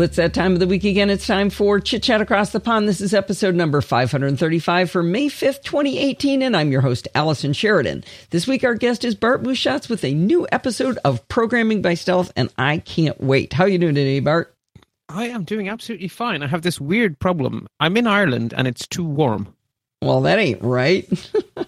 Well, 0.00 0.06
it's 0.06 0.16
that 0.16 0.32
time 0.32 0.54
of 0.54 0.60
the 0.60 0.66
week 0.66 0.84
again. 0.84 1.10
It's 1.10 1.26
time 1.26 1.50
for 1.50 1.78
Chit 1.78 2.02
Chat 2.02 2.22
Across 2.22 2.52
the 2.52 2.58
Pond. 2.58 2.88
This 2.88 3.02
is 3.02 3.12
episode 3.12 3.54
number 3.54 3.82
535 3.82 4.90
for 4.90 5.02
May 5.02 5.26
5th, 5.26 5.62
2018, 5.62 6.40
and 6.40 6.56
I'm 6.56 6.72
your 6.72 6.80
host, 6.80 7.06
Allison 7.14 7.52
Sheridan. 7.52 8.02
This 8.30 8.46
week, 8.46 8.64
our 8.64 8.74
guest 8.74 9.04
is 9.04 9.14
Bart 9.14 9.42
Busschots 9.42 9.90
with 9.90 10.02
a 10.02 10.14
new 10.14 10.46
episode 10.50 10.98
of 11.04 11.28
Programming 11.28 11.82
by 11.82 11.92
Stealth, 11.92 12.32
and 12.34 12.50
I 12.56 12.78
can't 12.78 13.20
wait. 13.20 13.52
How 13.52 13.64
are 13.64 13.68
you 13.68 13.76
doing 13.76 13.94
today, 13.94 14.20
Bart? 14.20 14.56
I 15.10 15.26
am 15.26 15.44
doing 15.44 15.68
absolutely 15.68 16.08
fine. 16.08 16.42
I 16.42 16.46
have 16.46 16.62
this 16.62 16.80
weird 16.80 17.18
problem. 17.18 17.66
I'm 17.78 17.98
in 17.98 18.06
Ireland 18.06 18.54
and 18.56 18.66
it's 18.66 18.88
too 18.88 19.04
warm. 19.04 19.54
Well, 20.00 20.22
that 20.22 20.38
ain't 20.38 20.62
right. 20.62 21.06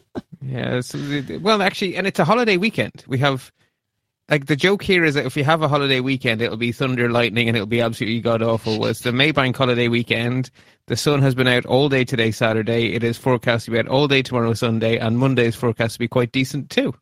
yeah. 0.41 0.81
well, 1.43 1.61
actually, 1.61 1.97
and 1.97 2.07
it's 2.07 2.19
a 2.19 2.25
holiday 2.25 2.57
weekend. 2.57 3.05
We 3.07 3.19
have 3.19 3.53
like 4.31 4.47
the 4.47 4.57
joke 4.57 4.83
here 4.83 5.05
is 5.05 5.15
that 5.15 5.27
if 5.27 5.37
you 5.37 5.45
have 5.45 5.63
a 5.63 5.69
holiday 5.69 6.01
weekend, 6.01 6.41
it'll 6.41 6.57
be 6.57 6.73
thunder, 6.73 7.11
lightning, 7.11 7.49
and 7.49 7.57
it'll 7.57 7.67
be 7.67 7.81
absolutely 7.81 8.21
god 8.21 8.43
awful. 8.43 8.79
Was 8.79 9.01
the 9.01 9.13
May 9.13 9.33
bank 9.33 9.57
holiday 9.57 9.89
weekend? 9.89 10.51
The 10.87 10.97
sun 10.97 11.23
has 11.23 11.35
been 11.35 11.49
out 11.49 11.67
all 11.67 11.89
day 11.89 12.05
today, 12.05 12.31
Saturday. 12.31 12.95
It 12.95 13.05
is 13.05 13.19
forecast 13.19 13.67
to 13.67 13.71
be 13.71 13.79
out 13.79 13.89
all 13.89 14.09
day 14.09 14.23
tomorrow, 14.23 14.55
Sunday, 14.55 14.99
and 14.99 15.19
Monday 15.19 15.47
is 15.47 15.57
forecast 15.57 15.95
to 15.95 15.99
be 15.99 16.09
quite 16.09 16.33
decent 16.33 16.71
too. 16.71 16.95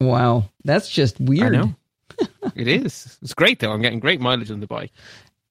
Wow, 0.00 0.50
that's 0.64 0.90
just 0.90 1.20
weird. 1.20 1.54
I 1.54 1.58
know. 1.58 1.74
it 2.54 2.68
is. 2.68 3.18
It's 3.22 3.34
great 3.34 3.60
though. 3.60 3.72
I'm 3.72 3.82
getting 3.82 4.00
great 4.00 4.20
mileage 4.20 4.50
on 4.50 4.60
the 4.60 4.66
bike. 4.66 4.92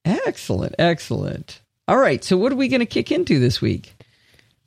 Excellent, 0.04 0.76
excellent. 0.77 1.62
All 1.88 1.98
right, 1.98 2.24
so 2.24 2.38
what 2.38 2.52
are 2.52 2.55
we 2.55 2.68
going 2.68 2.80
to 2.80 2.85
kick 2.85 3.12
into 3.12 3.40
this 3.40 3.62
week? 3.62 3.95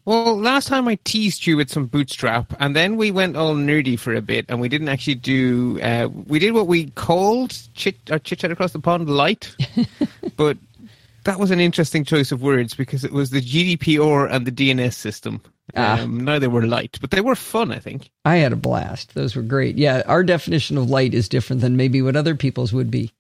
Well, 0.09 0.41
last 0.41 0.69
time 0.69 0.89
I 0.89 0.99
teased 1.05 1.47
you 1.47 1.59
with 1.59 1.71
some 1.71 1.85
bootstrap, 1.85 2.57
and 2.61 2.75
then 2.75 2.97
we 2.97 3.11
went 3.11 3.37
all 3.37 3.55
nerdy 3.55 3.99
for 3.99 4.15
a 4.15 4.23
bit, 4.23 4.47
and 4.49 4.59
we 4.59 4.67
didn't 4.67 4.89
actually 4.89 5.17
do. 5.17 5.79
Uh, 5.83 6.09
we 6.27 6.39
did 6.39 6.53
what 6.53 6.67
we 6.67 6.89
called 6.93 7.55
chit 7.75 7.97
or 8.11 8.19
chit 8.19 8.39
chat 8.39 8.51
across 8.51 8.73
the 8.73 8.79
pond 8.79 9.11
light, 9.11 9.55
but 10.39 10.57
that 11.25 11.39
was 11.39 11.51
an 11.51 11.61
interesting 11.61 12.07
choice 12.07 12.33
of 12.33 12.41
words 12.41 12.73
because 12.73 13.05
it 13.05 13.13
was 13.13 13.29
the 13.29 13.43
GDPR 13.43 14.33
and 14.33 14.47
the 14.47 14.51
DNS 14.51 14.95
system. 14.95 15.43
Ah. 15.77 16.01
Um, 16.01 16.25
neither 16.25 16.49
were 16.49 16.67
light, 16.67 16.97
but 17.03 17.11
they 17.11 17.21
were 17.21 17.37
fun. 17.37 17.71
I 17.71 17.79
think 17.79 18.09
I 18.25 18.37
had 18.37 18.55
a 18.55 18.57
blast. 18.57 19.15
Those 19.15 19.37
were 19.37 19.43
great. 19.43 19.77
Yeah, 19.77 20.05
our 20.07 20.25
definition 20.25 20.79
of 20.79 20.89
light 20.89 21.13
is 21.13 21.29
different 21.29 21.61
than 21.61 21.77
maybe 21.77 22.01
what 22.01 22.17
other 22.17 22.35
people's 22.35 22.73
would 22.73 22.91
be. 22.91 23.13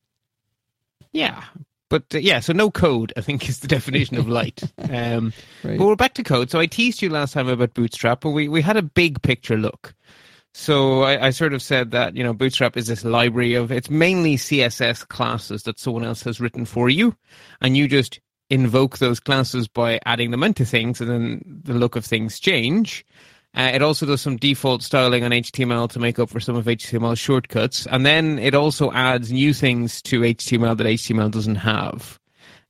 Yeah, 1.12 1.44
but 1.88 2.04
uh, 2.14 2.18
yeah, 2.18 2.40
so 2.40 2.52
no 2.52 2.70
code, 2.70 3.12
I 3.16 3.20
think, 3.20 3.48
is 3.48 3.60
the 3.60 3.68
definition 3.68 4.16
of 4.16 4.28
light. 4.28 4.62
Um, 4.90 5.34
right. 5.64 5.76
But 5.76 5.86
we're 5.86 5.96
back 5.96 6.14
to 6.14 6.22
code. 6.22 6.50
So 6.50 6.58
I 6.58 6.66
teased 6.66 7.02
you 7.02 7.10
last 7.10 7.34
time 7.34 7.46
about 7.46 7.74
Bootstrap, 7.74 8.22
but 8.22 8.30
we, 8.30 8.48
we 8.48 8.62
had 8.62 8.78
a 8.78 8.82
big 8.82 9.20
picture 9.20 9.56
look. 9.56 9.94
So 10.54 11.02
I, 11.02 11.26
I, 11.26 11.30
sort 11.30 11.52
of 11.52 11.60
said 11.62 11.90
that 11.90 12.16
you 12.16 12.24
know 12.24 12.32
Bootstrap 12.32 12.76
is 12.76 12.86
this 12.86 13.04
library 13.04 13.54
of 13.54 13.70
it's 13.70 13.90
mainly 13.90 14.36
CSS 14.36 15.06
classes 15.06 15.64
that 15.64 15.78
someone 15.78 16.04
else 16.04 16.22
has 16.22 16.40
written 16.40 16.64
for 16.64 16.88
you, 16.88 17.14
and 17.60 17.76
you 17.76 17.86
just 17.86 18.18
invoke 18.48 18.98
those 18.98 19.20
classes 19.20 19.68
by 19.68 20.00
adding 20.06 20.30
them 20.30 20.42
into 20.42 20.64
things, 20.64 21.00
and 21.00 21.10
then 21.10 21.62
the 21.64 21.74
look 21.74 21.96
of 21.96 22.04
things 22.04 22.40
change. 22.40 23.04
Uh, 23.54 23.70
it 23.72 23.82
also 23.82 24.06
does 24.06 24.20
some 24.20 24.36
default 24.36 24.82
styling 24.82 25.24
on 25.24 25.30
HTML 25.30 25.90
to 25.90 25.98
make 25.98 26.18
up 26.18 26.30
for 26.30 26.40
some 26.40 26.56
of 26.56 26.66
HTML 26.66 27.18
shortcuts. 27.18 27.86
And 27.86 28.04
then 28.04 28.38
it 28.38 28.54
also 28.54 28.92
adds 28.92 29.32
new 29.32 29.52
things 29.52 30.02
to 30.02 30.20
HTML 30.20 30.76
that 30.76 30.86
HTML 30.86 31.30
doesn't 31.30 31.56
have. 31.56 32.18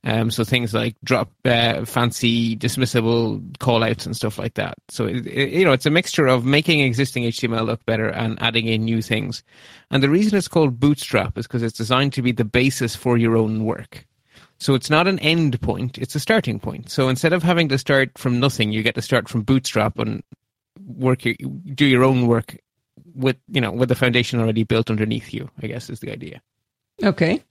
Um, 0.05 0.31
so 0.31 0.45
things 0.45 0.73
like 0.73 0.95
drop 1.03 1.29
uh, 1.43 1.83
fancy 1.83 2.55
dismissible 2.55 3.41
callouts 3.57 4.05
and 4.05 4.15
stuff 4.15 4.39
like 4.39 4.53
that. 4.53 4.75
So 4.87 5.05
it, 5.05 5.27
it, 5.27 5.49
you 5.49 5.65
know, 5.65 5.73
it's 5.73 5.85
a 5.85 5.91
mixture 5.91 6.25
of 6.25 6.45
making 6.45 6.79
existing 6.79 7.23
HTML 7.23 7.65
look 7.65 7.85
better 7.85 8.07
and 8.07 8.41
adding 8.41 8.67
in 8.67 8.85
new 8.85 9.01
things. 9.01 9.43
And 9.91 10.01
the 10.01 10.09
reason 10.09 10.37
it's 10.37 10.47
called 10.47 10.79
Bootstrap 10.79 11.37
is 11.37 11.47
because 11.47 11.63
it's 11.63 11.77
designed 11.77 12.13
to 12.13 12.21
be 12.21 12.31
the 12.31 12.45
basis 12.45 12.95
for 12.95 13.17
your 13.17 13.35
own 13.35 13.65
work. 13.65 14.05
So 14.57 14.73
it's 14.73 14.89
not 14.89 15.07
an 15.07 15.19
end 15.19 15.59
point; 15.61 15.97
it's 15.97 16.15
a 16.15 16.19
starting 16.19 16.59
point. 16.59 16.89
So 16.89 17.07
instead 17.07 17.31
of 17.31 17.43
having 17.43 17.69
to 17.69 17.77
start 17.77 18.17
from 18.17 18.41
nothing, 18.41 18.73
you 18.73 18.83
get 18.83 18.95
to 18.95 19.01
start 19.01 19.29
from 19.29 19.43
Bootstrap 19.43 19.97
and 19.99 20.21
work 20.89 21.25
your, 21.25 21.35
do 21.73 21.85
your 21.85 22.03
own 22.03 22.27
work 22.27 22.57
with 23.15 23.37
you 23.47 23.61
know 23.61 23.71
with 23.71 23.89
the 23.89 23.95
foundation 23.95 24.39
already 24.39 24.63
built 24.63 24.89
underneath 24.89 25.33
you. 25.33 25.49
I 25.61 25.67
guess 25.67 25.89
is 25.89 25.99
the 25.99 26.11
idea. 26.11 26.41
Okay, 27.03 27.43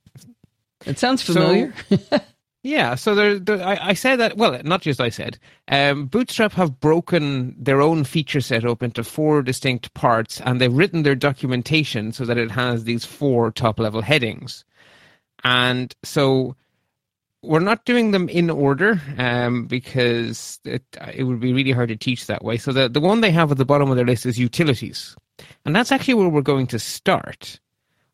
it 0.84 0.98
sounds 0.98 1.22
familiar. 1.22 1.72
So, 1.88 2.20
yeah, 2.62 2.94
so 2.94 3.14
there, 3.14 3.38
there 3.38 3.64
I, 3.64 3.78
I, 3.88 3.94
said 3.94 4.16
that. 4.16 4.36
Well, 4.36 4.60
not 4.64 4.82
just 4.82 5.00
I 5.00 5.08
said. 5.08 5.38
Um, 5.68 6.06
Bootstrap 6.06 6.52
have 6.52 6.80
broken 6.80 7.56
their 7.58 7.80
own 7.80 8.04
feature 8.04 8.40
set 8.40 8.64
up 8.64 8.82
into 8.82 9.02
four 9.02 9.42
distinct 9.42 9.94
parts, 9.94 10.40
and 10.40 10.60
they've 10.60 10.72
written 10.72 11.02
their 11.02 11.14
documentation 11.14 12.12
so 12.12 12.24
that 12.24 12.38
it 12.38 12.50
has 12.50 12.84
these 12.84 13.04
four 13.04 13.50
top 13.50 13.78
level 13.78 14.02
headings. 14.02 14.64
And 15.44 15.94
so 16.02 16.56
we're 17.42 17.60
not 17.60 17.84
doing 17.84 18.10
them 18.10 18.28
in 18.28 18.50
order 18.50 19.00
um, 19.16 19.66
because 19.66 20.58
it, 20.64 20.82
it 21.14 21.24
would 21.24 21.40
be 21.40 21.52
really 21.52 21.70
hard 21.70 21.88
to 21.88 21.96
teach 21.96 22.26
that 22.26 22.42
way. 22.42 22.56
So 22.56 22.72
the, 22.72 22.88
the 22.88 23.00
one 23.00 23.20
they 23.20 23.30
have 23.30 23.50
at 23.52 23.58
the 23.58 23.64
bottom 23.64 23.90
of 23.90 23.96
their 23.96 24.06
list 24.06 24.26
is 24.26 24.38
utilities. 24.38 25.16
And 25.64 25.74
that's 25.74 25.92
actually 25.92 26.14
where 26.14 26.28
we're 26.28 26.42
going 26.42 26.66
to 26.68 26.78
start 26.78 27.60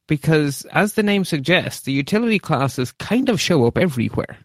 because, 0.06 0.66
as 0.72 0.92
the 0.92 1.02
name 1.02 1.24
suggests, 1.24 1.82
the 1.82 1.92
utility 1.92 2.38
classes 2.38 2.92
kind 2.92 3.30
of 3.30 3.40
show 3.40 3.66
up 3.66 3.78
everywhere 3.78 4.36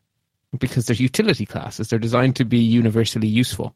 because 0.57 0.85
they're 0.85 0.95
utility 0.95 1.45
classes. 1.45 1.89
They're 1.89 1.99
designed 1.99 2.37
to 2.37 2.45
be 2.45 2.59
universally 2.59 3.27
useful. 3.27 3.75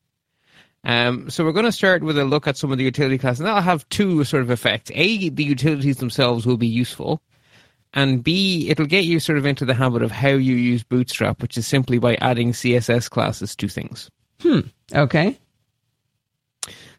Um, 0.85 1.29
so 1.29 1.43
we're 1.43 1.51
going 1.51 1.65
to 1.65 1.71
start 1.71 2.03
with 2.03 2.17
a 2.17 2.25
look 2.25 2.47
at 2.47 2.57
some 2.57 2.71
of 2.71 2.77
the 2.77 2.83
utility 2.85 3.17
classes. 3.17 3.41
And 3.41 3.47
that'll 3.47 3.61
have 3.61 3.87
two 3.89 4.23
sort 4.23 4.43
of 4.43 4.51
effects. 4.51 4.89
A, 4.93 5.29
the 5.29 5.43
utilities 5.43 5.97
themselves 5.97 6.45
will 6.45 6.57
be 6.57 6.67
useful 6.67 7.21
and 7.93 8.23
B, 8.23 8.69
it'll 8.69 8.85
get 8.85 9.05
you 9.05 9.19
sort 9.19 9.37
of 9.37 9.45
into 9.45 9.65
the 9.65 9.73
habit 9.73 10.01
of 10.01 10.11
how 10.11 10.29
you 10.29 10.55
use 10.55 10.83
Bootstrap, 10.83 11.41
which 11.41 11.57
is 11.57 11.67
simply 11.67 11.99
by 11.99 12.15
adding 12.15 12.51
CSS 12.51 13.09
classes 13.09 13.55
to 13.55 13.67
things. 13.67 14.09
Hmm. 14.41 14.61
Okay. 14.93 15.37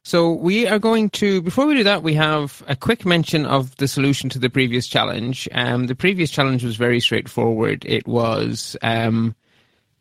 So 0.07 0.33
we 0.33 0.67
are 0.69 0.79
going 0.79 1.09
to, 1.11 1.41
before 1.41 1.67
we 1.67 1.77
do 1.77 1.85
that, 1.85 2.03
we 2.03 2.13
have 2.15 2.63
a 2.69 2.77
quick 2.77 3.07
mention 3.07 3.47
of 3.47 3.75
the 3.77 3.89
solution 3.89 4.29
to 4.31 4.39
the 4.39 4.51
previous 4.51 4.87
challenge. 4.87 5.49
Um, 5.53 5.87
the 5.87 5.95
previous 5.95 6.31
challenge 6.31 6.63
was 6.63 6.77
very 6.77 7.01
straightforward. 7.01 7.85
It 7.87 8.07
was 8.07 8.77
um, 8.83 9.35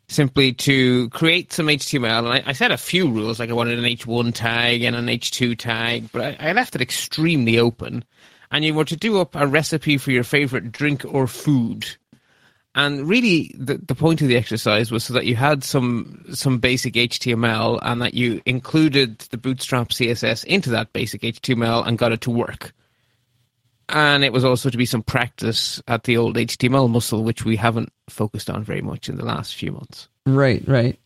simply 0.08 0.52
to 0.52 1.08
create 1.08 1.54
some 1.54 1.68
HTML. 1.68 2.18
And 2.18 2.28
I, 2.28 2.42
I, 2.46 2.52
set 2.52 2.70
a 2.70 2.76
few 2.76 3.10
rules, 3.10 3.40
like 3.40 3.48
I 3.48 3.54
wanted 3.54 3.78
an 3.78 3.84
H1 3.86 4.34
tag 4.34 4.82
and 4.82 4.94
an 4.94 5.06
H2 5.06 5.56
tag, 5.58 6.10
but 6.12 6.38
I, 6.38 6.50
I 6.50 6.52
left 6.52 6.74
it 6.74 6.82
extremely 6.82 7.58
open 7.58 8.04
and 8.50 8.64
you 8.64 8.74
were 8.74 8.84
to 8.84 8.96
do 8.96 9.20
up 9.20 9.34
a 9.34 9.46
recipe 9.46 9.98
for 9.98 10.10
your 10.10 10.24
favorite 10.24 10.72
drink 10.72 11.04
or 11.04 11.26
food. 11.26 11.86
And 12.76 13.08
really, 13.08 13.54
the, 13.56 13.76
the 13.78 13.94
point 13.94 14.20
of 14.20 14.28
the 14.28 14.36
exercise 14.36 14.90
was 14.90 15.04
so 15.04 15.14
that 15.14 15.26
you 15.26 15.36
had 15.36 15.62
some 15.62 16.24
some 16.32 16.58
basic 16.58 16.94
HTML 16.94 17.78
and 17.82 18.02
that 18.02 18.14
you 18.14 18.42
included 18.46 19.20
the 19.30 19.38
Bootstrap 19.38 19.90
CSS 19.90 20.44
into 20.44 20.70
that 20.70 20.92
basic 20.92 21.22
HTML 21.22 21.86
and 21.86 21.98
got 21.98 22.12
it 22.12 22.20
to 22.22 22.30
work. 22.30 22.72
And 23.90 24.24
it 24.24 24.32
was 24.32 24.44
also 24.44 24.70
to 24.70 24.78
be 24.78 24.86
some 24.86 25.02
practice 25.02 25.80
at 25.86 26.04
the 26.04 26.16
old 26.16 26.36
HTML 26.36 26.90
muscle, 26.90 27.22
which 27.22 27.44
we 27.44 27.54
haven't 27.54 27.92
focused 28.08 28.50
on 28.50 28.64
very 28.64 28.82
much 28.82 29.08
in 29.08 29.16
the 29.16 29.24
last 29.24 29.54
few 29.54 29.72
months. 29.72 30.08
Right, 30.26 30.66
right. 30.66 30.98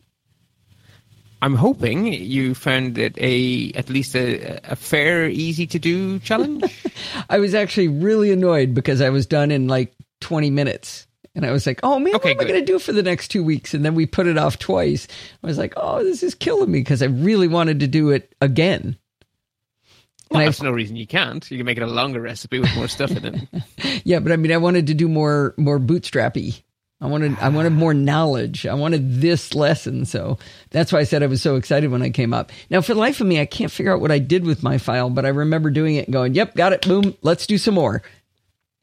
I'm 1.41 1.55
hoping 1.55 2.05
you 2.07 2.53
found 2.53 2.97
it 2.97 3.17
a 3.17 3.71
at 3.73 3.89
least 3.89 4.15
a, 4.15 4.59
a 4.71 4.75
fair, 4.75 5.29
easy 5.29 5.65
to 5.67 5.79
do 5.79 6.19
challenge. 6.19 6.63
I 7.29 7.39
was 7.39 7.53
actually 7.53 7.87
really 7.87 8.31
annoyed 8.31 8.73
because 8.73 9.01
I 9.01 9.09
was 9.09 9.25
done 9.25 9.51
in 9.51 9.67
like 9.67 9.93
20 10.21 10.49
minutes. 10.49 11.07
And 11.35 11.45
I 11.45 11.51
was 11.51 11.65
like, 11.65 11.79
oh 11.83 11.99
man, 11.99 12.15
okay, 12.15 12.29
what 12.29 12.31
am 12.31 12.37
good. 12.39 12.47
I 12.47 12.49
going 12.49 12.65
to 12.65 12.71
do 12.73 12.79
for 12.79 12.91
the 12.91 13.03
next 13.03 13.29
two 13.29 13.43
weeks? 13.43 13.73
And 13.73 13.85
then 13.85 13.95
we 13.95 14.05
put 14.05 14.27
it 14.27 14.37
off 14.37 14.59
twice. 14.59 15.07
I 15.41 15.47
was 15.47 15.57
like, 15.57 15.73
oh, 15.77 16.03
this 16.03 16.23
is 16.23 16.35
killing 16.35 16.71
me 16.71 16.79
because 16.79 17.01
I 17.01 17.05
really 17.05 17.47
wanted 17.47 17.79
to 17.81 17.87
do 17.87 18.09
it 18.09 18.35
again. 18.41 18.97
Well, 20.31 20.41
there's 20.41 20.61
no 20.61 20.71
reason 20.71 20.95
you 20.95 21.07
can't. 21.07 21.49
You 21.49 21.57
can 21.57 21.65
make 21.65 21.77
it 21.77 21.83
a 21.83 21.87
longer 21.87 22.21
recipe 22.21 22.59
with 22.59 22.75
more 22.75 22.87
stuff 22.87 23.11
in 23.11 23.25
it. 23.25 24.01
yeah, 24.03 24.19
but 24.19 24.31
I 24.31 24.35
mean, 24.35 24.51
I 24.51 24.57
wanted 24.57 24.87
to 24.87 24.93
do 24.93 25.07
more 25.07 25.55
more 25.57 25.79
bootstrappy 25.79 26.61
I 27.01 27.07
wanted 27.07 27.37
I 27.39 27.47
wanted 27.49 27.71
more 27.71 27.93
knowledge. 27.93 28.65
I 28.65 28.73
wanted 28.73 29.21
this 29.21 29.55
lesson. 29.55 30.05
So 30.05 30.37
that's 30.71 30.91
why 30.91 30.99
I 30.99 31.03
said 31.03 31.23
I 31.23 31.27
was 31.27 31.41
so 31.41 31.55
excited 31.55 31.91
when 31.91 32.01
I 32.01 32.09
came 32.09 32.33
up. 32.33 32.51
Now, 32.69 32.81
for 32.81 32.93
the 32.93 32.99
life 32.99 33.21
of 33.21 33.27
me, 33.27 33.39
I 33.39 33.45
can't 33.45 33.71
figure 33.71 33.93
out 33.93 34.01
what 34.01 34.11
I 34.11 34.19
did 34.19 34.45
with 34.45 34.63
my 34.63 34.77
file, 34.77 35.09
but 35.09 35.25
I 35.25 35.29
remember 35.29 35.69
doing 35.69 35.95
it 35.95 36.07
and 36.07 36.13
going, 36.13 36.33
"Yep, 36.33 36.55
got 36.55 36.73
it. 36.73 36.81
Boom. 36.81 37.15
Let's 37.21 37.47
do 37.47 37.57
some 37.57 37.75
more." 37.75 38.01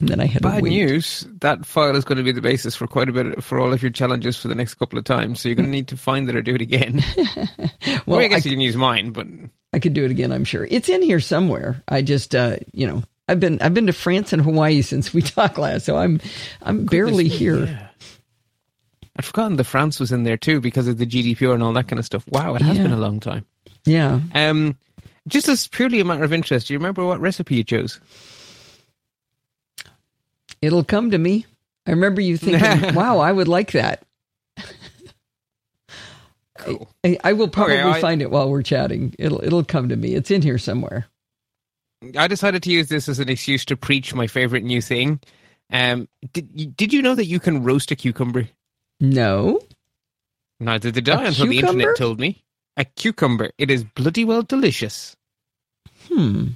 And 0.01 0.09
then 0.11 0.21
I 0.21 0.27
had 0.27 0.43
bad 0.43 0.63
news. 0.63 1.27
That 1.41 1.65
file 1.65 1.97
is 1.97 2.05
going 2.05 2.19
to 2.19 2.25
be 2.25 2.33
the 2.33 2.43
basis 2.43 2.75
for 2.75 2.87
quite 2.87 3.09
a 3.09 3.13
bit 3.13 3.43
for 3.43 3.59
all 3.59 3.73
of 3.73 3.83
your 3.83 3.91
challenges 3.91 4.37
for 4.37 4.49
the 4.49 4.55
next 4.55 4.75
couple 4.75 4.99
of 4.99 5.05
times. 5.05 5.41
So 5.41 5.49
you're 5.49 5.57
going 5.57 5.67
to 5.67 5.71
need 5.71 5.89
to 5.89 5.97
find 5.97 6.29
it 6.29 6.37
or 6.37 6.43
do 6.43 6.55
it 6.55 6.61
again. 6.61 7.03
well, 8.07 8.21
I 8.21 8.29
guess 8.29 8.45
I, 8.45 8.51
you 8.51 8.57
can 8.57 8.61
use 8.61 8.77
mine, 8.77 9.11
but 9.11 9.27
I 9.73 9.79
could 9.79 9.95
do 9.95 10.05
it 10.05 10.11
again. 10.11 10.33
I'm 10.33 10.45
sure 10.45 10.67
it's 10.71 10.91
in 10.91 11.01
here 11.01 11.21
somewhere. 11.21 11.83
I 11.89 12.03
just, 12.03 12.35
uh, 12.35 12.57
you 12.73 12.87
know, 12.87 13.05
I've 13.29 13.41
been 13.41 13.61
I've 13.63 13.75
been 13.75 13.87
to 13.87 13.95
France 13.95 14.35
and 14.35 14.43
Hawaii 14.43 14.83
since 14.83 15.15
we 15.15 15.23
talked 15.23 15.59
last, 15.59 15.87
so 15.87 15.97
I'm 15.97 16.21
I'm 16.63 16.85
barely 16.85 17.29
here. 17.29 17.65
Yeah. 17.65 17.86
I'd 19.17 19.25
forgotten 19.25 19.57
the 19.57 19.65
France 19.65 19.99
was 19.99 20.13
in 20.13 20.25
there 20.25 20.37
too 20.37 20.61
because 20.61 20.89
of 20.89 20.99
the 20.99 21.07
GDPR 21.07 21.55
and 21.55 21.63
all 21.63 21.73
that 21.73 21.89
kind 21.89 21.99
of 21.99 22.05
stuff. 22.05 22.25
Wow, 22.29 22.55
it 22.55 22.63
has 22.63 22.77
yeah. 22.77 22.83
been 22.83 22.93
a 22.93 22.99
long 22.99 23.21
time. 23.21 23.47
Yeah. 23.85 24.21
Um, 24.35 24.77
just 25.27 25.49
as 25.49 25.67
purely 25.69 26.01
a 26.01 26.05
matter 26.05 26.25
of 26.25 26.33
interest, 26.33 26.69
do 26.69 26.75
you 26.75 26.79
remember 26.79 27.05
what 27.05 27.21
recipe 27.21 27.57
you 27.57 27.65
chose? 27.65 28.01
It'll 30.61 30.85
come 30.85 31.11
to 31.11 31.19
me. 31.19 31.47
I 31.87 31.91
remember 31.91 32.21
you 32.21 32.37
thinking, 32.37 32.95
"Wow, 32.95 33.19
I 33.19 33.33
would 33.33 33.49
like 33.49 33.73
that." 33.73 34.03
Cool. 36.59 36.89
I, 37.05 37.19
I 37.23 37.33
will 37.33 37.49
probably 37.49 37.79
okay, 37.79 37.89
I, 37.89 38.01
find 38.01 38.23
it 38.23 38.31
while 38.31 38.51
we're 38.51 38.63
chatting. 38.63 39.15
It'll 39.19 39.43
it'll 39.43 39.65
come 39.65 39.89
to 39.89 39.97
me. 39.97 40.15
It's 40.15 40.31
in 40.31 40.43
here 40.43 40.59
somewhere. 40.59 41.07
I 42.17 42.29
decided 42.29 42.63
to 42.65 42.71
use 42.71 42.89
this 42.89 43.09
as 43.09 43.19
an 43.19 43.29
excuse 43.29 43.65
to 43.67 43.77
preach 43.77 44.15
my 44.15 44.27
favorite 44.27 44.65
new 44.65 44.81
thing. 44.81 45.21
Um, 45.71 46.09
did 46.33 46.77
did 46.77 46.93
you 46.93 47.03
know 47.03 47.15
that 47.15 47.27
you 47.27 47.41
can 47.41 47.63
roast 47.63 47.91
a 47.91 47.97
cucumber? 47.97 48.49
No. 49.01 49.61
Neither 50.59 50.91
did 50.91 51.09
I 51.09 51.25
until 51.25 51.47
the 51.47 51.59
internet 51.59 51.97
told 51.97 52.19
me. 52.19 52.43
A 52.77 52.85
cucumber. 52.85 53.51
It 53.59 53.71
is 53.71 53.85
bloody 53.85 54.25
well 54.25 54.43
delicious. 54.43 55.17
Hmm. 56.11 56.49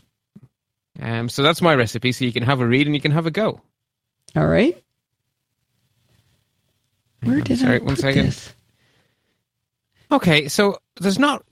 Um, 1.00 1.28
so 1.28 1.42
that's 1.42 1.62
my 1.62 1.74
recipe. 1.74 2.12
So 2.12 2.24
you 2.24 2.32
can 2.32 2.42
have 2.42 2.60
a 2.60 2.66
read 2.66 2.86
and 2.86 2.94
you 2.94 3.00
can 3.00 3.12
have 3.12 3.26
a 3.26 3.30
go. 3.30 3.60
All 4.36 4.46
right. 4.46 4.82
Where 7.22 7.40
did 7.40 7.58
Sorry, 7.58 7.76
I 7.76 7.78
put 7.80 7.98
this? 7.98 8.54
Okay, 10.12 10.48
so 10.48 10.78
there's 11.00 11.18
not 11.18 11.44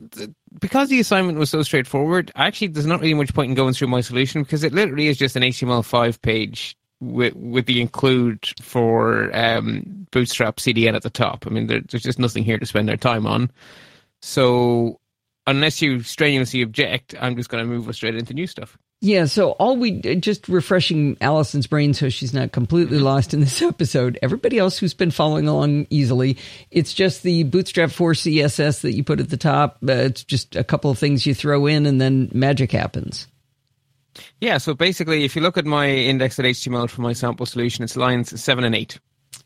because 0.58 0.88
the 0.88 0.98
assignment 1.00 1.38
was 1.38 1.50
so 1.50 1.62
straightforward. 1.62 2.32
Actually, 2.34 2.68
there's 2.68 2.86
not 2.86 3.00
really 3.00 3.14
much 3.14 3.34
point 3.34 3.50
in 3.50 3.54
going 3.54 3.74
through 3.74 3.88
my 3.88 4.00
solution 4.00 4.42
because 4.42 4.64
it 4.64 4.72
literally 4.72 5.08
is 5.08 5.18
just 5.18 5.36
an 5.36 5.42
HTML5 5.42 6.20
page 6.22 6.76
with 7.00 7.34
with 7.36 7.66
the 7.66 7.80
include 7.80 8.48
for 8.60 9.34
um, 9.36 10.06
Bootstrap 10.10 10.56
CDN 10.56 10.94
at 10.94 11.02
the 11.02 11.10
top. 11.10 11.46
I 11.46 11.50
mean, 11.50 11.66
there, 11.66 11.80
there's 11.80 12.02
just 12.02 12.18
nothing 12.18 12.44
here 12.44 12.58
to 12.58 12.66
spend 12.66 12.88
their 12.88 12.96
time 12.96 13.26
on. 13.26 13.50
So 14.20 15.00
unless 15.46 15.80
you 15.80 16.02
strenuously 16.02 16.62
object, 16.62 17.14
I'm 17.20 17.36
just 17.36 17.48
going 17.48 17.64
to 17.64 17.68
move 17.68 17.88
us 17.88 17.96
straight 17.96 18.16
into 18.16 18.34
new 18.34 18.46
stuff. 18.46 18.76
Yeah, 19.00 19.26
so 19.26 19.52
all 19.52 19.76
we 19.76 19.92
just 20.16 20.48
refreshing 20.48 21.16
Allison's 21.20 21.68
brain 21.68 21.94
so 21.94 22.08
she's 22.08 22.34
not 22.34 22.50
completely 22.50 22.98
lost 22.98 23.32
in 23.32 23.40
this 23.40 23.62
episode. 23.62 24.18
Everybody 24.22 24.58
else 24.58 24.78
who's 24.78 24.94
been 24.94 25.12
following 25.12 25.46
along 25.46 25.86
easily, 25.88 26.36
it's 26.72 26.92
just 26.92 27.22
the 27.22 27.44
Bootstrap 27.44 27.90
4 27.90 28.12
CSS 28.12 28.80
that 28.80 28.94
you 28.94 29.04
put 29.04 29.20
at 29.20 29.30
the 29.30 29.36
top. 29.36 29.78
Uh, 29.88 29.92
it's 29.92 30.24
just 30.24 30.56
a 30.56 30.64
couple 30.64 30.90
of 30.90 30.98
things 30.98 31.26
you 31.26 31.34
throw 31.34 31.66
in 31.66 31.86
and 31.86 32.00
then 32.00 32.28
magic 32.34 32.72
happens. 32.72 33.28
Yeah, 34.40 34.58
so 34.58 34.74
basically, 34.74 35.24
if 35.24 35.34
you 35.34 35.42
look 35.42 35.58
at 35.58 35.66
my 35.66 35.88
index.html 35.88 36.90
for 36.90 37.00
my 37.00 37.12
sample 37.12 37.46
solution, 37.46 37.82
it's 37.84 37.96
lines 37.96 38.40
7 38.40 38.64
and 38.64 38.74
8. 38.74 38.98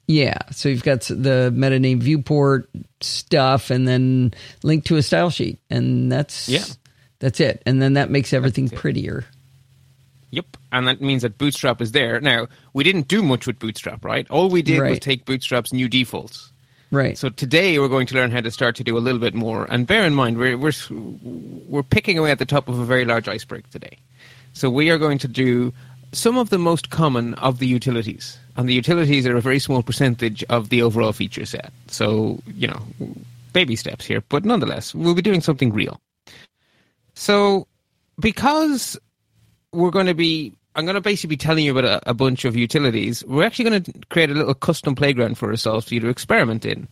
Yeah, 0.06 0.36
so 0.50 0.68
you've 0.68 0.82
got 0.82 1.02
the 1.02 1.50
meta 1.54 1.78
name 1.78 2.00
viewport 2.00 2.68
stuff 3.00 3.70
and 3.70 3.88
then 3.88 4.34
link 4.62 4.84
to 4.84 4.96
a 4.96 5.02
style 5.02 5.30
sheet. 5.30 5.58
And 5.70 6.12
that's, 6.12 6.48
yeah. 6.48 6.64
that's 7.20 7.40
it. 7.40 7.62
And 7.64 7.80
then 7.80 7.94
that 7.94 8.10
makes 8.10 8.32
everything 8.32 8.68
prettier. 8.68 9.24
Yep, 10.30 10.56
and 10.72 10.88
that 10.88 11.00
means 11.02 11.22
that 11.22 11.36
Bootstrap 11.36 11.82
is 11.82 11.92
there. 11.92 12.18
Now, 12.20 12.48
we 12.72 12.84
didn't 12.84 13.06
do 13.06 13.22
much 13.22 13.46
with 13.46 13.58
Bootstrap, 13.58 14.02
right? 14.02 14.28
All 14.30 14.48
we 14.48 14.62
did 14.62 14.80
right. 14.80 14.90
was 14.90 14.98
take 14.98 15.26
Bootstrap's 15.26 15.74
new 15.74 15.88
defaults. 15.88 16.52
Right. 16.90 17.16
So 17.16 17.28
today 17.28 17.78
we're 17.78 17.88
going 17.88 18.06
to 18.08 18.14
learn 18.14 18.30
how 18.30 18.40
to 18.40 18.50
start 18.50 18.76
to 18.76 18.84
do 18.84 18.96
a 18.96 19.00
little 19.00 19.20
bit 19.20 19.34
more. 19.34 19.66
And 19.70 19.86
bear 19.86 20.04
in 20.04 20.14
mind, 20.14 20.36
we're 20.36 20.58
we're 20.58 20.72
we're 20.90 21.82
picking 21.82 22.18
away 22.18 22.30
at 22.30 22.38
the 22.38 22.46
top 22.46 22.68
of 22.68 22.78
a 22.78 22.84
very 22.84 23.06
large 23.06 23.28
iceberg 23.28 23.68
today. 23.70 23.98
So 24.62 24.70
we 24.70 24.90
are 24.90 24.96
going 24.96 25.18
to 25.18 25.26
do 25.26 25.72
some 26.12 26.38
of 26.38 26.50
the 26.50 26.56
most 26.56 26.90
common 26.90 27.34
of 27.34 27.58
the 27.58 27.66
utilities, 27.66 28.38
and 28.56 28.68
the 28.68 28.74
utilities 28.74 29.26
are 29.26 29.36
a 29.36 29.40
very 29.40 29.58
small 29.58 29.82
percentage 29.82 30.44
of 30.50 30.68
the 30.68 30.82
overall 30.82 31.12
feature 31.12 31.44
set. 31.44 31.72
So 31.88 32.40
you 32.46 32.68
know, 32.68 32.80
baby 33.52 33.74
steps 33.74 34.04
here, 34.06 34.22
but 34.28 34.44
nonetheless, 34.44 34.94
we'll 34.94 35.16
be 35.16 35.20
doing 35.20 35.40
something 35.40 35.72
real. 35.72 36.00
So 37.14 37.66
because 38.20 38.96
we're 39.72 39.90
going 39.90 40.06
to 40.06 40.14
be 40.14 40.52
I'm 40.76 40.84
going 40.84 40.94
to 40.94 41.00
basically 41.00 41.34
be 41.34 41.38
telling 41.38 41.64
you 41.64 41.76
about 41.76 42.04
a, 42.06 42.10
a, 42.10 42.14
bunch 42.14 42.44
of 42.44 42.54
utilities. 42.54 43.24
We're 43.24 43.44
actually 43.44 43.68
going 43.68 43.82
to 43.82 43.92
create 44.10 44.30
a 44.30 44.34
little 44.34 44.54
custom 44.54 44.94
playground 44.94 45.38
for 45.38 45.50
ourselves 45.50 45.88
for 45.88 45.94
you 45.94 46.00
to 46.02 46.08
experiment 46.08 46.64
in. 46.64 46.86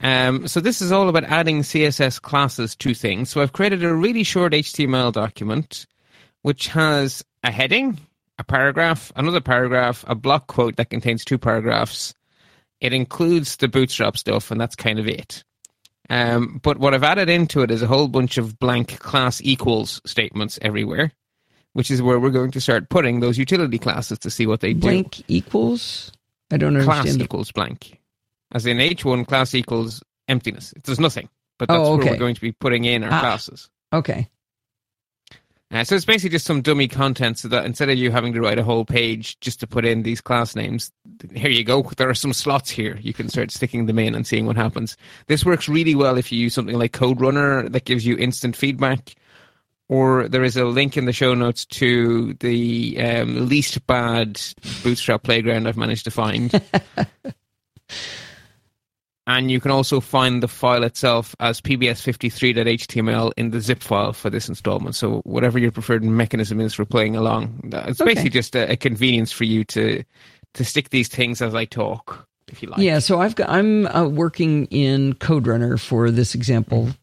Um, 0.00 0.46
so 0.46 0.60
this 0.60 0.80
is 0.80 0.92
all 0.92 1.08
about 1.08 1.24
adding 1.24 1.62
CSS 1.62 2.22
classes 2.22 2.76
to 2.76 2.94
things. 2.94 3.30
So 3.30 3.42
I've 3.42 3.52
created 3.52 3.82
a 3.82 3.92
really 3.92 4.22
short 4.22 4.52
HTML 4.52 5.12
document, 5.12 5.86
which 6.42 6.68
has 6.68 7.24
a 7.42 7.50
heading, 7.50 7.98
a 8.38 8.44
paragraph, 8.44 9.12
another 9.16 9.40
paragraph, 9.40 10.04
a 10.06 10.14
block 10.14 10.46
quote 10.46 10.76
that 10.76 10.90
contains 10.90 11.24
two 11.24 11.38
paragraphs. 11.38 12.14
It 12.80 12.92
includes 12.92 13.56
the 13.56 13.68
bootstrap 13.68 14.16
stuff, 14.16 14.50
and 14.50 14.60
that's 14.60 14.76
kind 14.76 14.98
of 14.98 15.06
it. 15.06 15.44
Um, 16.08 16.60
but 16.62 16.78
what 16.78 16.94
I've 16.94 17.04
added 17.04 17.28
into 17.28 17.62
it 17.62 17.70
is 17.70 17.82
a 17.82 17.86
whole 17.86 18.08
bunch 18.08 18.36
of 18.38 18.58
blank 18.58 18.98
class 18.98 19.40
equals 19.42 20.00
statements 20.04 20.58
everywhere 20.60 21.12
which 21.72 21.90
is 21.90 22.02
where 22.02 22.18
we're 22.18 22.30
going 22.30 22.50
to 22.50 22.60
start 22.60 22.88
putting 22.88 23.20
those 23.20 23.38
utility 23.38 23.78
classes 23.78 24.18
to 24.20 24.30
see 24.30 24.46
what 24.46 24.60
they 24.60 24.72
blank 24.72 25.16
do. 25.16 25.22
Blank 25.22 25.24
equals? 25.28 26.12
I 26.50 26.56
don't 26.56 26.76
understand. 26.76 27.02
Class 27.04 27.18
equals 27.18 27.52
blank. 27.52 28.00
As 28.52 28.66
in 28.66 28.78
H1, 28.78 29.26
class 29.26 29.54
equals 29.54 30.02
emptiness. 30.26 30.72
It 30.72 30.82
does 30.82 30.98
nothing. 30.98 31.28
But 31.58 31.68
that's 31.68 31.78
oh, 31.78 31.94
okay. 31.94 32.04
where 32.04 32.12
we're 32.14 32.18
going 32.18 32.34
to 32.34 32.40
be 32.40 32.52
putting 32.52 32.84
in 32.84 33.04
our 33.04 33.12
ah, 33.12 33.20
classes. 33.20 33.70
Okay. 33.92 34.28
Uh, 35.72 35.84
so 35.84 35.94
it's 35.94 36.04
basically 36.04 36.30
just 36.30 36.46
some 36.46 36.62
dummy 36.62 36.88
content 36.88 37.38
so 37.38 37.46
that 37.46 37.64
instead 37.64 37.88
of 37.88 37.96
you 37.96 38.10
having 38.10 38.32
to 38.32 38.40
write 38.40 38.58
a 38.58 38.64
whole 38.64 38.84
page 38.84 39.38
just 39.40 39.60
to 39.60 39.66
put 39.66 39.84
in 39.84 40.02
these 40.02 40.20
class 40.20 40.56
names, 40.56 40.90
here 41.34 41.50
you 41.50 41.62
go. 41.62 41.82
There 41.96 42.10
are 42.10 42.14
some 42.14 42.32
slots 42.32 42.70
here. 42.70 42.98
You 43.00 43.12
can 43.12 43.28
start 43.28 43.50
sticking 43.50 43.86
them 43.86 43.98
in 43.98 44.14
and 44.14 44.26
seeing 44.26 44.46
what 44.46 44.56
happens. 44.56 44.96
This 45.26 45.44
works 45.44 45.68
really 45.68 45.94
well 45.94 46.16
if 46.16 46.32
you 46.32 46.38
use 46.38 46.54
something 46.54 46.78
like 46.78 46.92
CodeRunner 46.92 47.70
that 47.72 47.84
gives 47.84 48.04
you 48.04 48.16
instant 48.16 48.56
feedback 48.56 49.14
or 49.90 50.28
there 50.28 50.44
is 50.44 50.56
a 50.56 50.64
link 50.64 50.96
in 50.96 51.04
the 51.04 51.12
show 51.12 51.34
notes 51.34 51.66
to 51.66 52.34
the 52.34 52.96
um, 53.00 53.48
least 53.48 53.84
bad 53.88 54.40
Bootstrap 54.84 55.24
playground 55.24 55.66
I've 55.66 55.76
managed 55.76 56.04
to 56.04 56.12
find. 56.12 56.52
and 59.38 59.50
you 59.50 59.60
can 59.60 59.70
also 59.70 60.00
find 60.00 60.42
the 60.42 60.48
file 60.48 60.82
itself 60.82 61.34
as 61.40 61.60
pbs53.html 61.60 63.32
in 63.36 63.50
the 63.50 63.60
zip 63.60 63.82
file 63.82 64.12
for 64.12 64.30
this 64.30 64.48
installment. 64.48 64.94
So 64.94 65.20
whatever 65.24 65.58
your 65.58 65.72
preferred 65.72 66.04
mechanism 66.04 66.60
is 66.60 66.74
for 66.74 66.84
playing 66.84 67.16
along, 67.16 67.60
it's 67.72 68.00
okay. 68.00 68.14
basically 68.14 68.30
just 68.30 68.54
a, 68.56 68.72
a, 68.72 68.76
convenience 68.76 69.32
for 69.32 69.44
you 69.44 69.64
to 69.64 70.02
to 70.54 70.64
stick 70.64 70.90
these 70.90 71.08
things 71.08 71.42
as 71.42 71.54
I 71.54 71.64
talk. 71.64 72.26
If 72.48 72.62
you 72.62 72.68
like. 72.68 72.80
Yeah, 72.80 72.98
so 72.98 73.20
I've 73.20 73.36
got 73.36 73.48
I'm 73.48 73.86
uh, 73.86 74.08
working 74.08 74.66
in 74.66 75.14
CodeRunner 75.14 75.78
for 75.78 76.10
this 76.10 76.34
example. 76.34 76.82
Mm-hmm 76.82 77.00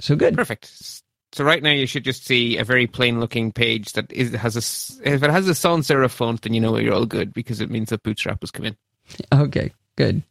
so 0.00 0.16
good. 0.16 0.36
Perfect. 0.36 1.02
So 1.32 1.44
right 1.44 1.62
now 1.62 1.72
you 1.72 1.86
should 1.86 2.04
just 2.04 2.24
see 2.24 2.56
a 2.56 2.64
very 2.64 2.86
plain 2.86 3.20
looking 3.20 3.52
page 3.52 3.92
that 3.92 4.10
is, 4.12 4.34
has 4.34 4.56
a 4.56 5.08
if 5.08 5.22
it 5.22 5.30
has 5.30 5.48
a 5.48 5.54
sans 5.54 5.86
serif 5.86 6.10
font 6.10 6.42
then 6.42 6.54
you 6.54 6.60
know 6.60 6.76
you're 6.78 6.94
all 6.94 7.06
good 7.06 7.34
because 7.34 7.60
it 7.60 7.70
means 7.70 7.90
that 7.90 8.02
Bootstrap 8.02 8.40
has 8.40 8.50
come 8.50 8.66
in. 8.66 8.76
Okay, 9.32 9.72
good. 9.98 10.22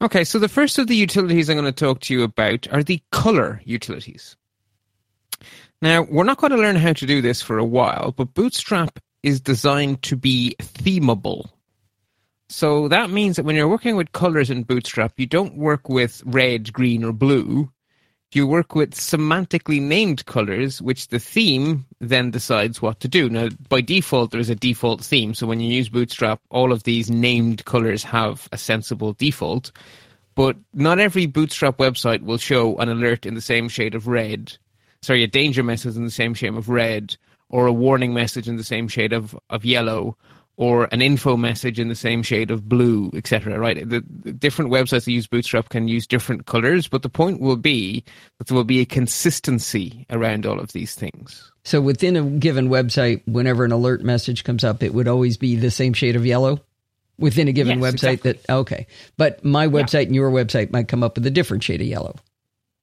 Okay, 0.00 0.22
so 0.22 0.38
the 0.38 0.48
first 0.48 0.78
of 0.78 0.86
the 0.86 0.94
utilities 0.94 1.50
I'm 1.50 1.56
going 1.56 1.64
to 1.64 1.72
talk 1.72 2.00
to 2.02 2.14
you 2.14 2.22
about 2.22 2.72
are 2.72 2.84
the 2.84 3.02
color 3.10 3.60
utilities. 3.64 4.36
Now, 5.82 6.02
we're 6.02 6.24
not 6.24 6.38
going 6.38 6.52
to 6.52 6.56
learn 6.56 6.76
how 6.76 6.92
to 6.92 7.06
do 7.06 7.20
this 7.20 7.42
for 7.42 7.58
a 7.58 7.64
while, 7.64 8.12
but 8.16 8.34
Bootstrap 8.34 9.00
is 9.24 9.40
designed 9.40 10.02
to 10.02 10.14
be 10.14 10.54
themable. 10.60 11.50
So 12.48 12.86
that 12.88 13.10
means 13.10 13.36
that 13.36 13.44
when 13.44 13.56
you're 13.56 13.68
working 13.68 13.96
with 13.96 14.12
colors 14.12 14.50
in 14.50 14.62
Bootstrap, 14.62 15.14
you 15.16 15.26
don't 15.26 15.56
work 15.56 15.88
with 15.88 16.22
red, 16.24 16.72
green, 16.72 17.02
or 17.02 17.12
blue 17.12 17.70
you 18.36 18.46
work 18.46 18.74
with 18.74 18.94
semantically 18.94 19.80
named 19.80 20.26
colors, 20.26 20.82
which 20.82 21.08
the 21.08 21.18
theme 21.18 21.86
then 22.00 22.30
decides 22.30 22.82
what 22.82 23.00
to 23.00 23.08
do. 23.08 23.30
Now, 23.30 23.48
by 23.68 23.80
default, 23.80 24.30
there's 24.30 24.50
a 24.50 24.54
default 24.54 25.02
theme. 25.02 25.34
So 25.34 25.46
when 25.46 25.60
you 25.60 25.72
use 25.72 25.88
Bootstrap, 25.88 26.40
all 26.50 26.72
of 26.72 26.82
these 26.82 27.10
named 27.10 27.64
colors 27.64 28.02
have 28.04 28.48
a 28.52 28.58
sensible 28.58 29.14
default. 29.14 29.72
But 30.34 30.56
not 30.74 30.98
every 30.98 31.26
Bootstrap 31.26 31.78
website 31.78 32.22
will 32.22 32.38
show 32.38 32.76
an 32.76 32.88
alert 32.88 33.24
in 33.24 33.34
the 33.34 33.40
same 33.40 33.68
shade 33.68 33.94
of 33.94 34.06
red. 34.06 34.56
Sorry, 35.00 35.22
a 35.22 35.26
danger 35.28 35.62
message 35.62 35.96
in 35.96 36.04
the 36.04 36.10
same 36.10 36.34
shade 36.34 36.54
of 36.54 36.68
red, 36.68 37.16
or 37.48 37.66
a 37.66 37.72
warning 37.72 38.12
message 38.12 38.48
in 38.48 38.56
the 38.56 38.64
same 38.64 38.88
shade 38.88 39.12
of, 39.12 39.38
of 39.48 39.64
yellow, 39.64 40.16
or 40.58 40.88
an 40.90 41.00
info 41.00 41.36
message 41.36 41.78
in 41.78 41.88
the 41.88 41.94
same 41.94 42.20
shade 42.20 42.50
of 42.50 42.68
blue, 42.68 43.12
etc. 43.14 43.56
Right? 43.58 43.88
The, 43.88 44.04
the, 44.08 44.32
different 44.32 44.72
websites 44.72 45.04
that 45.04 45.12
use 45.12 45.28
Bootstrap 45.28 45.68
can 45.68 45.86
use 45.86 46.04
different 46.04 46.46
colors, 46.46 46.88
but 46.88 47.02
the 47.02 47.08
point 47.08 47.40
will 47.40 47.56
be 47.56 48.04
that 48.36 48.48
there 48.48 48.56
will 48.56 48.64
be 48.64 48.80
a 48.80 48.84
consistency 48.84 50.04
around 50.10 50.44
all 50.44 50.58
of 50.58 50.72
these 50.72 50.96
things. 50.96 51.52
So 51.62 51.80
within 51.80 52.16
a 52.16 52.24
given 52.24 52.70
website, 52.70 53.22
whenever 53.26 53.64
an 53.64 53.70
alert 53.70 54.02
message 54.02 54.42
comes 54.42 54.64
up, 54.64 54.82
it 54.82 54.92
would 54.92 55.06
always 55.06 55.36
be 55.36 55.54
the 55.54 55.70
same 55.70 55.92
shade 55.92 56.16
of 56.16 56.26
yellow 56.26 56.60
within 57.20 57.46
a 57.46 57.52
given 57.52 57.78
yes, 57.80 57.92
website. 57.92 58.14
Exactly. 58.14 58.32
That 58.32 58.52
okay, 58.52 58.86
but 59.16 59.44
my 59.44 59.68
website 59.68 59.92
yeah. 59.92 60.06
and 60.06 60.14
your 60.16 60.30
website 60.32 60.72
might 60.72 60.88
come 60.88 61.04
up 61.04 61.14
with 61.14 61.26
a 61.26 61.30
different 61.30 61.62
shade 61.62 61.80
of 61.80 61.86
yellow. 61.86 62.16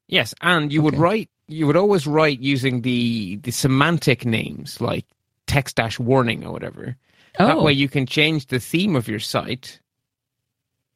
Yes, 0.08 0.34
and 0.40 0.72
you 0.72 0.80
okay. 0.80 0.86
would 0.86 0.98
write. 0.98 1.30
You 1.48 1.68
would 1.68 1.76
always 1.76 2.08
write 2.08 2.40
using 2.40 2.84
the 2.84 3.36
the 3.38 3.52
semantic 3.52 4.26
names 4.26 4.80
like 4.80 5.06
text 5.46 5.76
dash 5.76 6.00
warning 6.00 6.46
or 6.46 6.54
whatever 6.54 6.96
Oh. 7.40 7.48
That 7.48 7.62
way 7.62 7.74
you 7.74 7.90
can 7.90 8.06
change 8.06 8.48
the 8.48 8.60
theme 8.60 8.96
of 8.96 9.08
your 9.08 9.20
site 9.20 9.80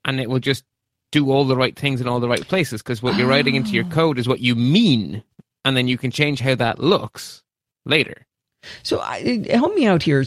and 0.05 0.19
it 0.19 0.29
will 0.29 0.39
just 0.39 0.63
do 1.11 1.31
all 1.31 1.45
the 1.45 1.57
right 1.57 1.77
things 1.77 2.01
in 2.01 2.07
all 2.07 2.19
the 2.19 2.29
right 2.29 2.47
places 2.47 2.81
because 2.81 3.01
what 3.01 3.15
you're 3.15 3.27
writing 3.27 3.55
into 3.55 3.71
your 3.71 3.85
oh. 3.85 3.89
code 3.89 4.19
is 4.19 4.27
what 4.27 4.39
you 4.39 4.55
mean 4.55 5.23
and 5.65 5.75
then 5.75 5.87
you 5.87 5.97
can 5.97 6.11
change 6.11 6.39
how 6.39 6.55
that 6.55 6.79
looks 6.79 7.43
later. 7.85 8.25
So 8.83 8.99
I, 8.99 9.45
help 9.49 9.73
me 9.73 9.85
out 9.85 10.03
here. 10.03 10.25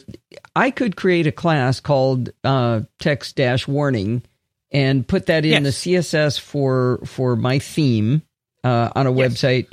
I 0.57 0.71
could 0.71 0.97
create 0.97 1.27
a 1.27 1.33
class 1.33 1.81
called 1.81 2.31
uh, 2.45 2.83
text 2.99 3.37
dash 3.37 3.69
warning 3.69 4.23
and 4.71 5.07
put 5.07 5.27
that 5.27 5.45
in 5.45 5.65
yes. 5.65 5.83
the 5.83 5.95
CSS 5.95 6.41
for 6.41 7.01
for 7.05 7.37
my 7.37 7.59
theme 7.59 8.23
uh, 8.65 8.91
on 8.95 9.07
a 9.07 9.13
yes. 9.13 9.35
website. 9.35 9.67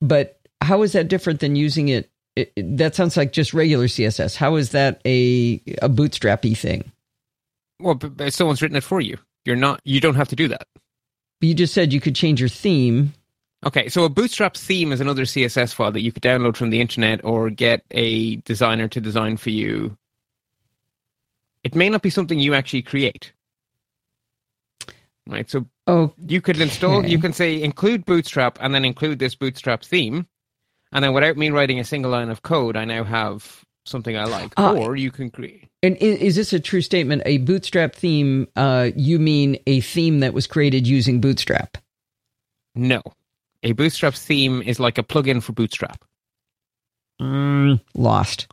But 0.00 0.38
how 0.60 0.82
is 0.82 0.92
that 0.92 1.08
different 1.08 1.40
than 1.40 1.56
using 1.56 1.88
it, 1.88 2.10
it, 2.38 2.52
it? 2.56 2.76
That 2.76 2.94
sounds 2.94 3.16
like 3.16 3.32
just 3.32 3.52
regular 3.52 3.86
CSS. 3.86 4.36
How 4.36 4.56
is 4.56 4.70
that 4.70 5.00
a 5.04 5.60
a 5.82 5.88
bootstrappy 5.88 6.56
thing? 6.56 6.90
Well, 7.80 7.94
but 7.94 8.32
someone's 8.32 8.62
written 8.62 8.76
it 8.76 8.84
for 8.84 9.00
you. 9.00 9.18
You're 9.44 9.56
not. 9.56 9.80
You 9.84 10.00
don't 10.00 10.16
have 10.16 10.28
to 10.28 10.36
do 10.36 10.48
that. 10.48 10.66
You 11.40 11.54
just 11.54 11.74
said 11.74 11.92
you 11.92 12.00
could 12.00 12.14
change 12.14 12.40
your 12.40 12.48
theme. 12.48 13.12
Okay, 13.66 13.88
so 13.88 14.04
a 14.04 14.08
Bootstrap 14.08 14.56
theme 14.56 14.92
is 14.92 15.00
another 15.00 15.24
CSS 15.24 15.74
file 15.74 15.90
that 15.92 16.02
you 16.02 16.12
could 16.12 16.22
download 16.22 16.56
from 16.56 16.70
the 16.70 16.80
internet 16.80 17.24
or 17.24 17.50
get 17.50 17.84
a 17.90 18.36
designer 18.36 18.86
to 18.88 19.00
design 19.00 19.36
for 19.36 19.50
you. 19.50 19.96
It 21.64 21.74
may 21.74 21.88
not 21.88 22.02
be 22.02 22.10
something 22.10 22.38
you 22.38 22.54
actually 22.54 22.82
create. 22.82 23.32
Right, 25.26 25.50
so 25.50 25.66
oh, 25.86 26.12
you 26.26 26.40
could 26.40 26.60
install, 26.60 27.04
you 27.04 27.18
can 27.18 27.32
say 27.32 27.60
include 27.60 28.06
Bootstrap 28.06 28.58
and 28.60 28.74
then 28.74 28.84
include 28.84 29.18
this 29.18 29.34
Bootstrap 29.34 29.82
theme. 29.84 30.26
And 30.92 31.04
then 31.04 31.12
without 31.12 31.36
me 31.36 31.50
writing 31.50 31.78
a 31.78 31.84
single 31.84 32.10
line 32.10 32.30
of 32.30 32.42
code, 32.42 32.76
I 32.76 32.84
now 32.84 33.04
have 33.04 33.64
something 33.84 34.16
I 34.16 34.24
like. 34.24 34.52
Uh, 34.58 34.74
or 34.74 34.96
you 34.96 35.10
can 35.10 35.30
create. 35.30 35.68
And 35.82 35.96
is 35.96 36.36
this 36.36 36.52
a 36.52 36.60
true 36.60 36.82
statement? 36.82 37.22
A 37.24 37.38
Bootstrap 37.38 37.94
theme, 37.94 38.48
uh, 38.56 38.90
you 38.96 39.18
mean 39.18 39.58
a 39.66 39.80
theme 39.80 40.20
that 40.20 40.34
was 40.34 40.46
created 40.46 40.86
using 40.86 41.20
Bootstrap? 41.20 41.78
No 42.74 43.02
a 43.62 43.72
Bootstrap 43.72 44.14
theme 44.14 44.62
is 44.62 44.78
like 44.80 44.98
a 44.98 45.02
plugin 45.02 45.42
for 45.42 45.52
Bootstrap. 45.52 46.04
Mm, 47.20 47.80
lost. 47.94 48.46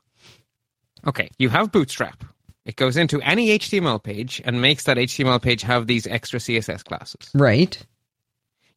Okay, 1.06 1.30
you 1.38 1.50
have 1.50 1.72
Bootstrap. 1.72 2.24
It 2.66 2.78
goes 2.78 2.98
into 2.98 3.22
any 3.22 3.60
HTML 3.60 4.02
page 4.02 4.42
and 4.44 4.60
makes 4.60 4.86
that 4.86 4.98
HTML 4.98 5.42
page 5.42 5.62
have 5.62 5.86
these 5.86 6.08
extra 6.08 6.40
CSS 6.40 6.84
classes. 6.84 7.30
Right. 7.36 7.86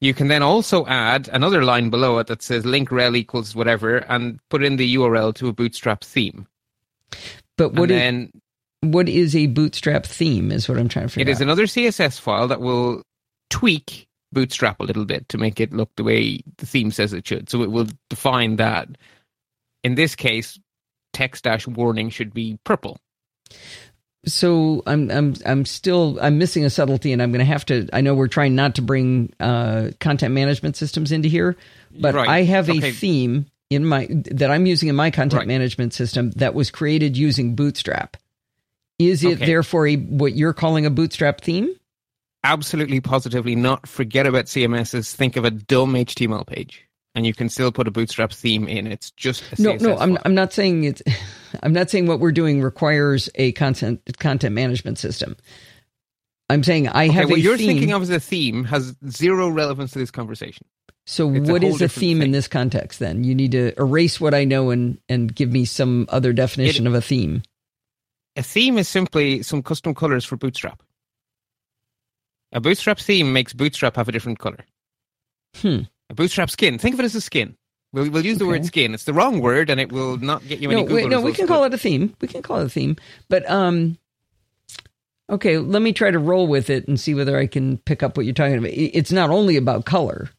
You 0.00 0.14
can 0.14 0.28
then 0.28 0.42
also 0.42 0.86
add 0.86 1.28
another 1.32 1.64
line 1.64 1.90
below 1.90 2.18
it 2.18 2.28
that 2.28 2.42
says 2.42 2.64
link 2.64 2.92
rel 2.92 3.16
equals 3.16 3.54
whatever 3.54 3.98
and 3.98 4.38
put 4.48 4.62
in 4.62 4.76
the 4.76 4.94
URL 4.94 5.34
to 5.34 5.48
a 5.48 5.52
Bootstrap 5.52 6.04
theme. 6.04 6.46
But 7.56 7.72
what 7.72 7.90
is, 7.90 7.98
then, 7.98 8.32
what 8.82 9.08
is 9.08 9.34
a 9.34 9.46
Bootstrap 9.46 10.06
theme 10.06 10.52
is 10.52 10.68
what 10.68 10.78
I'm 10.78 10.88
trying 10.88 11.06
to 11.06 11.08
figure 11.08 11.28
out. 11.28 11.28
It 11.28 11.32
is 11.32 11.40
another 11.40 11.64
CSS 11.64 12.20
file 12.20 12.46
that 12.48 12.60
will 12.60 13.02
tweak 13.50 14.06
bootstrap 14.32 14.80
a 14.80 14.84
little 14.84 15.04
bit 15.04 15.28
to 15.30 15.38
make 15.38 15.60
it 15.60 15.72
look 15.72 15.90
the 15.96 16.04
way 16.04 16.40
the 16.58 16.66
theme 16.66 16.90
says 16.90 17.12
it 17.12 17.26
should. 17.26 17.48
So 17.48 17.62
it 17.62 17.70
will 17.70 17.88
define 18.10 18.56
that. 18.56 18.88
In 19.84 19.94
this 19.94 20.14
case, 20.14 20.58
text 21.12 21.44
dash 21.44 21.66
warning 21.66 22.10
should 22.10 22.34
be 22.34 22.58
purple. 22.64 22.98
So 24.26 24.82
I'm 24.86 25.10
I'm 25.10 25.34
I'm 25.46 25.64
still 25.64 26.18
I'm 26.20 26.38
missing 26.38 26.64
a 26.64 26.70
subtlety, 26.70 27.12
and 27.12 27.22
I'm 27.22 27.30
going 27.30 27.40
to 27.40 27.44
have 27.44 27.64
to. 27.66 27.88
I 27.92 28.00
know 28.00 28.14
we're 28.14 28.28
trying 28.28 28.54
not 28.54 28.74
to 28.76 28.82
bring 28.82 29.32
uh, 29.40 29.90
content 30.00 30.34
management 30.34 30.76
systems 30.76 31.12
into 31.12 31.28
here, 31.28 31.56
but 31.98 32.14
right. 32.14 32.28
I 32.28 32.42
have 32.42 32.68
a 32.68 32.90
theme 32.92 33.46
in 33.70 33.84
my 33.84 34.08
that 34.32 34.50
I'm 34.50 34.66
using 34.66 34.88
in 34.88 34.96
my 34.96 35.10
content 35.10 35.40
right. 35.40 35.48
management 35.48 35.94
system 35.94 36.32
that 36.32 36.54
was 36.54 36.70
created 36.70 37.16
using 37.16 37.54
Bootstrap. 37.54 38.16
Is 38.98 39.22
it 39.22 39.36
okay. 39.36 39.46
therefore 39.46 39.86
a, 39.86 39.96
what 39.96 40.34
you're 40.34 40.52
calling 40.52 40.84
a 40.84 40.90
Bootstrap 40.90 41.40
theme? 41.40 41.74
absolutely 42.44 43.00
positively 43.00 43.54
not 43.54 43.86
forget 43.86 44.26
about 44.26 44.46
CMSs. 44.46 45.14
Think 45.14 45.36
of 45.36 45.44
a 45.44 45.50
dumb 45.50 45.94
HTML 45.94 46.46
page, 46.46 46.87
and 47.14 47.26
you 47.26 47.34
can 47.34 47.48
still 47.48 47.72
put 47.72 47.88
a 47.88 47.90
Bootstrap 47.90 48.32
theme 48.32 48.68
in. 48.68 48.86
It's 48.86 49.10
just 49.12 49.58
no, 49.58 49.74
no. 49.76 49.96
I'm 49.98 50.18
I'm 50.24 50.34
not 50.34 50.52
saying 50.52 50.84
it's. 50.84 51.02
I'm 51.62 51.72
not 51.72 51.88
saying 51.88 52.06
what 52.06 52.20
we're 52.20 52.32
doing 52.32 52.60
requires 52.60 53.30
a 53.36 53.52
content 53.52 54.00
content 54.18 54.54
management 54.54 54.98
system. 54.98 55.36
I'm 56.50 56.62
saying 56.62 56.88
I 56.88 57.04
okay, 57.04 57.12
have 57.14 57.30
what 57.30 57.40
you're 57.40 57.56
theme. 57.56 57.68
thinking 57.68 57.92
of 57.92 58.02
as 58.02 58.10
a 58.10 58.20
theme 58.20 58.64
has 58.64 58.94
zero 59.08 59.48
relevance 59.48 59.92
to 59.92 59.98
this 59.98 60.10
conversation. 60.10 60.66
So 61.06 61.32
it's 61.32 61.48
what 61.48 61.64
a 61.64 61.66
is 61.66 61.80
a 61.80 61.88
theme 61.88 62.18
thing. 62.18 62.26
in 62.26 62.32
this 62.32 62.48
context 62.48 62.98
then? 62.98 63.24
You 63.24 63.34
need 63.34 63.52
to 63.52 63.72
erase 63.80 64.20
what 64.20 64.34
I 64.34 64.44
know 64.44 64.70
and 64.70 64.98
and 65.08 65.34
give 65.34 65.50
me 65.50 65.64
some 65.64 66.06
other 66.10 66.32
definition 66.32 66.86
it, 66.86 66.88
of 66.90 66.94
a 66.94 67.00
theme. 67.00 67.42
A 68.36 68.42
theme 68.42 68.78
is 68.78 68.88
simply 68.88 69.42
some 69.42 69.62
custom 69.62 69.94
colors 69.94 70.24
for 70.24 70.36
Bootstrap. 70.36 70.82
A 72.52 72.60
bootstrap 72.60 72.98
theme 72.98 73.32
makes 73.32 73.52
bootstrap 73.52 73.96
have 73.96 74.08
a 74.08 74.12
different 74.12 74.38
color. 74.38 74.64
Hmm. 75.56 75.80
A 76.10 76.14
bootstrap 76.14 76.50
skin. 76.50 76.78
Think 76.78 76.94
of 76.94 77.00
it 77.00 77.04
as 77.04 77.14
a 77.14 77.20
skin. 77.20 77.56
We'll, 77.92 78.10
we'll 78.10 78.24
use 78.24 78.38
the 78.38 78.44
okay. 78.44 78.52
word 78.52 78.66
skin. 78.66 78.94
It's 78.94 79.04
the 79.04 79.14
wrong 79.14 79.40
word, 79.40 79.70
and 79.70 79.80
it 79.80 79.92
will 79.92 80.18
not 80.18 80.46
get 80.46 80.60
you 80.60 80.70
any. 80.70 80.82
No, 80.82 80.86
Google 80.86 80.96
wait, 80.96 81.08
no, 81.08 81.20
we 81.20 81.32
can 81.32 81.46
call 81.46 81.64
it 81.64 81.72
a 81.72 81.78
theme. 81.78 82.14
We 82.20 82.28
can 82.28 82.42
call 82.42 82.60
it 82.60 82.66
a 82.66 82.68
theme. 82.68 82.96
But 83.28 83.48
um, 83.50 83.96
okay, 85.30 85.58
let 85.58 85.80
me 85.80 85.92
try 85.92 86.10
to 86.10 86.18
roll 86.18 86.46
with 86.46 86.68
it 86.70 86.86
and 86.86 87.00
see 87.00 87.14
whether 87.14 87.38
I 87.38 87.46
can 87.46 87.78
pick 87.78 88.02
up 88.02 88.16
what 88.16 88.26
you're 88.26 88.34
talking 88.34 88.58
about. 88.58 88.72
It's 88.72 89.12
not 89.12 89.30
only 89.30 89.56
about 89.56 89.86
color. 89.86 90.30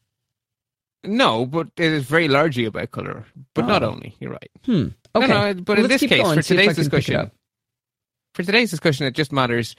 No, 1.02 1.46
but 1.46 1.68
it 1.76 1.92
is 1.92 2.04
very 2.04 2.28
largely 2.28 2.66
about 2.66 2.90
color, 2.90 3.24
but 3.54 3.64
oh. 3.64 3.68
not 3.68 3.82
only. 3.82 4.14
You're 4.20 4.32
right. 4.32 4.50
Hmm. 4.66 4.88
Okay. 5.14 5.26
No, 5.26 5.52
no, 5.52 5.54
but 5.54 5.76
well, 5.76 5.84
in 5.84 5.88
this 5.90 6.02
case, 6.02 6.34
for 6.34 6.42
today's 6.42 6.76
discussion, 6.76 7.30
for 8.34 8.42
today's 8.44 8.70
discussion, 8.70 9.06
it 9.06 9.14
just 9.14 9.32
matters 9.32 9.74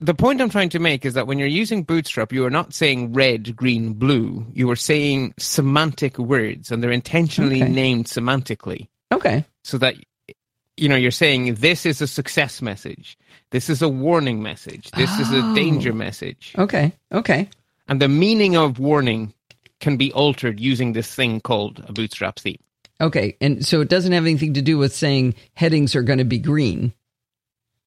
the 0.00 0.14
point 0.14 0.40
I'm 0.40 0.50
trying 0.50 0.68
to 0.70 0.78
make 0.78 1.04
is 1.04 1.14
that 1.14 1.26
when 1.26 1.38
you're 1.38 1.48
using 1.48 1.84
Bootstrap, 1.84 2.32
you 2.32 2.44
are 2.44 2.50
not 2.50 2.74
saying 2.74 3.12
red, 3.12 3.54
green, 3.56 3.92
blue. 3.92 4.46
You 4.52 4.70
are 4.70 4.76
saying 4.76 5.34
semantic 5.38 6.18
words, 6.18 6.70
and 6.70 6.82
they're 6.82 6.90
intentionally 6.90 7.62
okay. 7.62 7.70
named 7.70 8.06
semantically. 8.06 8.88
Okay. 9.12 9.44
So 9.64 9.78
that 9.78 9.96
you 10.76 10.88
know 10.88 10.96
you're 10.96 11.10
saying 11.10 11.56
this 11.56 11.86
is 11.86 12.00
a 12.00 12.06
success 12.06 12.62
message, 12.62 13.16
this 13.50 13.68
is 13.68 13.82
a 13.82 13.88
warning 13.88 14.42
message, 14.42 14.90
this 14.92 15.10
oh. 15.14 15.20
is 15.20 15.32
a 15.32 15.42
oh. 15.42 15.54
danger 15.54 15.92
oh. 15.92 15.94
message. 15.94 16.54
Okay. 16.58 16.92
Okay. 17.12 17.48
And 17.88 18.00
the 18.00 18.08
meaning 18.08 18.56
of 18.56 18.78
warning 18.78 19.34
can 19.80 19.96
be 19.96 20.12
altered 20.12 20.60
using 20.60 20.92
this 20.92 21.12
thing 21.12 21.40
called 21.40 21.82
a 21.86 21.92
Bootstrap 21.92 22.38
theme. 22.38 22.60
Okay, 23.00 23.36
and 23.40 23.64
so 23.64 23.80
it 23.80 23.88
doesn't 23.88 24.12
have 24.12 24.24
anything 24.24 24.54
to 24.54 24.62
do 24.62 24.76
with 24.76 24.94
saying 24.94 25.34
headings 25.54 25.96
are 25.96 26.02
going 26.02 26.18
to 26.18 26.24
be 26.24 26.38
green. 26.38 26.92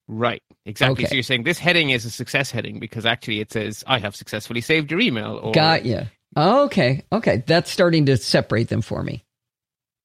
Right. 0.07 0.43
Exactly. 0.65 1.05
Okay. 1.05 1.09
So 1.09 1.15
you're 1.15 1.23
saying 1.23 1.43
this 1.43 1.59
heading 1.59 1.91
is 1.91 2.05
a 2.05 2.09
success 2.09 2.51
heading 2.51 2.79
because 2.79 3.05
actually 3.05 3.39
it 3.39 3.51
says, 3.51 3.83
I 3.87 3.99
have 3.99 4.15
successfully 4.15 4.61
saved 4.61 4.91
your 4.91 4.99
email. 4.99 5.39
Or, 5.41 5.51
Got 5.53 5.85
you. 5.85 6.01
Okay. 6.35 7.03
Okay. 7.11 7.43
That's 7.45 7.71
starting 7.71 8.05
to 8.07 8.17
separate 8.17 8.69
them 8.69 8.81
for 8.81 9.03
me. 9.03 9.23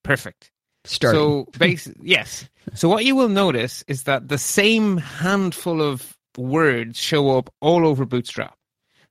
Perfect. 0.05 0.51
Starting. 0.85 1.19
So, 1.21 1.49
base, 1.59 1.89
yes. 2.01 2.49
So 2.75 2.89
what 2.89 3.05
you 3.05 3.17
will 3.17 3.29
notice 3.29 3.85
is 3.89 4.05
that 4.05 4.29
the 4.29 4.39
same 4.39 4.99
handful 4.99 5.83
of 5.83 6.17
words 6.37 6.99
show 6.99 7.37
up 7.37 7.53
all 7.61 7.87
over 7.87 8.05
Bootstrap. 8.05 8.55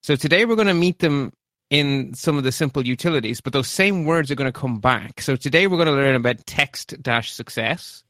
So 0.02 0.16
today 0.16 0.44
we're 0.44 0.56
going 0.56 0.68
to 0.68 0.74
meet 0.74 1.00
them 1.00 1.32
in 1.70 2.14
some 2.14 2.38
of 2.38 2.44
the 2.44 2.52
simple 2.52 2.86
utilities, 2.86 3.40
but 3.40 3.52
those 3.52 3.68
same 3.68 4.04
words 4.04 4.30
are 4.30 4.34
going 4.34 4.50
to 4.50 4.58
come 4.58 4.80
back. 4.80 5.20
So 5.20 5.36
today 5.36 5.66
we're 5.66 5.76
going 5.76 5.88
to 5.88 5.92
learn 5.92 6.14
about 6.14 6.46
text 6.46 7.00
dash 7.02 7.30
success. 7.30 8.02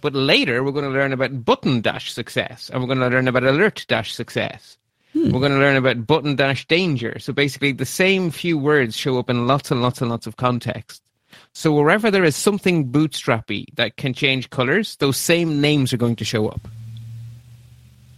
But 0.00 0.14
later, 0.14 0.62
we're 0.62 0.72
going 0.72 0.84
to 0.84 0.90
learn 0.90 1.12
about 1.12 1.44
button 1.44 1.80
dash 1.80 2.12
success, 2.12 2.70
and 2.70 2.80
we're 2.80 2.86
going 2.86 3.00
to 3.00 3.08
learn 3.08 3.28
about 3.28 3.44
alert 3.44 3.84
dash 3.88 4.14
success. 4.14 4.78
Hmm. 5.12 5.32
We're 5.32 5.40
going 5.40 5.52
to 5.52 5.58
learn 5.58 5.76
about 5.76 6.06
button 6.06 6.36
dash 6.36 6.66
danger. 6.66 7.18
So 7.18 7.32
basically, 7.32 7.72
the 7.72 7.86
same 7.86 8.30
few 8.30 8.58
words 8.58 8.96
show 8.96 9.18
up 9.18 9.28
in 9.28 9.46
lots 9.46 9.70
and 9.70 9.82
lots 9.82 10.00
and 10.00 10.10
lots 10.10 10.26
of 10.26 10.36
context. 10.36 11.02
So 11.52 11.72
wherever 11.72 12.10
there 12.10 12.24
is 12.24 12.36
something 12.36 12.90
bootstrappy 12.90 13.66
that 13.74 13.96
can 13.96 14.14
change 14.14 14.50
colors, 14.50 14.96
those 14.96 15.16
same 15.16 15.60
names 15.60 15.92
are 15.92 15.96
going 15.96 16.16
to 16.16 16.24
show 16.24 16.48
up. 16.48 16.60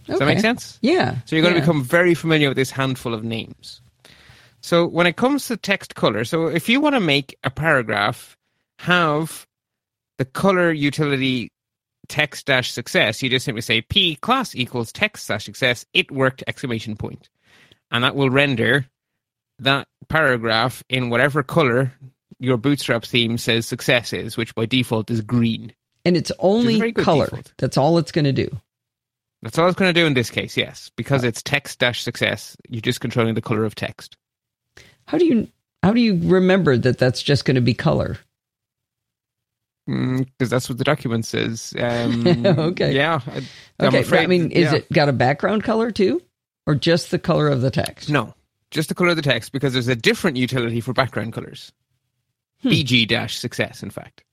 Does 0.05 0.15
okay. 0.17 0.25
that 0.25 0.33
make 0.35 0.41
sense? 0.41 0.77
Yeah. 0.81 1.15
So 1.25 1.35
you're 1.35 1.43
going 1.43 1.55
yeah. 1.55 1.61
to 1.61 1.65
become 1.65 1.83
very 1.83 2.13
familiar 2.13 2.49
with 2.49 2.57
this 2.57 2.71
handful 2.71 3.13
of 3.13 3.23
names. 3.23 3.81
So 4.61 4.85
when 4.85 5.07
it 5.07 5.15
comes 5.15 5.47
to 5.47 5.57
text 5.57 5.95
color, 5.95 6.23
so 6.23 6.47
if 6.47 6.69
you 6.69 6.79
want 6.79 6.95
to 6.95 6.99
make 6.99 7.35
a 7.43 7.49
paragraph 7.49 8.37
have 8.79 9.47
the 10.17 10.25
color 10.25 10.71
utility 10.71 11.51
text 12.11 12.45
dash 12.45 12.71
success, 12.71 13.23
you 13.23 13.29
just 13.29 13.45
simply 13.45 13.61
say 13.61 13.81
p 13.81 14.17
class 14.17 14.53
equals 14.55 14.91
text 14.91 15.27
dash 15.27 15.45
success. 15.45 15.85
It 15.93 16.11
worked! 16.11 16.43
Exclamation 16.45 16.95
point, 16.95 17.29
and 17.89 18.03
that 18.03 18.15
will 18.15 18.29
render 18.29 18.85
that 19.59 19.87
paragraph 20.09 20.83
in 20.89 21.09
whatever 21.09 21.41
color 21.41 21.93
your 22.39 22.57
Bootstrap 22.57 23.05
theme 23.05 23.37
says 23.37 23.65
success 23.65 24.13
is, 24.13 24.35
which 24.35 24.53
by 24.55 24.65
default 24.65 25.09
is 25.09 25.21
green. 25.21 25.73
And 26.03 26.17
it's 26.17 26.31
only 26.39 26.91
color. 26.91 27.25
Default. 27.25 27.53
That's 27.57 27.77
all 27.77 27.97
it's 27.97 28.11
going 28.11 28.25
to 28.25 28.33
do. 28.33 28.49
That's 29.43 29.57
all 29.57 29.67
it's 29.67 29.77
going 29.77 29.93
to 29.93 29.99
do 29.99 30.05
in 30.05 30.13
this 30.13 30.29
case, 30.29 30.57
yes, 30.57 30.91
because 30.95 31.23
it's 31.23 31.41
text 31.41 31.79
dash 31.79 32.03
success. 32.03 32.57
You're 32.69 32.81
just 32.81 33.01
controlling 33.01 33.35
the 33.35 33.41
color 33.41 33.63
of 33.63 33.75
text. 33.75 34.17
How 35.07 35.17
do 35.17 35.25
you 35.25 35.47
how 35.83 35.93
do 35.93 36.01
you 36.01 36.19
remember 36.23 36.77
that 36.77 36.97
that's 36.97 37.23
just 37.23 37.45
going 37.45 37.55
to 37.55 37.61
be 37.61 37.73
color? 37.73 38.17
Because 39.87 40.47
mm, 40.47 40.49
that's 40.49 40.69
what 40.69 40.77
the 40.77 40.83
document 40.83 41.25
says. 41.25 41.73
Um, 41.77 42.27
okay. 42.45 42.93
Yeah. 42.93 43.19
I, 43.79 43.85
okay. 43.85 44.01
Afraid, 44.01 44.23
I 44.23 44.27
mean, 44.27 44.51
is 44.51 44.71
yeah. 44.71 44.77
it 44.79 44.91
got 44.91 45.09
a 45.09 45.13
background 45.13 45.63
color 45.63 45.91
too, 45.91 46.21
or 46.65 46.75
just 46.75 47.11
the 47.11 47.19
color 47.19 47.47
of 47.47 47.61
the 47.61 47.71
text? 47.71 48.09
No, 48.09 48.33
just 48.69 48.89
the 48.89 48.95
color 48.95 49.09
of 49.09 49.15
the 49.15 49.21
text 49.21 49.51
because 49.51 49.73
there's 49.73 49.87
a 49.87 49.95
different 49.95 50.37
utility 50.37 50.81
for 50.81 50.93
background 50.93 51.33
colors. 51.33 51.71
Hmm. 52.61 52.69
BG 52.69 53.07
dash 53.07 53.37
success, 53.37 53.81
in 53.81 53.89
fact. 53.89 54.23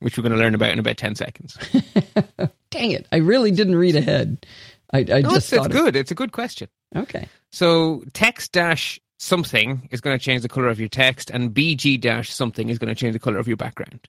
which 0.00 0.16
we're 0.16 0.22
going 0.22 0.32
to 0.32 0.38
learn 0.38 0.54
about 0.54 0.70
in 0.70 0.78
about 0.78 0.96
10 0.96 1.14
seconds. 1.14 1.56
Dang 2.70 2.90
it. 2.92 3.06
I 3.10 3.16
really 3.16 3.50
didn't 3.50 3.76
read 3.76 3.96
ahead. 3.96 4.46
I, 4.92 4.98
I 5.00 5.20
no, 5.20 5.30
just 5.30 5.52
it's, 5.52 5.66
it's 5.66 5.68
good. 5.68 5.96
It's 5.96 6.10
a 6.10 6.14
good 6.14 6.32
question. 6.32 6.68
Okay. 6.94 7.28
So 7.50 8.04
text 8.12 8.52
dash 8.52 9.00
something 9.18 9.88
is 9.90 10.00
going 10.00 10.16
to 10.18 10.24
change 10.24 10.42
the 10.42 10.48
color 10.48 10.68
of 10.68 10.78
your 10.78 10.88
text, 10.88 11.30
and 11.30 11.52
BG 11.52 12.00
dash 12.00 12.32
something 12.32 12.68
is 12.68 12.78
going 12.78 12.88
to 12.88 12.94
change 12.94 13.14
the 13.14 13.18
color 13.18 13.38
of 13.38 13.48
your 13.48 13.56
background. 13.56 14.08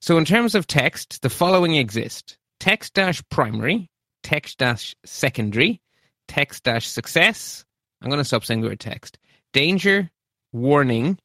So 0.00 0.18
in 0.18 0.24
terms 0.24 0.54
of 0.54 0.66
text, 0.66 1.22
the 1.22 1.30
following 1.30 1.76
exist 1.76 2.38
text 2.60 2.94
dash 2.94 3.22
primary, 3.30 3.88
text 4.22 4.58
dash 4.58 4.94
secondary, 5.04 5.80
text 6.28 6.64
dash 6.64 6.86
success. 6.86 7.64
I'm 8.02 8.08
going 8.08 8.18
to 8.20 8.24
stop 8.24 8.44
saying 8.44 8.60
the 8.60 8.68
word 8.68 8.80
text. 8.80 9.18
Danger, 9.52 10.10
warning, 10.52 11.18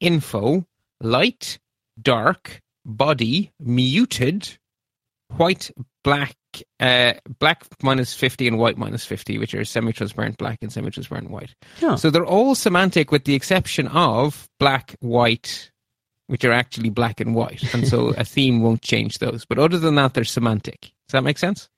info, 0.00 0.66
light, 1.00 1.58
dark, 2.00 2.60
body, 2.84 3.52
muted, 3.60 4.58
white, 5.36 5.70
black, 6.04 6.36
uh, 6.80 7.14
black 7.38 7.64
minus 7.82 8.14
50 8.14 8.48
and 8.48 8.58
white 8.58 8.78
minus 8.78 9.04
50, 9.04 9.38
which 9.38 9.54
are 9.54 9.64
semi 9.64 9.92
transparent 9.92 10.38
black 10.38 10.58
and 10.62 10.72
semi 10.72 10.90
transparent 10.90 11.30
white. 11.30 11.54
Huh. 11.80 11.96
So 11.96 12.10
they're 12.10 12.24
all 12.24 12.54
semantic 12.54 13.10
with 13.10 13.24
the 13.24 13.34
exception 13.34 13.88
of 13.88 14.48
black, 14.58 14.96
white, 15.00 15.70
which 16.28 16.44
are 16.44 16.52
actually 16.52 16.90
black 16.90 17.20
and 17.20 17.34
white. 17.34 17.62
And 17.74 17.86
so 17.88 18.08
a 18.16 18.24
theme 18.24 18.62
won't 18.62 18.82
change 18.82 19.18
those. 19.18 19.44
But 19.44 19.58
other 19.58 19.78
than 19.78 19.96
that, 19.96 20.14
they're 20.14 20.24
semantic. 20.24 20.80
Does 20.80 21.12
that 21.12 21.24
make 21.24 21.38
sense? 21.38 21.68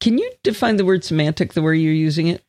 Can 0.00 0.18
you 0.18 0.30
define 0.42 0.76
the 0.76 0.84
word 0.84 1.04
semantic 1.04 1.52
the 1.52 1.62
way 1.62 1.76
you're 1.76 1.92
using 1.92 2.28
it? 2.28 2.42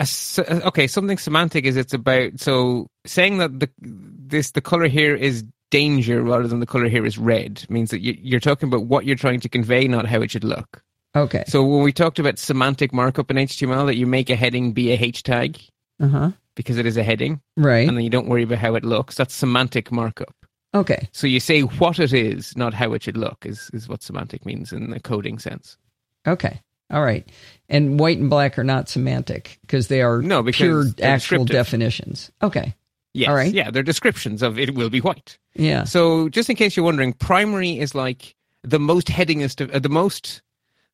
okay, 0.00 0.86
something 0.86 1.18
semantic 1.18 1.64
is 1.64 1.76
it's 1.76 1.92
about 1.92 2.38
so 2.38 2.86
saying 3.04 3.38
that 3.38 3.58
the 3.58 3.68
this 3.80 4.52
the 4.52 4.60
color 4.60 4.86
here 4.86 5.16
is 5.16 5.44
danger 5.72 6.22
rather 6.22 6.46
than 6.46 6.60
the 6.60 6.66
color 6.66 6.88
here 6.88 7.04
is 7.04 7.18
red 7.18 7.66
means 7.68 7.90
that 7.90 8.00
you, 8.00 8.36
are 8.36 8.40
talking 8.40 8.68
about 8.68 8.86
what 8.86 9.04
you're 9.04 9.16
trying 9.16 9.40
to 9.40 9.48
convey, 9.48 9.88
not 9.88 10.06
how 10.06 10.20
it 10.20 10.30
should 10.30 10.44
look. 10.44 10.82
Okay. 11.16 11.42
So 11.48 11.64
when 11.64 11.82
we 11.82 11.92
talked 11.92 12.20
about 12.20 12.38
semantic 12.38 12.92
markup 12.92 13.28
in 13.32 13.38
HTML, 13.38 13.86
that 13.86 13.96
you 13.96 14.06
make 14.06 14.30
a 14.30 14.36
heading 14.36 14.72
be 14.72 14.92
a 14.92 14.94
H 14.94 15.24
tag 15.24 15.58
uh-huh. 16.00 16.30
Because 16.58 16.76
it 16.76 16.86
is 16.86 16.96
a 16.96 17.04
heading, 17.04 17.40
right? 17.56 17.88
And 17.88 17.96
then 17.96 18.02
you 18.02 18.10
don't 18.10 18.28
worry 18.28 18.42
about 18.42 18.58
how 18.58 18.74
it 18.74 18.84
looks. 18.84 19.14
That's 19.14 19.32
semantic 19.32 19.92
markup. 19.92 20.34
Okay. 20.74 21.08
So 21.12 21.28
you 21.28 21.38
say 21.38 21.60
what 21.62 22.00
it 22.00 22.12
is, 22.12 22.56
not 22.56 22.74
how 22.74 22.92
it 22.94 23.04
should 23.04 23.16
look, 23.16 23.46
is 23.46 23.70
is 23.72 23.88
what 23.88 24.02
semantic 24.02 24.44
means 24.44 24.72
in 24.72 24.90
the 24.90 24.98
coding 24.98 25.38
sense. 25.38 25.78
Okay. 26.26 26.60
All 26.90 27.04
right. 27.04 27.26
And 27.68 28.00
white 28.00 28.18
and 28.18 28.28
black 28.28 28.58
are 28.58 28.64
not 28.64 28.88
semantic 28.88 29.58
because 29.60 29.86
they 29.86 30.02
are 30.02 30.20
no, 30.20 30.42
pure 30.42 30.86
actual 31.00 31.44
definitions. 31.44 32.32
Okay. 32.42 32.74
Yes. 33.14 33.28
All 33.28 33.36
right. 33.36 33.52
Yeah, 33.52 33.70
they're 33.70 33.84
descriptions 33.84 34.42
of 34.42 34.58
it 34.58 34.74
will 34.74 34.90
be 34.90 35.00
white. 35.00 35.38
Yeah. 35.54 35.84
So 35.84 36.28
just 36.28 36.50
in 36.50 36.56
case 36.56 36.76
you're 36.76 36.84
wondering, 36.84 37.12
primary 37.12 37.78
is 37.78 37.94
like 37.94 38.34
the 38.64 38.80
most 38.80 39.06
headingest 39.06 39.60
of 39.60 39.70
uh, 39.70 39.78
the 39.78 39.88
most 39.88 40.42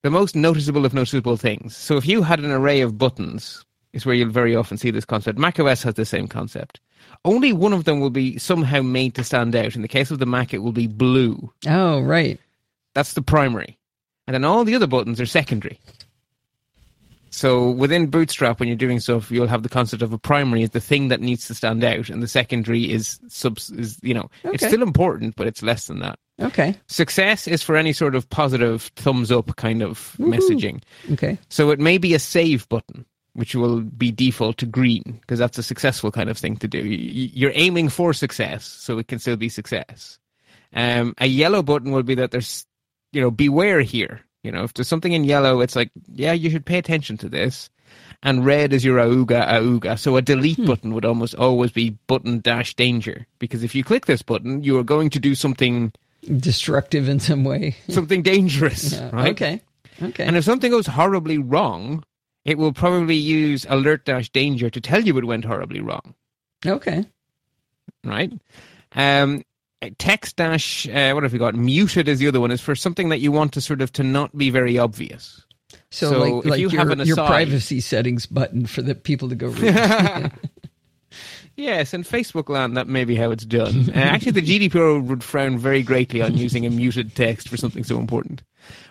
the 0.03 0.11
most 0.11 0.37
noticeable 0.37 0.85
of 0.85 0.93
noticeable 0.93 1.39
things. 1.39 1.75
So 1.75 1.97
if 1.97 2.07
you 2.07 2.23
had 2.23 2.39
an 2.39 2.51
array 2.51 2.83
of 2.83 2.99
buttons, 2.99 3.65
is 3.95 4.05
where 4.05 4.15
you'll 4.15 4.29
very 4.29 4.55
often 4.55 4.77
see 4.77 4.91
this 4.91 5.05
concept. 5.05 5.39
macOS 5.39 5.83
has 5.83 5.95
the 5.95 6.05
same 6.05 6.29
concept. 6.29 6.81
Only 7.25 7.53
one 7.53 7.73
of 7.73 7.85
them 7.85 8.01
will 8.01 8.11
be 8.11 8.39
somehow 8.39 8.83
made 8.83 9.15
to 9.15 9.25
stand 9.25 9.57
out. 9.57 9.77
In 9.77 9.83
the 9.83 9.89
case 9.89 10.11
of 10.11 10.19
the 10.19 10.27
Mac, 10.27 10.53
it 10.53 10.59
will 10.59 10.73
be 10.73 10.87
blue. 10.87 11.51
Oh, 11.67 12.01
right. 12.01 12.39
That's 12.95 13.15
the 13.15 13.23
primary. 13.23 13.79
And 14.27 14.35
then 14.35 14.45
all 14.45 14.65
the 14.65 14.75
other 14.75 14.87
buttons 14.87 15.21
are 15.21 15.27
secondary. 15.27 15.79
So 17.35 17.71
within 17.71 18.07
Bootstrap, 18.07 18.61
when 18.61 18.69
you're 18.69 18.77
doing 18.77 19.01
stuff, 19.01 19.29
you'll 19.29 19.49
have 19.49 19.65
the 19.65 19.69
concept 19.69 20.03
of 20.03 20.13
a 20.13 20.19
primary 20.19 20.63
is 20.63 20.71
the 20.71 20.81
thing 20.81 21.09
that 21.09 21.21
needs 21.21 21.49
to 21.49 21.55
stand 21.55 21.83
out, 21.83 22.09
and 22.09 22.23
the 22.23 22.29
secondary 22.29 22.89
is 22.89 23.19
subs 23.27 23.71
is 23.71 23.99
you 24.03 24.15
know 24.15 24.31
okay. 24.45 24.55
it's 24.55 24.65
still 24.65 24.85
important, 24.85 25.35
but 25.35 25.49
it's 25.49 25.61
less 25.61 25.89
than 25.89 25.99
that. 25.99 26.17
Okay. 26.41 26.77
Success 26.87 27.49
is 27.49 27.61
for 27.61 27.77
any 27.77 27.93
sort 27.93 28.15
of 28.15 28.31
positive 28.31 28.85
thumbs 28.95 29.33
up 29.33 29.57
kind 29.57 29.83
of 29.83 30.15
Woo-hoo. 30.19 30.33
messaging. 30.33 30.83
Okay. 31.13 31.37
So 31.49 31.71
it 31.71 31.81
may 31.81 31.99
be 31.99 32.15
a 32.15 32.21
save 32.21 32.69
button, 32.69 33.05
which 33.35 33.55
will 33.55 33.81
be 33.81 34.11
default 34.11 34.59
to 34.59 34.67
green 34.67 35.19
because 35.21 35.39
that's 35.39 35.59
a 35.59 35.63
successful 35.63 36.11
kind 36.11 36.31
of 36.31 36.39
thing 36.39 36.57
to 36.57 36.69
do. 36.69 36.79
You're 36.79 37.53
aiming 37.55 37.89
for 37.89 38.13
success, 38.13 38.65
so 38.65 38.99
it 38.99 39.09
can 39.09 39.19
still 39.19 39.37
be 39.37 39.49
success. 39.49 40.19
Um, 40.73 41.15
a 41.19 41.27
yellow 41.27 41.63
button 41.63 41.93
will 41.93 42.03
be 42.03 42.15
that 42.17 42.31
there's, 42.31 42.67
you 43.13 43.21
know, 43.21 43.31
beware 43.31 43.81
here. 43.81 44.21
You 44.43 44.53
know, 44.53 44.65
if 44.65 44.75
there's 44.75 44.89
something 44.89 45.13
in 45.13 45.25
yellow, 45.25 45.61
it's 45.61 45.77
like, 45.77 45.91
yeah, 46.13 46.33
you 46.33 46.51
should 46.51 46.67
pay 46.67 46.79
attention 46.79 47.17
to 47.19 47.29
this. 47.29 47.71
And 48.23 48.45
red 48.45 48.73
is 48.73 48.85
your 48.85 48.99
auga 48.99 49.47
auga. 49.47 49.99
So 49.99 50.17
a 50.17 50.23
delete 50.23 50.57
hmm. 50.57 50.67
button 50.67 50.95
would 50.95 51.05
almost 51.05 51.35
always 51.35 51.73
be 51.73 51.91
button 52.07 52.41
dash 52.41 52.75
danger 52.75 53.27
because 53.39 53.63
if 53.63 53.75
you 53.75 53.85
click 53.85 54.07
this 54.07 54.23
button, 54.23 54.63
you 54.63 54.79
are 54.79 54.85
going 54.85 55.11
to 55.11 55.21
do 55.21 55.35
something 55.35 55.93
destructive 56.39 57.09
in 57.09 57.21
some 57.21 57.45
way, 57.45 57.77
something 57.89 58.23
dangerous, 58.23 58.93
yeah. 58.95 59.11
right? 59.13 59.33
Okay. 59.33 59.61
Okay. 60.03 60.25
And 60.25 60.37
if 60.37 60.45
something 60.45 60.71
goes 60.71 60.87
horribly 60.87 61.39
wrong, 61.39 62.03
it 62.45 62.59
will 62.59 62.73
probably 62.73 63.17
use 63.17 63.67
alert 63.69 64.05
dash 64.05 64.29
danger 64.31 64.71
to 64.71 64.81
tell 64.81 65.03
you 65.03 65.17
it 65.19 65.25
went 65.25 65.45
horribly 65.45 65.81
wrong. 65.81 66.15
Okay. 66.67 67.05
Right. 68.05 68.33
Um, 68.95 69.43
text 69.99 70.37
dash 70.37 70.89
uh, 70.89 71.13
what 71.13 71.23
have 71.23 71.33
we 71.33 71.39
got 71.39 71.55
muted 71.55 72.09
is 72.09 72.19
the 72.19 72.29
other 72.29 72.41
one 72.41 72.51
is 72.51 72.61
for 72.61 72.75
something 72.75 73.09
that 73.09 73.21
you 73.21 73.33
want 73.33 73.53
to 73.53 73.61
sort 73.61 73.81
of 73.81 73.93
to 73.93 74.03
not 74.03 74.37
be 74.37 74.51
very 74.51 74.79
obvious 74.79 75.43
so, 75.91 76.11
so 76.11 76.19
like, 76.19 76.45
like 76.45 76.61
you 76.61 76.69
your, 76.71 76.91
aside, 76.91 77.07
your 77.07 77.17
privacy 77.17 77.81
settings 77.81 78.27
button 78.27 78.67
for 78.67 78.83
the 78.83 78.95
people 78.95 79.29
to 79.29 79.35
go 79.35 79.49
read 79.49 80.33
yes 81.57 81.93
and 81.93 82.05
facebook 82.05 82.49
land 82.49 82.77
that 82.77 82.89
may 82.89 83.05
be 83.05 83.15
how 83.15 83.31
it's 83.31 83.45
done 83.45 83.91
uh, 83.91 83.99
actually 83.99 84.33
the 84.33 84.43
gdpr 84.69 85.05
would 85.05 85.23
frown 85.23 85.59
very 85.59 85.83
greatly 85.83 86.23
on 86.23 86.37
using 86.37 86.65
a 86.67 86.71
muted 86.71 87.15
text 87.15 87.49
for 87.49 87.57
something 87.57 87.85
so 87.85 87.99
important 87.99 88.43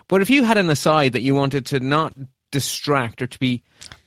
but 0.08 0.22
if 0.22 0.30
you 0.30 0.44
had 0.44 0.58
an 0.58 0.70
aside 0.70 1.12
that 1.12 1.22
you 1.22 1.34
wanted 1.34 1.66
to 1.66 1.80
not 1.80 2.12
distract 2.54 3.20
or 3.20 3.26
to 3.26 3.38
be 3.38 3.62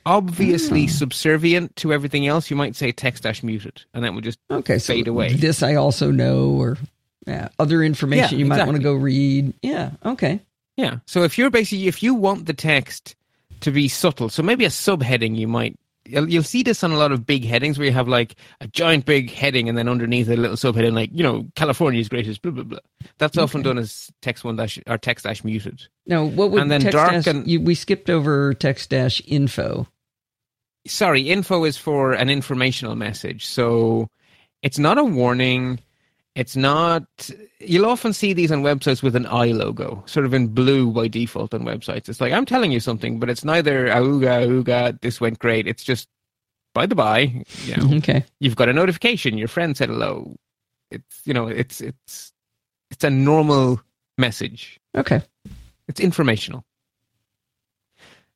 obviously 0.05 0.85
mm. 0.85 0.89
subservient 0.89 1.75
to 1.75 1.91
everything 1.91 2.25
else, 2.25 2.49
you 2.49 2.55
might 2.55 2.77
say 2.77 2.93
text 2.93 3.23
dash 3.23 3.43
muted, 3.43 3.83
and 3.93 4.05
that 4.05 4.13
would 4.13 4.23
just 4.23 4.39
okay, 4.49 4.79
fade 4.79 5.05
so 5.05 5.11
away. 5.11 5.33
This 5.33 5.61
I 5.61 5.75
also 5.75 6.09
know, 6.09 6.51
or 6.51 6.77
yeah, 7.27 7.49
other 7.59 7.83
information 7.83 8.39
yeah, 8.39 8.45
you 8.45 8.45
might 8.45 8.65
want 8.65 8.77
to 8.77 8.83
go 8.83 8.93
read. 8.93 9.53
Yeah, 9.61 9.91
okay. 10.05 10.39
Yeah. 10.77 10.99
So 11.05 11.23
if 11.23 11.37
you're 11.37 11.49
basically 11.49 11.87
if 11.87 12.01
you 12.01 12.15
want 12.15 12.45
the 12.45 12.53
text 12.53 13.15
to 13.59 13.71
be 13.71 13.89
subtle, 13.89 14.29
so 14.29 14.41
maybe 14.41 14.63
a 14.63 14.69
subheading 14.69 15.35
you 15.35 15.47
might 15.47 15.77
you'll 16.09 16.43
see 16.43 16.63
this 16.63 16.83
on 16.83 16.91
a 16.91 16.97
lot 16.97 17.11
of 17.11 17.25
big 17.25 17.45
headings 17.45 17.77
where 17.77 17.87
you 17.87 17.93
have 17.93 18.07
like 18.07 18.35
a 18.61 18.67
giant 18.67 19.05
big 19.05 19.31
heading 19.31 19.69
and 19.69 19.77
then 19.77 19.87
underneath 19.87 20.29
a 20.29 20.35
little 20.35 20.55
subheading 20.55 20.93
like 20.93 21.09
you 21.13 21.23
know 21.23 21.45
California's 21.55 22.09
greatest 22.09 22.41
blah 22.41 22.51
blah 22.51 22.63
blah. 22.63 22.79
That's 23.17 23.37
okay. 23.37 23.43
often 23.43 23.61
done 23.61 23.77
as 23.77 24.09
text 24.21 24.43
one 24.43 24.55
dash 24.55 24.79
or 24.87 24.97
text 24.97 25.25
dash 25.25 25.43
muted. 25.43 25.87
No, 26.05 26.25
what 26.25 26.51
would 26.51 26.61
and 26.61 26.71
then 26.71 26.81
dark 26.81 27.11
dash, 27.11 27.27
and, 27.27 27.47
you, 27.47 27.61
we 27.61 27.75
skipped 27.75 28.09
over 28.09 28.53
text 28.53 28.89
dash 28.89 29.21
info. 29.25 29.87
Sorry, 30.87 31.29
info 31.29 31.65
is 31.65 31.77
for 31.77 32.13
an 32.13 32.29
informational 32.29 32.95
message, 32.95 33.45
so 33.45 34.07
it's 34.61 34.79
not 34.79 34.97
a 34.97 35.03
warning. 35.03 35.79
It's 36.37 36.55
not. 36.55 37.31
You'll 37.59 37.87
often 37.87 38.13
see 38.13 38.31
these 38.31 38.51
on 38.51 38.61
websites 38.61 39.01
with 39.01 39.15
an 39.15 39.25
i 39.25 39.47
logo, 39.47 40.03
sort 40.05 40.23
of 40.23 40.35
in 40.35 40.49
blue 40.49 40.91
by 40.91 41.07
default 41.07 41.51
on 41.51 41.63
websites. 41.63 42.07
It's 42.07 42.21
like 42.21 42.31
I'm 42.31 42.45
telling 42.45 42.71
you 42.71 42.79
something, 42.79 43.19
but 43.19 43.27
it's 43.27 43.43
neither 43.43 43.87
auga 43.87 44.47
auga. 44.47 45.01
This 45.01 45.19
went 45.19 45.39
great. 45.39 45.67
It's 45.67 45.83
just 45.83 46.07
by 46.75 46.85
the 46.85 46.93
by. 46.93 47.43
You 47.65 47.77
know, 47.77 47.95
okay. 47.97 48.23
You've 48.39 48.55
got 48.55 48.69
a 48.69 48.73
notification. 48.73 49.39
Your 49.39 49.47
friend 49.47 49.75
said 49.75 49.89
hello. 49.89 50.35
It's 50.91 51.21
you 51.25 51.33
know. 51.33 51.47
It's 51.47 51.81
it's 51.81 52.31
it's 52.91 53.03
a 53.03 53.09
normal 53.09 53.81
message. 54.19 54.79
Okay. 54.95 55.23
It's 55.87 55.99
informational. 55.99 56.63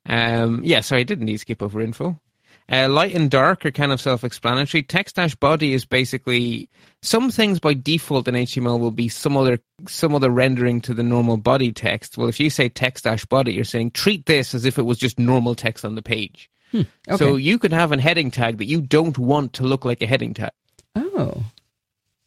Um. 0.06 0.60
Yeah. 0.64 0.80
So 0.80 0.96
I 0.96 1.04
didn't 1.04 1.26
need 1.26 1.34
to 1.34 1.38
skip 1.38 1.62
over 1.62 1.80
info. 1.80 2.20
Uh, 2.70 2.88
light 2.88 3.14
and 3.14 3.30
dark 3.30 3.66
are 3.66 3.70
kind 3.70 3.92
of 3.92 4.00
self-explanatory. 4.00 4.82
Text 4.82 5.16
dash 5.16 5.34
body 5.34 5.74
is 5.74 5.84
basically 5.84 6.68
some 7.02 7.30
things 7.30 7.58
by 7.58 7.74
default 7.74 8.28
in 8.28 8.34
HTML 8.34 8.78
will 8.78 8.92
be 8.92 9.08
some 9.08 9.36
other 9.36 9.58
some 9.88 10.14
other 10.14 10.30
rendering 10.30 10.80
to 10.82 10.94
the 10.94 11.02
normal 11.02 11.36
body 11.36 11.72
text. 11.72 12.16
Well, 12.16 12.28
if 12.28 12.38
you 12.38 12.50
say 12.50 12.68
text 12.68 13.04
dash 13.04 13.24
body, 13.24 13.52
you're 13.52 13.64
saying 13.64 13.90
treat 13.90 14.26
this 14.26 14.54
as 14.54 14.64
if 14.64 14.78
it 14.78 14.82
was 14.82 14.98
just 14.98 15.18
normal 15.18 15.54
text 15.54 15.84
on 15.84 15.96
the 15.96 16.02
page. 16.02 16.48
Hmm, 16.70 16.82
okay. 17.08 17.16
So 17.16 17.36
you 17.36 17.58
could 17.58 17.72
have 17.72 17.92
a 17.92 18.00
heading 18.00 18.30
tag 18.30 18.58
that 18.58 18.66
you 18.66 18.80
don't 18.80 19.18
want 19.18 19.52
to 19.54 19.64
look 19.64 19.84
like 19.84 20.00
a 20.00 20.06
heading 20.06 20.32
tag. 20.32 20.52
Oh. 20.94 21.42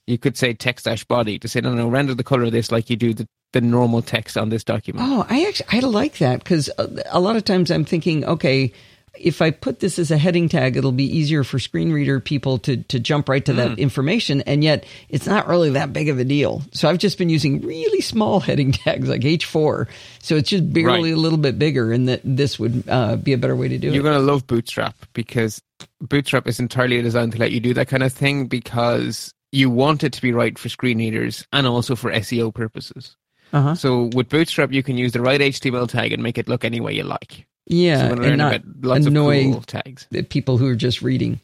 You 0.05 0.17
could 0.17 0.37
say 0.37 0.53
text 0.53 0.85
dash 0.85 1.05
body 1.05 1.39
to 1.39 1.47
say 1.47 1.61
no, 1.61 1.73
no, 1.73 1.87
render 1.87 2.13
the 2.13 2.23
color 2.23 2.43
of 2.43 2.51
this 2.51 2.71
like 2.71 2.89
you 2.89 2.95
do 2.95 3.13
the 3.13 3.27
the 3.53 3.61
normal 3.61 4.01
text 4.01 4.37
on 4.37 4.49
this 4.49 4.65
document. 4.65 5.07
Oh, 5.09 5.25
I 5.29 5.45
actually 5.45 5.67
I 5.71 5.79
like 5.79 6.17
that 6.17 6.43
because 6.43 6.69
a, 6.77 6.89
a 7.11 7.19
lot 7.21 7.37
of 7.37 7.45
times 7.45 7.71
I'm 7.71 7.85
thinking, 7.85 8.25
okay 8.25 8.73
if 9.17 9.41
I 9.41 9.51
put 9.51 9.79
this 9.79 9.99
as 9.99 10.11
a 10.11 10.17
heading 10.17 10.49
tag, 10.49 10.77
it'll 10.77 10.91
be 10.91 11.05
easier 11.05 11.43
for 11.43 11.59
screen 11.59 11.91
reader 11.91 12.19
people 12.19 12.57
to, 12.59 12.77
to 12.83 12.99
jump 12.99 13.29
right 13.29 13.43
to 13.45 13.53
mm. 13.53 13.57
that 13.57 13.71
hmm. 13.73 13.79
information. 13.79 14.41
And 14.41 14.63
yet 14.63 14.85
it's 15.09 15.27
not 15.27 15.47
really 15.47 15.71
that 15.71 15.93
big 15.93 16.09
of 16.09 16.19
a 16.19 16.23
deal. 16.23 16.61
So 16.71 16.89
I've 16.89 16.97
just 16.97 17.17
been 17.17 17.29
using 17.29 17.61
really 17.61 18.01
small 18.01 18.39
heading 18.39 18.71
tags 18.73 19.09
like 19.09 19.21
H4. 19.21 19.87
So 20.19 20.35
it's 20.35 20.49
just 20.49 20.71
barely 20.71 21.11
right. 21.11 21.17
a 21.17 21.19
little 21.19 21.37
bit 21.37 21.57
bigger 21.59 21.91
and 21.91 22.07
that 22.07 22.21
this 22.23 22.59
would 22.59 22.83
uh, 22.87 23.15
be 23.15 23.33
a 23.33 23.37
better 23.37 23.55
way 23.55 23.67
to 23.67 23.77
do 23.77 23.87
You're 23.87 23.93
it. 23.93 23.95
You're 23.95 24.03
going 24.03 24.19
to 24.19 24.31
love 24.31 24.47
Bootstrap 24.47 24.95
because 25.13 25.61
Bootstrap 26.01 26.47
is 26.47 26.59
entirely 26.59 27.01
designed 27.01 27.33
to 27.33 27.37
let 27.37 27.51
you 27.51 27.59
do 27.59 27.73
that 27.73 27.87
kind 27.87 28.03
of 28.03 28.13
thing 28.13 28.47
because 28.47 29.33
you 29.51 29.69
want 29.69 30.03
it 30.03 30.13
to 30.13 30.21
be 30.21 30.33
right 30.33 30.57
for 30.57 30.69
screen 30.69 30.97
readers 30.97 31.45
and 31.53 31.65
also 31.65 31.95
for 31.95 32.11
SEO 32.11 32.53
purposes. 32.53 33.15
Uh-huh. 33.53 33.75
So 33.75 34.09
with 34.13 34.29
Bootstrap, 34.29 34.71
you 34.71 34.83
can 34.83 34.97
use 34.97 35.13
the 35.13 35.21
right 35.21 35.39
HTML 35.39 35.87
tag 35.87 36.11
and 36.11 36.21
make 36.21 36.37
it 36.37 36.47
look 36.47 36.65
any 36.65 36.81
way 36.81 36.93
you 36.93 37.03
like. 37.03 37.45
Yeah, 37.67 38.09
So 38.09 38.21
and 38.21 38.37
not 38.37 38.55
about 38.57 38.67
lots 38.81 39.05
annoy 39.05 39.47
of 39.47 39.51
cool 39.53 39.61
tags. 39.61 40.07
the 40.11 40.21
people 40.23 40.57
who 40.57 40.67
are 40.67 40.75
just 40.75 41.01
reading. 41.01 41.39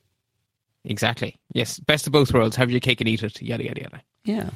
Exactly. 0.86 1.36
Yes. 1.54 1.80
Best 1.80 2.08
of 2.08 2.14
both 2.14 2.34
worlds. 2.34 2.56
Have 2.56 2.72
your 2.72 2.80
cake 2.80 3.02
and 3.02 3.08
eat 3.08 3.24
it. 3.24 3.42
Yada 3.42 3.64
yada 3.66 3.82
yada. 3.82 4.02
Yeah. 4.26 4.50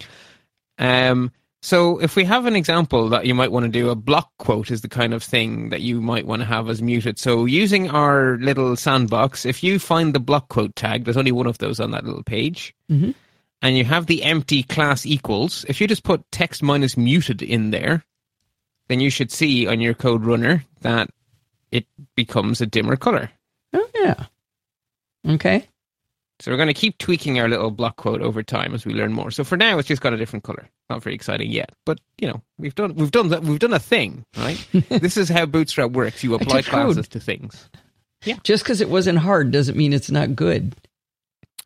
Um, 0.78 1.32
so 1.62 1.98
if 2.00 2.16
we 2.16 2.24
have 2.26 2.46
an 2.46 2.56
example 2.56 3.10
that 3.10 3.26
you 3.26 3.34
might 3.34 3.52
want 3.52 3.64
to 3.66 3.72
do, 3.72 3.90
a 3.90 3.96
block 3.96 4.30
quote 4.38 4.70
is 4.70 4.82
the 4.82 4.88
kind 4.90 5.14
of 5.14 5.24
thing 5.24 5.70
that 5.70 5.82
you 5.82 6.00
might 6.02 6.28
want 6.28 6.42
to 6.42 6.46
have 6.46 6.70
as 6.70 6.82
muted. 6.82 7.18
So 7.18 7.46
using 7.46 7.90
our 7.90 8.38
little 8.38 8.76
sandbox, 8.76 9.46
if 9.46 9.64
you 9.64 9.80
find 9.80 10.14
the 10.14 10.20
block 10.20 10.50
quote 10.50 10.76
tag, 10.76 11.06
there's 11.06 11.18
only 11.18 11.32
one 11.32 11.48
of 11.48 11.58
those 11.58 11.80
on 11.80 11.92
that 11.92 12.06
little 12.06 12.24
page, 12.24 12.76
Mhm. 12.92 13.16
and 13.64 13.78
you 13.78 13.84
have 13.86 14.06
the 14.06 14.22
empty 14.24 14.62
class 14.64 15.06
equals. 15.08 15.66
If 15.68 15.82
you 15.82 15.88
just 15.88 16.04
put 16.04 16.24
text 16.32 16.62
minus 16.62 16.98
muted 16.98 17.42
in 17.42 17.72
there, 17.72 18.04
then 18.88 19.00
you 19.00 19.10
should 19.10 19.32
see 19.32 19.66
on 19.66 19.80
your 19.82 19.96
CodeRunner 19.96 20.64
that 20.82 21.10
it 21.76 21.86
becomes 22.16 22.62
a 22.62 22.66
dimmer 22.66 22.96
color. 22.96 23.30
Oh 23.74 23.90
yeah. 23.96 24.26
Okay. 25.28 25.68
So 26.40 26.52
we're 26.52 26.58
going 26.58 26.68
to 26.68 26.74
keep 26.74 26.98
tweaking 26.98 27.40
our 27.40 27.48
little 27.48 27.72
block 27.72 27.96
quote 27.96 28.22
over 28.22 28.44
time 28.44 28.74
as 28.74 28.86
we 28.86 28.94
learn 28.94 29.14
more. 29.14 29.32
So 29.32 29.46
for 29.46 29.56
now, 29.56 29.78
it's 29.80 29.88
just 29.88 30.02
got 30.02 30.12
a 30.14 30.18
different 30.18 30.44
color. 30.44 30.68
Not 30.90 31.02
very 31.02 31.16
exciting 31.16 31.50
yet, 31.50 31.72
but 31.86 32.00
you 32.20 32.28
know 32.28 32.42
we've 32.58 32.76
done 32.76 32.94
we've 32.96 33.12
done 33.12 33.30
that 33.30 33.44
we've 33.44 33.60
done 33.60 33.74
a 33.74 33.80
thing, 33.80 34.26
right? 34.38 34.60
this 34.90 35.18
is 35.18 35.30
how 35.30 35.46
Bootstrap 35.46 35.92
works. 35.92 36.24
You 36.24 36.36
apply 36.36 36.58
did 36.62 36.66
code. 36.66 36.86
classes 36.94 37.08
to 37.10 37.20
things, 37.20 37.70
Yeah. 38.24 38.38
Just 38.44 38.64
because 38.64 38.82
it 38.82 38.90
wasn't 38.90 39.18
hard 39.20 39.52
doesn't 39.52 39.78
mean 39.78 39.94
it's 39.94 40.12
not 40.12 40.36
good. 40.36 40.76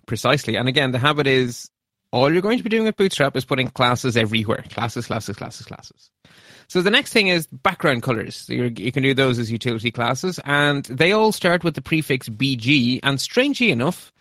precisely. 0.06 0.56
And 0.56 0.68
again, 0.68 0.92
the 0.92 1.00
habit 1.00 1.28
is 1.28 1.70
all 2.12 2.32
you're 2.32 2.42
going 2.42 2.58
to 2.58 2.64
be 2.64 2.70
doing 2.70 2.86
with 2.86 2.96
Bootstrap 2.98 3.36
is 3.36 3.46
putting 3.46 3.68
classes 3.70 4.16
everywhere. 4.18 4.64
Classes, 4.70 5.06
classes, 5.08 5.36
classes, 5.36 5.66
classes. 5.66 6.10
So 6.70 6.84
the 6.84 6.92
next 6.92 7.12
thing 7.12 7.28
is 7.28 7.48
background 7.48 8.04
colors. 8.04 8.36
So 8.36 8.54
you 8.54 8.92
can 8.92 9.02
do 9.02 9.16
those 9.16 9.40
as 9.40 9.52
utility 9.52 9.90
classes, 9.90 10.40
and 10.46 10.86
they 10.86 11.12
all 11.12 11.32
start 11.32 11.64
with 11.64 11.74
the 11.74 11.82
prefix 11.82 12.30
BG. 12.30 13.00
And 13.02 13.20
strangely 13.20 13.72
enough, 13.72 14.14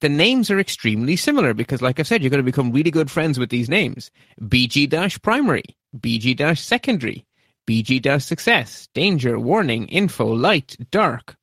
the 0.00 0.08
names 0.08 0.48
are 0.48 0.60
extremely 0.60 1.16
similar 1.16 1.54
because, 1.54 1.82
like 1.82 1.98
I 1.98 2.04
said, 2.04 2.22
you're 2.22 2.30
going 2.30 2.38
to 2.38 2.44
become 2.44 2.70
really 2.70 2.92
good 2.92 3.10
friends 3.10 3.36
with 3.36 3.50
these 3.50 3.68
names. 3.68 4.12
BG 4.42 5.20
primary, 5.22 5.64
BG 5.98 6.56
secondary, 6.56 7.26
BG 7.66 8.22
success, 8.22 8.88
danger, 8.94 9.40
warning, 9.40 9.88
info, 9.88 10.26
light, 10.26 10.76
dark, 10.92 11.36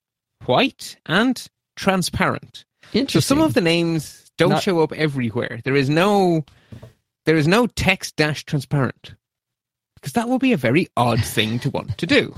white, 0.45 0.95
and 1.05 1.45
transparent. 1.75 2.63
Interesting. 2.93 3.21
So 3.21 3.35
some 3.35 3.41
of 3.41 3.55
the 3.55 3.61
names 3.61 4.31
don't 4.37 4.51
Not- 4.51 4.63
show 4.63 4.81
up 4.81 4.93
everywhere. 4.93 5.59
There 5.65 5.75
is 5.75 5.89
no 5.89 6.45
there 7.25 7.35
is 7.35 7.47
no 7.47 7.67
text 7.67 8.15
dash 8.15 8.45
transparent. 8.45 9.15
Because 10.05 10.13
that 10.13 10.29
will 10.29 10.37
be 10.37 10.53
a 10.53 10.57
very 10.57 10.87
odd 10.95 11.25
thing 11.25 11.57
to 11.57 11.71
want 11.71 11.97
to 11.97 12.05
do. 12.05 12.35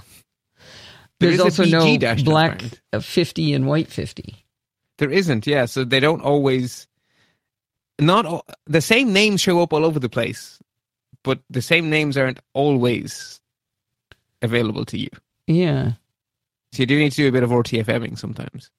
There 1.19 1.31
There's 1.31 1.41
also 1.41 1.65
no 1.65 1.97
black 2.23 2.63
50 2.97 3.51
and 3.51 3.67
white 3.67 3.89
50. 3.89 4.45
There 4.99 5.11
isn't, 5.11 5.45
yeah. 5.45 5.65
So 5.65 5.83
they 5.83 5.99
don't 5.99 6.21
always 6.21 6.87
not 7.99 8.25
all, 8.25 8.45
the 8.67 8.79
same 8.79 9.11
names 9.11 9.41
show 9.41 9.61
up 9.61 9.73
all 9.73 9.83
over 9.83 9.99
the 9.99 10.07
place, 10.07 10.59
but 11.23 11.41
the 11.49 11.61
same 11.61 11.89
names 11.89 12.15
aren't 12.15 12.39
always 12.53 13.41
available 14.41 14.85
to 14.85 14.97
you. 14.97 15.09
Yeah. 15.45 15.91
So 16.71 16.83
you 16.83 16.85
do 16.85 16.97
need 16.97 17.11
to 17.11 17.17
do 17.17 17.27
a 17.27 17.33
bit 17.33 17.43
of 17.43 17.49
RTFMing 17.49 18.17
sometimes. 18.17 18.71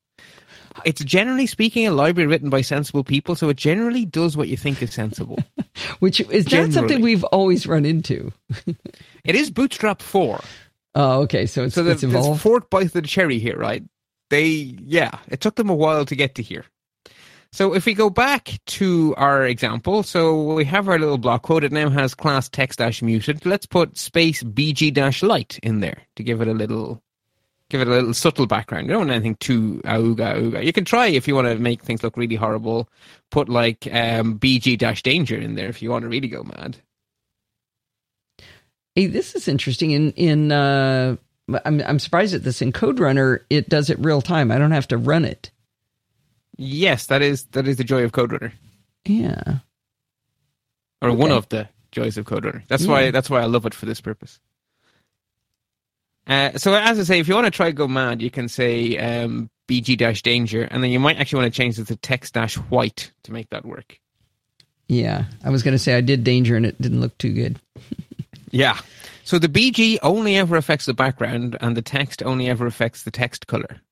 It's 0.84 1.02
generally 1.04 1.46
speaking 1.46 1.86
a 1.86 1.90
library 1.90 2.26
written 2.28 2.50
by 2.50 2.60
sensible 2.60 3.04
people, 3.04 3.34
so 3.34 3.48
it 3.48 3.56
generally 3.56 4.04
does 4.04 4.36
what 4.36 4.48
you 4.48 4.56
think 4.56 4.82
is 4.82 4.92
sensible. 4.92 5.38
Which 6.00 6.20
is 6.20 6.50
not 6.52 6.72
something 6.72 7.00
we've 7.00 7.24
always 7.24 7.66
run 7.66 7.84
into. 7.84 8.32
it 9.24 9.34
is 9.34 9.50
Bootstrap 9.50 10.02
4. 10.02 10.40
Oh, 10.94 11.20
okay. 11.22 11.46
So 11.46 11.64
it's, 11.64 11.74
So 11.74 11.82
the, 11.82 11.92
it's 11.92 12.02
it's 12.02 12.12
evolved. 12.12 12.40
fourth 12.40 12.70
bite 12.70 12.86
of 12.86 12.92
the 12.92 13.02
cherry 13.02 13.38
here, 13.38 13.56
right? 13.56 13.84
They, 14.30 14.76
yeah, 14.84 15.18
it 15.28 15.40
took 15.40 15.54
them 15.56 15.70
a 15.70 15.74
while 15.74 16.04
to 16.04 16.16
get 16.16 16.34
to 16.36 16.42
here. 16.42 16.64
So 17.52 17.74
if 17.74 17.86
we 17.86 17.94
go 17.94 18.10
back 18.10 18.58
to 18.66 19.14
our 19.16 19.44
example, 19.46 20.02
so 20.02 20.52
we 20.54 20.64
have 20.66 20.88
our 20.88 20.98
little 20.98 21.16
block 21.18 21.42
quote. 21.42 21.64
It 21.64 21.72
now 21.72 21.88
has 21.88 22.14
class 22.14 22.48
text 22.48 22.78
dash 22.78 23.00
muted. 23.00 23.46
Let's 23.46 23.64
put 23.66 23.96
space 23.96 24.42
bg 24.42 24.92
dash 24.92 25.22
light 25.22 25.58
in 25.62 25.80
there 25.80 26.02
to 26.16 26.22
give 26.22 26.42
it 26.42 26.48
a 26.48 26.52
little, 26.52 27.02
give 27.70 27.80
it 27.80 27.88
a 27.88 27.90
little 27.90 28.14
subtle 28.14 28.46
background. 28.46 28.86
You 28.86 28.92
don't 28.92 29.00
want 29.00 29.10
anything 29.10 29.36
too 29.36 29.80
auga 29.84 30.34
auga. 30.36 30.64
You 30.64 30.72
can 30.72 30.84
try 30.84 31.06
if 31.08 31.28
you 31.28 31.34
want 31.34 31.48
to 31.48 31.56
make 31.58 31.82
things 31.82 32.02
look 32.02 32.16
really 32.16 32.36
horrible. 32.36 32.88
Put 33.30 33.48
like 33.48 33.86
um, 33.92 34.38
bg 34.38 34.78
dash 34.78 35.02
danger 35.02 35.36
in 35.36 35.54
there 35.54 35.68
if 35.68 35.82
you 35.82 35.90
want 35.90 36.02
to 36.02 36.08
really 36.08 36.28
go 36.28 36.42
mad. 36.44 36.76
Hey, 38.94 39.06
this 39.06 39.34
is 39.34 39.48
interesting. 39.48 39.90
In 39.92 40.12
in 40.12 40.52
uh, 40.52 41.16
I'm 41.64 41.80
I'm 41.82 41.98
surprised 41.98 42.34
at 42.34 42.42
this. 42.44 42.60
In 42.62 42.72
CodeRunner, 42.72 43.40
it 43.48 43.68
does 43.68 43.90
it 43.90 43.98
real 44.00 44.20
time. 44.22 44.50
I 44.50 44.58
don't 44.58 44.72
have 44.72 44.88
to 44.88 44.98
run 44.98 45.24
it. 45.24 45.50
Yes, 46.56 47.06
that 47.06 47.22
is 47.22 47.44
that 47.52 47.68
is 47.68 47.76
the 47.76 47.84
joy 47.84 48.02
of 48.02 48.12
CodeRunner. 48.12 48.52
Yeah. 49.04 49.58
or 51.00 51.12
one 51.12 51.30
of 51.30 51.48
the 51.48 51.68
joys 51.92 52.18
of 52.18 52.26
CodeRunner. 52.26 52.66
That's 52.68 52.84
Yeah. 52.84 52.90
why 52.90 53.10
that's 53.12 53.30
why 53.30 53.40
I 53.40 53.44
love 53.44 53.64
it 53.66 53.74
for 53.74 53.86
this 53.86 54.00
purpose. 54.00 54.40
Uh, 56.28 56.52
so 56.58 56.74
as 56.74 57.00
I 57.00 57.02
say, 57.04 57.18
if 57.18 57.26
you 57.26 57.34
want 57.34 57.46
to 57.46 57.50
try 57.50 57.70
go 57.70 57.88
mad, 57.88 58.20
you 58.20 58.30
can 58.30 58.48
say 58.48 58.98
um, 58.98 59.48
BG 59.66 59.96
dash 59.96 60.22
danger, 60.22 60.62
and 60.70 60.82
then 60.82 60.90
you 60.90 61.00
might 61.00 61.18
actually 61.18 61.42
want 61.42 61.54
to 61.54 61.56
change 61.56 61.78
it 61.78 61.86
to 61.86 61.96
text 61.96 62.34
dash 62.34 62.56
white 62.56 63.10
to 63.24 63.32
make 63.32 63.48
that 63.50 63.64
work. 63.64 63.98
Yeah. 64.88 65.24
I 65.44 65.50
was 65.50 65.62
going 65.62 65.72
to 65.72 65.78
say 65.78 65.94
I 65.94 66.00
did 66.00 66.24
danger 66.24 66.56
and 66.56 66.64
it 66.64 66.80
didn't 66.80 67.00
look 67.00 67.16
too 67.18 67.32
good. 67.32 67.60
Yeah. 68.50 68.78
So 69.24 69.38
the 69.38 69.48
BG 69.48 69.98
only 70.02 70.36
ever 70.36 70.56
affects 70.56 70.86
the 70.86 70.94
background, 70.94 71.58
and 71.60 71.76
the 71.76 71.82
text 71.82 72.22
only 72.22 72.48
ever 72.48 72.66
affects 72.66 73.02
the 73.02 73.10
text 73.10 73.46
color. 73.46 73.82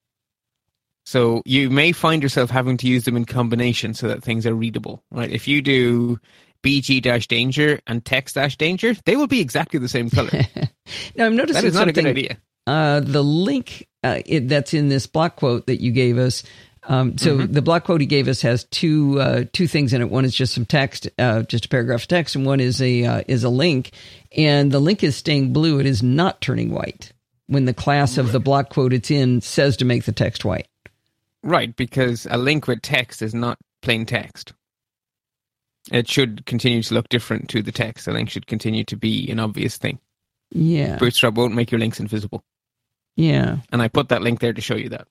So 1.04 1.42
you 1.44 1.68
may 1.68 1.92
find 1.92 2.22
yourself 2.22 2.48
having 2.50 2.78
to 2.78 2.88
use 2.88 3.04
them 3.04 3.16
in 3.16 3.26
combination 3.26 3.92
so 3.92 4.08
that 4.08 4.22
things 4.22 4.46
are 4.46 4.54
readable. 4.54 5.02
Right? 5.10 5.30
If 5.30 5.46
you 5.46 5.60
do 5.60 6.18
BG 6.66 7.00
dash 7.02 7.28
danger 7.28 7.80
and 7.86 8.04
text 8.04 8.34
dash 8.34 8.56
danger, 8.56 8.94
they 9.04 9.16
will 9.16 9.28
be 9.28 9.40
exactly 9.40 9.78
the 9.78 9.88
same 9.88 10.10
color. 10.10 10.30
Now 11.16 11.26
I'm 11.26 11.34
noticing 11.34 11.62
that 11.62 11.68
is 11.68 11.74
not 11.74 11.88
a 11.88 11.92
good 11.92 12.06
idea. 12.06 12.38
Uh, 12.64 13.00
the 13.00 13.22
link 13.22 13.88
uh, 14.04 14.20
it, 14.24 14.48
that's 14.48 14.72
in 14.72 14.88
this 14.88 15.06
block 15.06 15.34
quote 15.34 15.66
that 15.66 15.80
you 15.80 15.90
gave 15.90 16.16
us. 16.16 16.44
Um, 16.84 17.18
so 17.18 17.38
the 17.38 17.62
block 17.62 17.84
quote 17.84 18.00
he 18.00 18.06
gave 18.06 18.28
us 18.28 18.42
has 18.42 18.62
two 18.64 19.20
uh, 19.20 19.44
two 19.52 19.66
things 19.66 19.92
in 19.92 20.00
it. 20.00 20.10
One 20.10 20.24
is 20.24 20.32
just 20.32 20.54
some 20.54 20.64
text, 20.64 21.08
uh, 21.18 21.42
just 21.42 21.66
a 21.66 21.68
paragraph 21.68 22.02
of 22.02 22.08
text, 22.08 22.36
and 22.36 22.46
one 22.46 22.60
is 22.60 22.80
a 22.80 23.04
uh, 23.04 23.22
is 23.26 23.42
a 23.42 23.48
link. 23.48 23.90
And 24.36 24.70
the 24.70 24.78
link 24.78 25.02
is 25.02 25.16
staying 25.16 25.52
blue. 25.52 25.80
It 25.80 25.86
is 25.86 26.04
not 26.04 26.40
turning 26.40 26.70
white 26.70 27.12
when 27.48 27.64
the 27.64 27.74
class 27.74 28.18
of 28.18 28.30
the 28.30 28.40
block 28.40 28.70
quote 28.70 28.92
it's 28.92 29.10
in 29.10 29.40
says 29.40 29.76
to 29.78 29.84
make 29.84 30.04
the 30.04 30.12
text 30.12 30.44
white. 30.44 30.68
Right, 31.42 31.74
because 31.74 32.26
a 32.30 32.38
link 32.38 32.68
with 32.68 32.82
text 32.82 33.22
is 33.22 33.34
not 33.34 33.58
plain 33.82 34.06
text. 34.06 34.52
It 35.92 36.08
should 36.08 36.46
continue 36.46 36.82
to 36.82 36.94
look 36.94 37.08
different 37.08 37.48
to 37.50 37.62
the 37.62 37.72
text. 37.72 38.08
A 38.08 38.12
link 38.12 38.30
should 38.30 38.46
continue 38.46 38.84
to 38.84 38.96
be 38.96 39.30
an 39.30 39.38
obvious 39.38 39.76
thing. 39.76 39.98
Yeah, 40.50 40.96
Bootstrap 40.96 41.34
won't 41.34 41.54
make 41.54 41.70
your 41.70 41.80
links 41.80 42.00
invisible. 42.00 42.42
yeah. 43.16 43.58
And 43.72 43.82
I 43.82 43.88
put 43.88 44.08
that 44.10 44.22
link 44.22 44.40
there 44.40 44.52
to 44.52 44.60
show 44.60 44.76
you 44.76 44.88
that. 44.90 45.08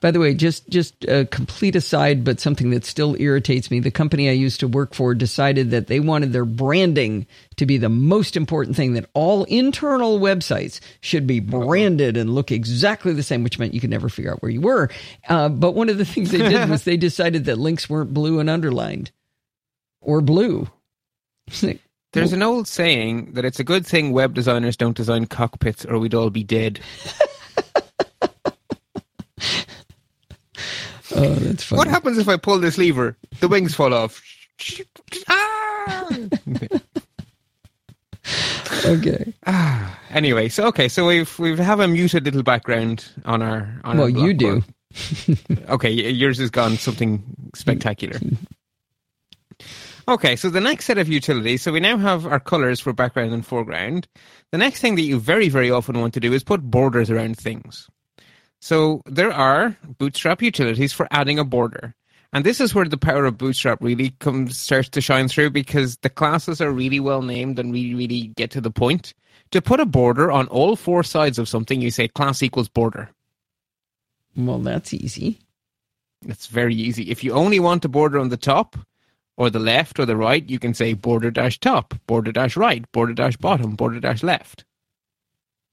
By 0.00 0.10
the 0.10 0.20
way, 0.20 0.34
just 0.34 0.68
just 0.68 1.04
a 1.04 1.24
complete 1.24 1.74
aside, 1.74 2.22
but 2.22 2.38
something 2.38 2.68
that 2.70 2.84
still 2.84 3.16
irritates 3.18 3.70
me. 3.70 3.80
The 3.80 3.90
company 3.90 4.28
I 4.28 4.32
used 4.32 4.60
to 4.60 4.68
work 4.68 4.94
for 4.94 5.14
decided 5.14 5.70
that 5.70 5.86
they 5.86 6.00
wanted 6.00 6.32
their 6.32 6.44
branding 6.44 7.26
to 7.56 7.64
be 7.64 7.78
the 7.78 7.88
most 7.88 8.36
important 8.36 8.76
thing. 8.76 8.92
That 8.92 9.08
all 9.14 9.44
internal 9.44 10.20
websites 10.20 10.80
should 11.00 11.26
be 11.26 11.40
branded 11.40 12.16
and 12.18 12.34
look 12.34 12.52
exactly 12.52 13.14
the 13.14 13.22
same, 13.22 13.42
which 13.42 13.58
meant 13.58 13.72
you 13.74 13.80
could 13.80 13.90
never 13.90 14.10
figure 14.10 14.32
out 14.32 14.42
where 14.42 14.50
you 14.52 14.60
were. 14.60 14.90
Uh, 15.28 15.48
but 15.48 15.72
one 15.72 15.88
of 15.88 15.96
the 15.98 16.04
things 16.12 16.30
they 16.30 16.46
did 16.46 16.68
was 16.68 16.84
they 16.84 16.98
decided 16.98 17.46
that 17.46 17.56
links 17.58 17.88
weren't 17.88 18.12
blue 18.12 18.40
and 18.40 18.50
underlined, 18.50 19.12
or 20.04 20.20
blue. 20.20 20.68
There's 22.12 22.32
an 22.32 22.42
old 22.44 22.68
saying 22.68 23.32
that 23.32 23.44
it's 23.44 23.58
a 23.58 23.64
good 23.64 23.84
thing 23.84 24.12
web 24.12 24.34
designers 24.34 24.76
don't 24.76 24.96
design 24.96 25.26
cockpits 25.26 25.84
or 25.84 25.98
we'd 25.98 26.14
all 26.14 26.30
be 26.30 26.44
dead. 26.44 26.78
oh, 31.16 31.34
that's 31.34 31.64
funny. 31.64 31.78
What 31.78 31.88
happens 31.88 32.18
if 32.18 32.28
I 32.28 32.36
pull 32.36 32.60
this 32.60 32.78
lever? 32.78 33.16
The 33.40 33.48
wings 33.48 33.74
fall 33.74 33.92
off. 33.94 34.22
Ah! 35.28 36.08
Okay. 38.86 39.32
anyway, 40.10 40.48
so 40.48 40.66
okay, 40.68 40.88
so 40.88 41.06
we've 41.06 41.38
we 41.38 41.56
have 41.56 41.80
a 41.80 41.88
muted 41.88 42.24
little 42.24 42.42
background 42.42 43.04
on 43.24 43.42
our. 43.42 43.80
On 43.84 43.98
Well, 43.98 44.04
our 44.06 44.10
you 44.26 44.32
do. 44.34 44.62
okay, 45.68 45.90
yours 45.90 46.38
has 46.38 46.50
gone 46.50 46.76
something 46.76 47.22
spectacular. 47.54 48.18
Okay, 50.06 50.36
so 50.36 50.50
the 50.50 50.60
next 50.60 50.84
set 50.84 50.98
of 50.98 51.08
utilities. 51.08 51.62
So 51.62 51.72
we 51.72 51.80
now 51.80 51.96
have 51.96 52.26
our 52.26 52.40
colors 52.40 52.78
for 52.78 52.92
background 52.92 53.32
and 53.32 53.44
foreground. 53.44 54.06
The 54.52 54.58
next 54.58 54.80
thing 54.80 54.96
that 54.96 55.02
you 55.02 55.18
very 55.18 55.48
very 55.48 55.70
often 55.70 55.98
want 55.98 56.12
to 56.14 56.20
do 56.20 56.32
is 56.32 56.44
put 56.44 56.62
borders 56.62 57.10
around 57.10 57.38
things. 57.38 57.88
So 58.60 59.02
there 59.06 59.32
are 59.32 59.76
Bootstrap 59.98 60.42
utilities 60.42 60.92
for 60.92 61.08
adding 61.10 61.38
a 61.38 61.44
border. 61.44 61.94
And 62.32 62.44
this 62.44 62.60
is 62.60 62.74
where 62.74 62.84
the 62.84 62.98
power 62.98 63.24
of 63.24 63.38
Bootstrap 63.38 63.80
really 63.80 64.10
comes 64.18 64.58
starts 64.58 64.88
to 64.90 65.00
shine 65.00 65.28
through 65.28 65.50
because 65.50 65.96
the 65.98 66.10
classes 66.10 66.60
are 66.60 66.72
really 66.72 66.98
well 66.98 67.22
named 67.22 67.58
and 67.58 67.72
really, 67.72 67.94
really 67.94 68.26
get 68.36 68.50
to 68.52 68.60
the 68.60 68.70
point. 68.70 69.14
To 69.52 69.62
put 69.62 69.80
a 69.80 69.86
border 69.86 70.32
on 70.32 70.48
all 70.48 70.76
four 70.76 71.02
sides 71.02 71.38
of 71.38 71.48
something, 71.48 71.80
you 71.80 71.90
say 71.90 72.08
class 72.08 72.42
equals 72.42 72.68
border. 72.68 73.10
Well, 74.36 74.58
that's 74.58 74.92
easy. 74.92 75.38
It's 76.26 76.48
very 76.48 76.74
easy. 76.74 77.10
If 77.10 77.22
you 77.22 77.32
only 77.32 77.60
want 77.60 77.84
a 77.84 77.88
border 77.88 78.18
on 78.18 78.30
the 78.30 78.36
top, 78.36 78.76
or 79.36 79.50
the 79.50 79.58
left, 79.58 79.98
or 79.98 80.06
the 80.06 80.16
right, 80.16 80.48
you 80.48 80.58
can 80.58 80.74
say 80.74 80.92
border 80.92 81.30
dash 81.30 81.58
top, 81.58 81.94
border 82.06 82.32
dash 82.32 82.56
right, 82.56 82.90
border 82.92 83.14
dash 83.14 83.36
bottom, 83.36 83.74
border 83.74 84.00
dash 84.00 84.22
left. 84.22 84.64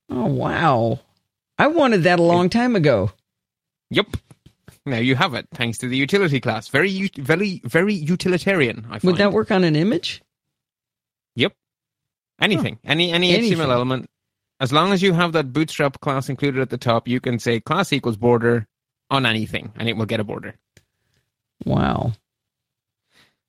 Oh 0.09 0.25
wow! 0.25 0.99
I 1.57 1.67
wanted 1.67 2.03
that 2.03 2.19
a 2.19 2.23
long 2.23 2.49
time 2.49 2.75
ago. 2.75 3.11
Yep. 3.91 4.07
Now 4.85 4.97
you 4.97 5.15
have 5.15 5.35
it, 5.35 5.47
thanks 5.53 5.77
to 5.79 5.87
the 5.87 5.97
utility 5.97 6.39
class. 6.39 6.67
Very, 6.67 7.11
very, 7.15 7.61
very 7.65 7.93
utilitarian. 7.93 8.85
I 8.89 8.99
find. 8.99 9.03
Would 9.03 9.17
that 9.17 9.31
work 9.31 9.51
on 9.51 9.63
an 9.63 9.75
image? 9.75 10.23
Yep. 11.35 11.53
Anything, 12.41 12.75
huh. 12.75 12.91
any 12.91 13.11
any 13.11 13.35
Anything. 13.35 13.59
HTML 13.59 13.69
element, 13.69 14.09
as 14.59 14.73
long 14.73 14.91
as 14.91 15.01
you 15.01 15.13
have 15.13 15.33
that 15.33 15.53
Bootstrap 15.53 15.99
class 16.01 16.29
included 16.29 16.61
at 16.61 16.71
the 16.71 16.77
top, 16.77 17.07
you 17.07 17.19
can 17.19 17.37
say 17.37 17.59
class 17.59 17.93
equals 17.93 18.17
border 18.17 18.67
on 19.11 19.25
anything, 19.25 19.71
and 19.75 19.87
it 19.87 19.95
will 19.95 20.05
get 20.05 20.19
a 20.19 20.23
border. 20.23 20.55
Wow. 21.65 22.13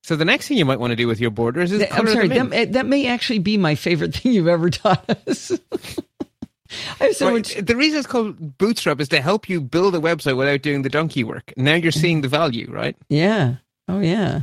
So 0.02 0.16
the 0.16 0.24
next 0.24 0.48
thing 0.48 0.58
you 0.58 0.64
might 0.64 0.80
want 0.80 0.90
to 0.90 0.96
do 0.96 1.06
with 1.06 1.20
your 1.20 1.30
borders 1.30 1.70
is 1.70 1.78
that, 1.78 1.94
I'm 1.94 2.08
sorry, 2.08 2.28
that, 2.28 2.72
that, 2.72 2.86
may 2.86 3.06
actually 3.06 3.38
be 3.38 3.56
my 3.56 3.76
favorite 3.76 4.14
thing 4.16 4.32
you've 4.32 4.48
ever 4.48 4.68
taught 4.68 5.08
us. 5.28 5.52
I 7.00 7.04
have 7.04 7.16
so 7.16 7.26
right. 7.26 7.34
much. 7.34 7.54
The 7.54 7.76
reason 7.76 7.98
it's 7.98 8.06
called 8.06 8.58
Bootstrap 8.58 9.00
is 9.00 9.08
to 9.10 9.20
help 9.20 9.48
you 9.48 9.60
build 9.60 9.94
a 9.94 10.00
website 10.00 10.36
without 10.36 10.62
doing 10.62 10.82
the 10.82 10.88
donkey 10.88 11.22
work. 11.22 11.52
Now 11.56 11.74
you're 11.74 11.92
seeing 11.92 12.22
the 12.22 12.28
value, 12.28 12.68
right? 12.70 12.96
Yeah. 13.08 13.56
Oh 13.88 14.00
yeah. 14.00 14.40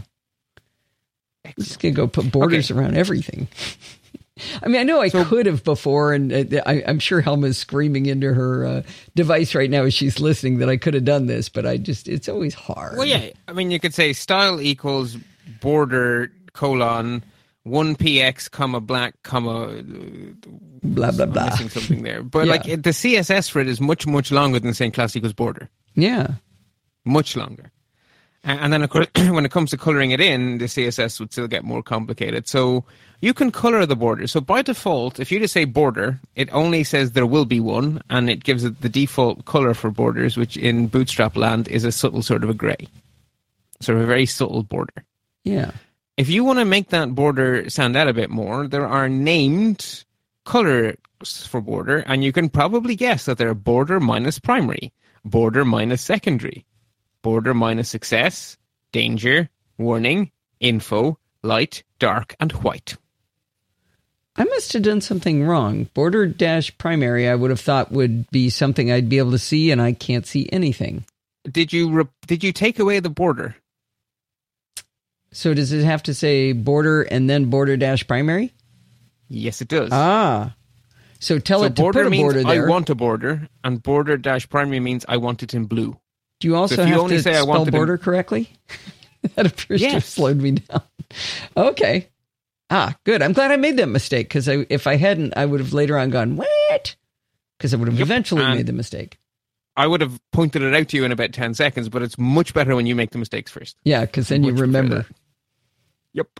Excellent. 1.43 1.67
Just 1.67 1.79
gonna 1.79 1.93
go 1.93 2.07
put 2.07 2.31
borders 2.31 2.69
okay. 2.69 2.79
around 2.79 2.95
everything. 2.95 3.47
I 4.63 4.67
mean, 4.67 4.79
I 4.79 4.83
know 4.83 5.01
I 5.01 5.09
so, 5.09 5.25
could 5.25 5.47
have 5.47 5.65
before, 5.65 6.13
and 6.13 6.31
uh, 6.31 6.61
I, 6.65 6.75
am 6.75 6.99
sure 6.99 7.19
Helma's 7.19 7.57
screaming 7.57 8.05
into 8.05 8.33
her 8.33 8.65
uh, 8.65 8.81
device 9.13 9.53
right 9.53 9.69
now 9.69 9.83
as 9.83 9.93
she's 9.93 10.21
listening 10.21 10.59
that 10.59 10.69
I 10.69 10.77
could 10.77 10.93
have 10.93 11.03
done 11.03 11.25
this, 11.25 11.49
but 11.49 11.65
I 11.65 11.75
just, 11.75 12.07
it's 12.07 12.29
always 12.29 12.53
hard. 12.53 12.97
Well, 12.97 13.05
yeah. 13.05 13.31
I 13.49 13.53
mean, 13.53 13.69
you 13.69 13.81
could 13.81 13.93
say 13.93 14.13
style 14.13 14.61
equals 14.61 15.17
border 15.61 16.31
colon 16.53 17.23
1px 17.67 18.49
comma 18.51 18.79
black 18.79 19.15
comma 19.23 19.81
blah 20.83 21.11
blah 21.11 21.25
blah. 21.25 21.43
I'm 21.43 21.49
missing 21.49 21.69
something 21.69 22.03
there, 22.03 22.23
but 22.23 22.45
yeah. 22.45 22.51
like 22.51 22.63
the 22.63 22.91
CSS 22.91 23.49
for 23.49 23.59
it 23.59 23.67
is 23.67 23.79
much 23.81 24.07
much 24.07 24.31
longer 24.31 24.59
than 24.59 24.73
saying 24.73 24.91
class 24.91 25.15
equals 25.15 25.33
border. 25.33 25.69
Yeah, 25.95 26.35
much 27.05 27.35
longer. 27.35 27.71
And 28.43 28.71
then, 28.71 28.81
of 28.83 28.89
course, 28.89 29.07
when 29.15 29.45
it 29.45 29.51
comes 29.51 29.69
to 29.71 29.77
coloring 29.77 30.11
it 30.11 30.21
in, 30.21 30.59
the 30.59 30.65
CSS 30.65 31.19
would 31.19 31.31
still 31.31 31.47
get 31.47 31.65
more 31.65 31.83
complicated. 31.83 32.47
So 32.47 32.85
you 33.21 33.33
can 33.33 33.51
color 33.51 33.85
the 33.85 33.97
border. 33.97 34.27
So 34.27 34.39
by 34.39 34.61
default, 34.61 35.19
if 35.19 35.31
you 35.31 35.39
just 35.39 35.53
say 35.53 35.65
border, 35.65 36.19
it 36.35 36.51
only 36.53 36.85
says 36.85 37.11
there 37.11 37.25
will 37.25 37.45
be 37.45 37.59
one, 37.59 38.01
and 38.09 38.29
it 38.29 38.43
gives 38.43 38.63
it 38.63 38.81
the 38.81 38.89
default 38.89 39.43
color 39.45 39.73
for 39.73 39.91
borders, 39.91 40.37
which 40.37 40.55
in 40.55 40.87
Bootstrap 40.87 41.35
land 41.35 41.67
is 41.67 41.83
a 41.83 41.91
subtle 41.91 42.21
sort 42.21 42.43
of 42.43 42.49
a 42.49 42.53
gray, 42.53 42.87
sort 43.81 43.97
of 43.97 44.05
a 44.05 44.07
very 44.07 44.25
subtle 44.25 44.63
border. 44.63 45.05
Yeah. 45.43 45.71
If 46.17 46.29
you 46.29 46.43
want 46.43 46.59
to 46.59 46.65
make 46.65 46.89
that 46.89 47.15
border 47.15 47.69
stand 47.69 47.95
out 47.95 48.09
a 48.09 48.13
bit 48.13 48.29
more, 48.29 48.67
there 48.67 48.87
are 48.87 49.07
named 49.07 50.03
colors 50.45 50.97
for 51.47 51.61
border, 51.61 51.99
and 51.99 52.23
you 52.23 52.31
can 52.31 52.49
probably 52.49 52.95
guess 52.95 53.25
that 53.25 53.37
they're 53.37 53.53
border 53.53 53.99
minus 53.99 54.39
primary, 54.39 54.91
border 55.23 55.63
minus 55.63 56.01
secondary, 56.01 56.65
border 57.21 57.53
minus 57.53 57.89
success, 57.89 58.57
danger, 58.91 59.49
warning, 59.77 60.31
info, 60.59 61.17
light, 61.43 61.83
dark, 61.99 62.35
and 62.39 62.51
white. 62.51 62.97
I 64.35 64.45
must 64.45 64.73
have 64.73 64.83
done 64.83 65.01
something 65.01 65.43
wrong. 65.43 65.85
Border 65.93 66.25
dash 66.25 66.77
primary, 66.77 67.27
I 67.27 67.35
would 67.35 67.49
have 67.49 67.59
thought 67.59 67.91
would 67.91 68.29
be 68.31 68.49
something 68.49 68.91
I'd 68.91 69.09
be 69.09 69.17
able 69.17 69.31
to 69.31 69.39
see, 69.39 69.71
and 69.71 69.81
I 69.81 69.91
can't 69.93 70.25
see 70.25 70.49
anything. 70.51 71.05
Did 71.49 71.73
you 71.73 71.91
re- 71.91 72.07
did 72.27 72.43
you 72.43 72.53
take 72.53 72.79
away 72.79 72.99
the 72.99 73.09
border? 73.09 73.55
So 75.31 75.53
does 75.53 75.71
it 75.71 75.83
have 75.83 76.03
to 76.03 76.13
say 76.13 76.53
border 76.53 77.03
and 77.03 77.29
then 77.29 77.45
border 77.45 77.77
dash 77.77 78.07
primary? 78.07 78.53
Yes, 79.27 79.61
it 79.61 79.67
does. 79.67 79.89
Ah. 79.91 80.55
So 81.19 81.37
tell 81.37 81.59
so 81.59 81.65
it 81.65 81.75
to 81.75 81.81
border 81.81 81.99
put 81.99 82.07
a 82.07 82.09
means 82.09 82.23
border 82.23 82.43
there. 82.43 82.65
I 82.65 82.69
want 82.69 82.89
a 82.89 82.95
border, 82.95 83.47
and 83.63 83.83
border 83.83 84.17
dash 84.17 84.49
primary 84.49 84.79
means 84.79 85.05
I 85.07 85.17
want 85.17 85.43
it 85.43 85.53
in 85.53 85.65
blue. 85.65 85.99
Do 86.39 86.47
you 86.47 86.55
also 86.55 86.77
so 86.77 86.85
you 86.85 86.93
have 86.93 87.09
to 87.09 87.21
say 87.21 87.33
spell 87.33 87.65
border 87.65 87.95
in... 87.95 87.99
correctly? 87.99 88.49
that 89.35 89.45
appears 89.45 89.81
yes. 89.81 89.89
to 89.89 89.93
have 89.95 90.05
slowed 90.05 90.37
me 90.37 90.51
down. 90.51 90.81
Okay. 91.55 92.07
Ah, 92.69 92.95
good. 93.03 93.21
I'm 93.21 93.33
glad 93.33 93.51
I 93.51 93.57
made 93.57 93.77
that 93.77 93.87
mistake 93.87 94.29
because 94.29 94.47
if 94.47 94.87
I 94.87 94.95
hadn't, 94.95 95.33
I 95.35 95.45
would 95.45 95.59
have 95.59 95.73
later 95.73 95.97
on 95.97 96.11
gone, 96.11 96.37
what? 96.37 96.95
Because 97.57 97.73
I 97.73 97.77
would 97.77 97.87
have 97.87 97.97
yep. 97.97 98.05
eventually 98.05 98.43
and 98.43 98.55
made 98.55 98.67
the 98.67 98.73
mistake. 98.73 99.17
I 99.75 99.87
would 99.87 100.01
have 100.01 100.19
pointed 100.31 100.61
it 100.61 100.73
out 100.73 100.89
to 100.89 100.97
you 100.97 101.05
in 101.05 101.11
about 101.11 101.31
10 101.31 101.53
seconds, 101.53 101.89
but 101.89 102.01
it's 102.01 102.17
much 102.17 102.53
better 102.53 102.75
when 102.75 102.85
you 102.85 102.95
make 102.95 103.11
the 103.11 103.17
mistakes 103.17 103.51
first. 103.51 103.77
Yeah, 103.83 104.01
because 104.01 104.27
then 104.27 104.41
much 104.41 104.49
you 104.49 104.55
remember. 104.55 105.05
Yep. 106.13 106.39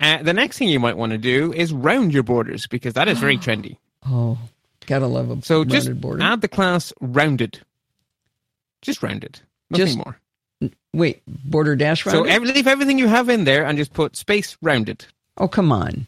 Uh, 0.00 0.22
the 0.22 0.32
next 0.32 0.58
thing 0.58 0.68
you 0.68 0.80
might 0.80 0.96
want 0.96 1.12
to 1.12 1.18
do 1.18 1.52
is 1.52 1.72
round 1.72 2.12
your 2.12 2.22
borders 2.22 2.66
because 2.66 2.94
that 2.94 3.08
is 3.08 3.18
very 3.18 3.36
trendy. 3.38 3.76
Oh, 4.06 4.38
gotta 4.86 5.06
love 5.06 5.28
them. 5.28 5.42
So 5.42 5.64
just 5.64 6.00
border. 6.00 6.22
add 6.22 6.40
the 6.40 6.48
class 6.48 6.92
rounded. 7.00 7.60
Just 8.82 9.02
rounded. 9.02 9.40
Nothing 9.70 9.86
just, 9.86 9.98
more. 9.98 10.18
Wait, 10.92 11.22
border 11.26 11.76
dash 11.76 12.06
rounded? 12.06 12.28
So 12.28 12.32
every, 12.32 12.52
leave 12.52 12.66
everything 12.66 12.98
you 12.98 13.08
have 13.08 13.28
in 13.28 13.44
there 13.44 13.64
and 13.64 13.76
just 13.76 13.92
put 13.92 14.16
space 14.16 14.56
rounded. 14.62 15.04
Oh, 15.36 15.48
come 15.48 15.72
on. 15.72 16.06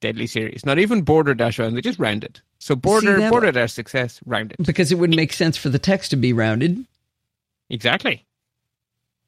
Deadly 0.00 0.26
serious. 0.26 0.64
Not 0.64 0.78
even 0.78 1.02
border 1.02 1.34
dash 1.34 1.58
rounded, 1.58 1.82
just 1.82 1.98
rounded. 1.98 2.40
So 2.58 2.76
border 2.76 3.20
See, 3.20 3.28
border 3.28 3.50
dash 3.50 3.72
success 3.72 4.20
rounded. 4.26 4.58
Because 4.64 4.92
it 4.92 4.96
wouldn't 4.96 5.16
make 5.16 5.32
sense 5.32 5.56
for 5.56 5.68
the 5.68 5.78
text 5.78 6.10
to 6.10 6.16
be 6.16 6.32
rounded. 6.32 6.84
Exactly. 7.68 8.24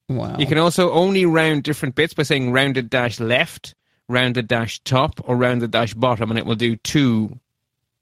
Wow. 0.08 0.36
You 0.38 0.46
can 0.46 0.58
also 0.58 0.90
only 0.92 1.26
round 1.26 1.62
different 1.62 1.94
bits 1.94 2.14
by 2.14 2.24
saying 2.24 2.52
rounded 2.52 2.90
dash 2.90 3.20
left, 3.20 3.74
rounded 4.08 4.48
dash 4.48 4.80
top, 4.80 5.20
or 5.24 5.36
rounded 5.36 5.70
dash 5.70 5.94
bottom, 5.94 6.30
and 6.30 6.38
it 6.38 6.46
will 6.46 6.56
do 6.56 6.76
two. 6.76 7.38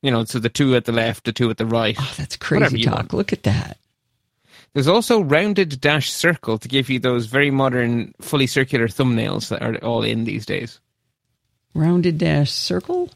You 0.02 0.10
know, 0.10 0.24
so 0.24 0.38
the 0.38 0.48
two 0.48 0.76
at 0.76 0.84
the 0.84 0.92
left, 0.92 1.24
the 1.24 1.32
two 1.32 1.50
at 1.50 1.56
the 1.56 1.66
right. 1.66 1.96
Oh, 1.98 2.14
that's 2.16 2.36
crazy 2.36 2.82
talk. 2.84 2.94
Want. 2.94 3.12
Look 3.14 3.32
at 3.32 3.42
that. 3.42 3.78
There's 4.74 4.88
also 4.88 5.20
rounded 5.20 5.80
dash 5.80 6.10
circle 6.10 6.58
to 6.58 6.68
give 6.68 6.88
you 6.88 6.98
those 6.98 7.26
very 7.26 7.50
modern, 7.50 8.14
fully 8.20 8.46
circular 8.46 8.88
thumbnails 8.88 9.48
that 9.48 9.62
are 9.62 9.76
all 9.84 10.02
in 10.02 10.24
these 10.24 10.46
days. 10.46 10.80
Rounded 11.78 12.18
dash 12.18 12.50
circle? 12.50 13.08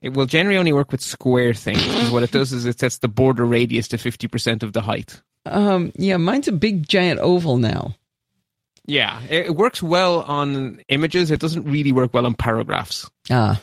It 0.00 0.14
will 0.14 0.26
generally 0.26 0.56
only 0.56 0.72
work 0.72 0.92
with 0.92 1.00
square 1.00 1.52
things. 1.54 2.10
what 2.12 2.22
it 2.22 2.30
does 2.30 2.52
is 2.52 2.64
it 2.64 2.78
sets 2.78 2.98
the 2.98 3.08
border 3.08 3.44
radius 3.44 3.88
to 3.88 3.96
50% 3.96 4.62
of 4.62 4.72
the 4.72 4.80
height. 4.80 5.20
Um, 5.44 5.90
yeah, 5.96 6.16
mine's 6.16 6.46
a 6.46 6.52
big 6.52 6.88
giant 6.88 7.18
oval 7.18 7.56
now. 7.56 7.96
Yeah, 8.86 9.20
it 9.28 9.56
works 9.56 9.82
well 9.82 10.22
on 10.22 10.80
images. 10.88 11.32
It 11.32 11.40
doesn't 11.40 11.64
really 11.64 11.90
work 11.90 12.14
well 12.14 12.26
on 12.26 12.34
paragraphs. 12.34 13.10
Ah, 13.28 13.60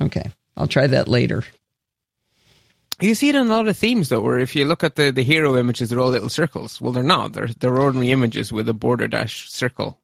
okay. 0.00 0.32
I'll 0.56 0.66
try 0.66 0.86
that 0.86 1.06
later. 1.06 1.44
You 3.00 3.14
see 3.14 3.28
it 3.28 3.34
in 3.34 3.48
a 3.48 3.50
lot 3.50 3.68
of 3.68 3.76
themes 3.76 4.08
though, 4.08 4.22
where 4.22 4.38
if 4.38 4.56
you 4.56 4.64
look 4.64 4.82
at 4.82 4.96
the, 4.96 5.10
the 5.10 5.22
hero 5.22 5.58
images, 5.58 5.90
they're 5.90 6.00
all 6.00 6.08
little 6.08 6.30
circles. 6.30 6.80
Well, 6.80 6.92
they're 6.92 7.02
not. 7.02 7.34
They're 7.34 7.48
they're 7.60 7.78
ordinary 7.78 8.12
images 8.12 8.50
with 8.50 8.66
a 8.68 8.74
border 8.74 9.08
dash 9.08 9.50
circle 9.50 10.00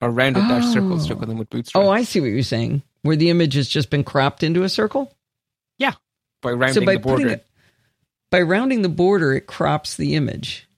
or 0.00 0.10
rounded 0.10 0.44
oh. 0.44 0.48
dash 0.48 0.66
circle 0.66 0.98
stuck 1.00 1.22
on 1.22 1.28
them 1.28 1.38
with 1.38 1.50
bootstrap. 1.50 1.84
Oh, 1.84 1.90
I 1.90 2.04
see 2.04 2.20
what 2.20 2.30
you're 2.30 2.42
saying. 2.42 2.82
Where 3.02 3.16
the 3.16 3.30
image 3.30 3.54
has 3.54 3.68
just 3.68 3.90
been 3.90 4.04
cropped 4.04 4.42
into 4.42 4.62
a 4.62 4.68
circle. 4.68 5.12
Yeah, 5.78 5.94
by 6.42 6.52
rounding 6.52 6.82
so 6.82 6.86
by 6.86 6.94
the 6.94 7.00
border. 7.00 7.28
It, 7.28 7.46
by 8.30 8.42
rounding 8.42 8.82
the 8.82 8.88
border, 8.88 9.32
it 9.32 9.46
crops 9.46 9.96
the 9.96 10.14
image. 10.14 10.68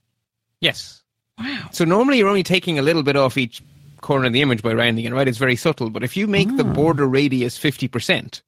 Yes. 0.59 1.03
Wow. 1.37 1.69
So 1.71 1.85
normally 1.85 2.17
you're 2.17 2.29
only 2.29 2.43
taking 2.43 2.79
a 2.79 2.81
little 2.81 3.03
bit 3.03 3.15
off 3.15 3.37
each 3.37 3.61
corner 4.01 4.27
of 4.27 4.33
the 4.33 4.41
image 4.41 4.61
by 4.61 4.73
rounding 4.73 5.05
it, 5.05 5.13
right? 5.13 5.27
It's 5.27 5.37
very 5.37 5.55
subtle. 5.55 5.89
But 5.89 6.03
if 6.03 6.15
you 6.15 6.27
make 6.27 6.49
oh. 6.51 6.57
the 6.57 6.65
ah. 6.65 6.73
border 6.73 7.07
radius 7.07 7.57
50%, 7.57 8.41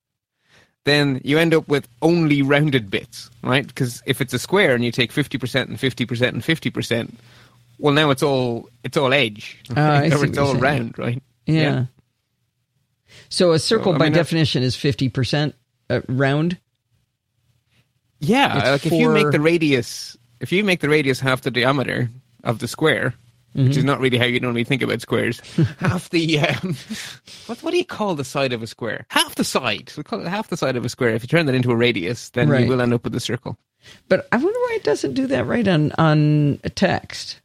then 0.86 1.20
you 1.24 1.40
end 1.40 1.54
up 1.54 1.68
with 1.68 1.88
only 2.02 2.42
rounded 2.42 2.90
bits, 2.90 3.30
right? 3.44 3.66
Because 3.66 4.02
if 4.06 4.22
it's 4.22 4.34
a 4.34 4.40
square 4.40 4.76
and 4.76 4.84
you 4.84 4.92
take 4.92 5.12
50% 5.12 5.64
and 5.64 5.78
50% 5.78 6.28
and 6.28 6.42
50%, 6.42 7.14
well, 7.78 7.94
now 7.94 8.10
it's 8.12 8.24
all 8.24 8.70
it's 8.84 8.96
all 8.96 9.14
edge, 9.14 9.58
right? 9.70 10.12
Uh, 10.12 10.18
or 10.18 10.26
it's 10.26 10.38
all 10.38 10.56
round, 10.56 10.98
right? 10.98 11.22
Yeah. 11.46 11.62
yeah. 11.62 11.86
So 13.30 13.51
a 13.51 13.60
circle 13.60 13.93
so, 13.93 13.99
by 13.99 14.06
mean, 14.06 14.13
definition 14.13 14.63
is 14.63 14.75
50% 14.75 15.54
uh, 15.89 16.01
round? 16.08 16.58
Yeah, 18.19 18.58
it's 18.58 18.69
like 18.69 18.82
for... 18.82 18.88
if 18.88 18.93
you 18.93 19.10
make 19.10 19.32
the 19.32 19.41
radius 19.41 20.17
if 20.39 20.51
you 20.51 20.63
make 20.63 20.82
the 20.82 20.89
radius 20.89 21.19
half 21.19 21.41
the 21.41 21.51
diameter, 21.51 22.10
of 22.45 22.60
the 22.60 22.67
square, 22.67 23.13
mm-hmm. 23.56 23.67
which 23.67 23.78
is 23.78 23.84
not 23.84 23.99
really 23.99 24.17
how 24.17 24.25
you 24.25 24.39
normally 24.39 24.63
think 24.63 24.82
about 24.82 25.01
squares. 25.01 25.39
half 25.80 26.10
the 26.12 26.39
um, 26.39 26.78
what 27.47 27.62
what 27.62 27.71
do 27.71 27.78
you 27.78 27.86
call 27.86 28.15
the 28.15 28.23
side 28.23 28.54
of 28.54 28.63
a 28.63 28.67
square? 28.67 29.06
Half 29.10 29.36
the 29.36 29.43
side. 29.43 29.91
We 29.97 30.04
call 30.04 30.21
it 30.21 30.28
half 30.28 30.47
the 30.47 30.58
side 30.58 30.78
of 30.78 30.86
a 30.86 30.89
square. 30.89 31.10
If 31.10 31.23
you 31.23 31.28
turn 31.28 31.47
that 31.47 31.56
into 31.56 31.71
a 31.71 31.75
radius, 31.75 32.30
then 32.30 32.47
right. 32.47 32.63
you 32.63 32.69
will 32.69 32.82
end 32.82 32.93
up 32.93 33.04
with 33.04 33.15
a 33.15 33.19
circle. 33.19 33.58
But 34.08 34.28
I 34.32 34.38
wonder 34.38 34.60
why 34.60 34.73
it 34.75 34.84
doesn't 34.84 35.13
do 35.13 35.28
that 35.28 35.45
right 35.45 35.67
on 35.67 35.91
on 35.93 36.60
a 36.63 36.69
text. 36.69 37.41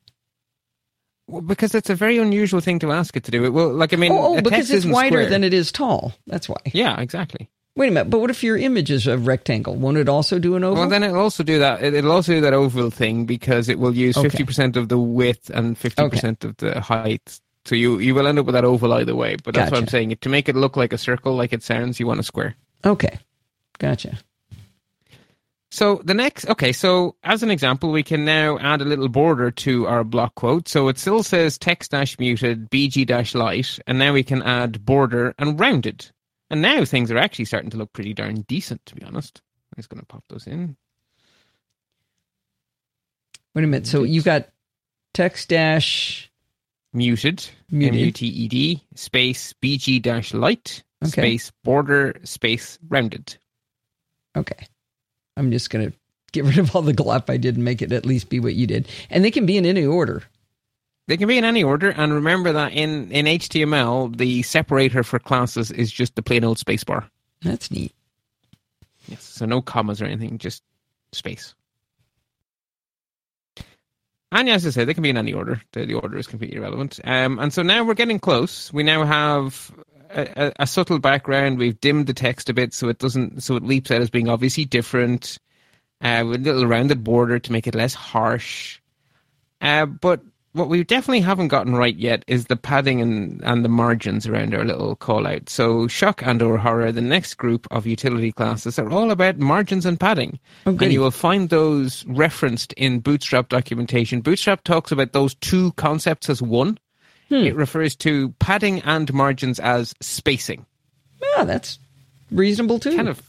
Well, 1.31 1.43
because 1.43 1.75
it's 1.75 1.91
a 1.91 1.95
very 1.95 2.19
unusual 2.19 2.61
thing 2.61 2.79
to 2.81 2.93
ask 2.93 3.17
it 3.17 3.25
to 3.25 3.31
do. 3.31 3.45
It 3.45 3.51
will, 3.51 3.73
like, 3.73 3.93
I 3.93 3.97
mean, 3.97 4.13
oh, 4.13 4.37
oh 4.37 4.41
because 4.41 4.71
it's 4.71 4.85
wider 4.85 5.19
square. 5.19 5.31
than 5.31 5.45
it 5.45 5.55
is 5.55 5.71
tall. 5.71 6.13
That's 6.27 6.49
why. 6.49 6.59
Yeah, 6.73 7.01
exactly. 7.01 7.49
Wait 7.77 7.87
a 7.89 7.91
minute, 7.93 8.11
but 8.11 8.19
what 8.19 8.31
if 8.31 8.43
your 8.43 8.59
image 8.59 8.91
is 8.91 9.07
a 9.07 9.17
rectangle? 9.17 9.77
Won't 9.77 9.97
it 9.97 10.09
also 10.09 10.41
do 10.41 10.57
an 10.57 10.65
oval? 10.65 10.83
Well, 10.83 10.91
then 10.91 11.05
it'll 11.05 11.21
also 11.21 11.45
do 11.45 11.61
that. 11.61 11.83
It'll 11.83 12.11
also 12.11 12.33
do 12.33 12.41
that 12.41 12.53
oval 12.53 12.91
thing 12.91 13.27
because 13.27 13.69
it 13.69 13.79
will 13.79 13.95
use 13.95 14.17
fifty 14.17 14.39
okay. 14.39 14.45
percent 14.45 14.77
of 14.77 14.89
the 14.89 14.99
width 14.99 15.51
and 15.51 15.79
fifty 15.79 16.03
okay. 16.03 16.17
percent 16.17 16.45
of 16.45 16.57
the 16.57 16.81
height. 16.81 17.41
So 17.65 17.77
you 17.77 18.01
you 18.01 18.15
will 18.15 18.27
end 18.27 18.41
up 18.41 18.47
with 18.47 18.55
that 18.55 18.65
oval 18.65 18.93
either 18.95 19.15
way. 19.15 19.37
But 19.37 19.55
that's 19.55 19.71
gotcha. 19.71 19.81
what 19.81 19.83
I'm 19.83 19.89
saying. 19.89 20.17
To 20.21 20.29
make 20.29 20.49
it 20.49 20.57
look 20.57 20.77
like 20.77 20.93
a 20.93 20.99
circle, 20.99 21.37
like 21.37 21.53
it 21.53 21.63
sounds, 21.63 22.01
you 22.01 22.09
want 22.09 22.19
a 22.19 22.25
square. 22.25 22.57
Okay, 22.85 23.19
gotcha. 23.79 24.19
So 25.73 26.01
the 26.05 26.15
next, 26.15 26.49
okay, 26.49 26.73
so 26.73 27.15
as 27.23 27.45
an 27.45 27.51
example, 27.51 27.93
we 27.93 28.03
can 28.03 28.25
now 28.25 28.59
add 28.59 28.81
a 28.81 28.85
little 28.85 29.09
border 29.09 29.53
to 29.53 29.87
our 29.87 30.03
block 30.03 30.35
quote. 30.35 30.69
So 30.69 30.89
it 30.89 30.99
still 30.99 31.23
says 31.23 31.59
text 31.59 31.93
dash 31.93 32.19
muted, 32.19 32.69
BG 32.71 33.07
dash 33.07 33.35
light, 33.35 33.79
and 33.87 33.99
now 33.99 34.13
we 34.13 34.25
can 34.25 34.43
add 34.43 34.85
border 34.85 35.33
and 35.39 35.59
rounded. 35.61 36.11
And 36.51 36.61
now 36.61 36.85
things 36.85 37.13
are 37.13 37.19
actually 37.19 37.45
starting 37.45 37.71
to 37.71 37.77
look 37.77 37.93
pretty 37.93 38.13
darn 38.13 38.43
decent, 38.43 38.85
to 38.87 38.97
be 38.97 39.05
honest. 39.05 39.41
I'm 39.73 39.81
just 39.81 39.89
going 39.89 40.01
to 40.01 40.07
pop 40.07 40.25
those 40.29 40.49
in. 40.49 40.77
Wait 43.55 43.65
a 43.65 43.69
minute. 43.69 43.87
So 43.87 44.03
you've 44.03 44.25
got 44.25 44.49
text 45.15 45.51
dash 45.51 46.33
muted, 46.93 47.49
M 47.73 47.81
U 47.81 48.11
T 48.11 48.27
E 48.27 48.49
D, 48.49 48.83
space 48.97 49.55
BG 49.63 50.03
dash 50.03 50.35
light, 50.35 50.83
okay. 51.05 51.11
space 51.11 51.53
border, 51.63 52.17
space 52.25 52.79
rounded. 52.89 53.37
Okay. 54.37 54.67
I'm 55.41 55.51
just 55.51 55.71
going 55.71 55.91
to 55.91 55.97
get 56.33 56.45
rid 56.45 56.59
of 56.59 56.77
all 56.77 56.83
the 56.83 56.93
glop 56.93 57.31
I 57.31 57.39
did 57.39 57.57
and 57.57 57.65
make 57.65 57.83
it 57.83 57.93
at 57.93 58.07
least 58.07 58.29
be 58.29 58.41
what 58.41 58.55
you 58.55 58.67
did. 58.67 58.89
And 59.09 59.25
they 59.25 59.31
can 59.31 59.47
be 59.47 59.57
in 59.57 59.67
any 59.67 59.85
order. 59.85 60.23
They 61.09 61.17
can 61.17 61.27
be 61.27 61.39
in 61.39 61.45
any 61.45 61.65
order, 61.65 61.91
and 61.91 62.15
remember 62.15 62.53
that 62.53 62.73
in, 62.73 63.11
in 63.11 63.27
HTML, 63.27 64.17
the 64.17 64.43
separator 64.43 65.03
for 65.03 65.19
classes 65.19 65.73
is 65.73 65.91
just 65.91 66.15
the 66.15 66.23
plain 66.23 66.45
old 66.45 66.59
spacebar. 66.59 67.09
That's 67.43 67.71
neat. 67.73 67.93
Yes, 69.09 69.25
so 69.25 69.45
no 69.45 69.61
commas 69.61 70.01
or 70.01 70.05
anything, 70.05 70.39
just 70.39 70.63
space. 71.13 71.55
And 74.31 74.49
as 74.49 74.65
I 74.65 74.71
said, 74.71 74.87
they 74.87 74.95
can 74.95 75.03
be 75.03 75.11
in 75.11 75.17
any 75.17 75.33
order. 75.33 75.61
The, 75.73 75.85
the 75.85 75.95
order 75.95 76.17
is 76.17 76.29
completely 76.29 76.59
irrelevant. 76.59 77.01
Um, 77.03 77.41
and 77.41 77.53
so 77.53 77.63
now 77.63 77.83
we're 77.83 77.95
getting 77.95 78.21
close. 78.21 78.73
We 78.73 78.85
now 78.85 79.05
have 79.05 79.73
a, 80.13 80.53
a, 80.61 80.67
subtle 80.67 80.99
background. 80.99 81.59
We've 81.59 81.81
dimmed 81.81 82.07
the 82.07 82.15
text 82.15 82.49
a 82.49 82.55
bit 82.55 82.75
so 82.75 82.89
it 82.89 82.99
doesn't, 82.99 83.43
so 83.43 83.57
it 83.57 83.63
leaps 83.63 83.91
out 83.91 84.01
as 84.01 84.11
being 84.11 84.29
obviously 84.29 84.65
different. 84.65 85.39
Uh, 86.03 86.25
with 86.27 86.41
a 86.47 86.53
little 86.53 86.67
rounded 86.67 87.05
border 87.05 87.39
to 87.39 87.53
make 87.53 87.67
it 87.67 87.75
less 87.75 87.93
harsh. 87.93 88.81
Uh, 89.61 89.85
but 89.85 90.23
what 90.53 90.69
we 90.69 90.83
definitely 90.83 91.21
haven't 91.21 91.49
gotten 91.49 91.77
right 91.77 91.97
yet 91.97 92.25
is 92.27 92.47
the 92.47 92.57
padding 92.57 93.01
and, 93.01 93.41
and 93.45 93.65
the 93.65 93.69
margins 93.69 94.27
around 94.27 94.55
our 94.55 94.65
little 94.65 94.97
call 94.97 95.27
out. 95.27 95.49
So 95.49 95.87
shock 95.87 96.23
and 96.23 96.43
or 96.43 96.59
horror, 96.59 96.91
the 96.91 97.01
next 97.01 97.35
group 97.35 97.69
of 97.71 97.87
utility 97.87 98.33
classes 98.33 98.79
are 98.79 98.91
all 98.91 99.11
about 99.11 99.39
margins 99.39 99.87
and 99.87 100.01
padding. 100.01 100.41
Oh, 100.67 100.77
and 100.81 100.93
you 100.93 101.01
will 101.01 101.13
find 101.13 101.51
those 101.51 102.05
referenced 102.07 102.73
in 102.75 103.01
Bootstrap 103.01 103.49
documentation. 103.49 104.23
Bootstrap 104.23 104.65
talks 104.65 104.91
about 104.91 105.13
those 105.13 105.35
two 105.37 105.73
concepts 105.73 106.29
as 106.29 106.43
one. 106.43 106.79
Hmm. 107.31 107.47
It 107.47 107.55
refers 107.55 107.97
to 107.97 108.31
padding 108.39 108.83
and 108.83 109.13
margins 109.15 109.59
as 109.61 109.95
spacing. 110.01 110.67
Yeah, 111.37 111.45
that's 111.45 111.79
reasonable 112.31 112.79
too. 112.79 112.95
Kind 112.95 113.09
of 113.09 113.23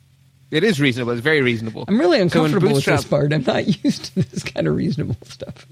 it 0.51 0.65
is 0.65 0.81
reasonable. 0.81 1.13
It's 1.13 1.21
very 1.21 1.41
reasonable. 1.41 1.85
I'm 1.87 1.99
really 1.99 2.19
uncomfortable 2.19 2.69
so 2.69 2.75
with 2.75 2.85
this 2.85 3.05
part. 3.05 3.31
I'm 3.31 3.43
not 3.43 3.65
used 3.83 4.05
to 4.05 4.15
this 4.15 4.43
kind 4.43 4.67
of 4.67 4.75
reasonable 4.75 5.15
stuff. 5.23 5.65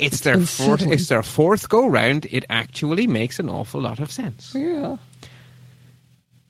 It's 0.00 0.20
their 0.20 0.40
fourth. 0.40 0.82
It's 0.82 1.08
their 1.08 1.22
fourth 1.22 1.68
go 1.68 1.86
round. 1.86 2.26
It 2.30 2.44
actually 2.50 3.06
makes 3.06 3.38
an 3.38 3.48
awful 3.48 3.80
lot 3.80 4.00
of 4.00 4.10
sense. 4.10 4.54
Yeah. 4.54 4.96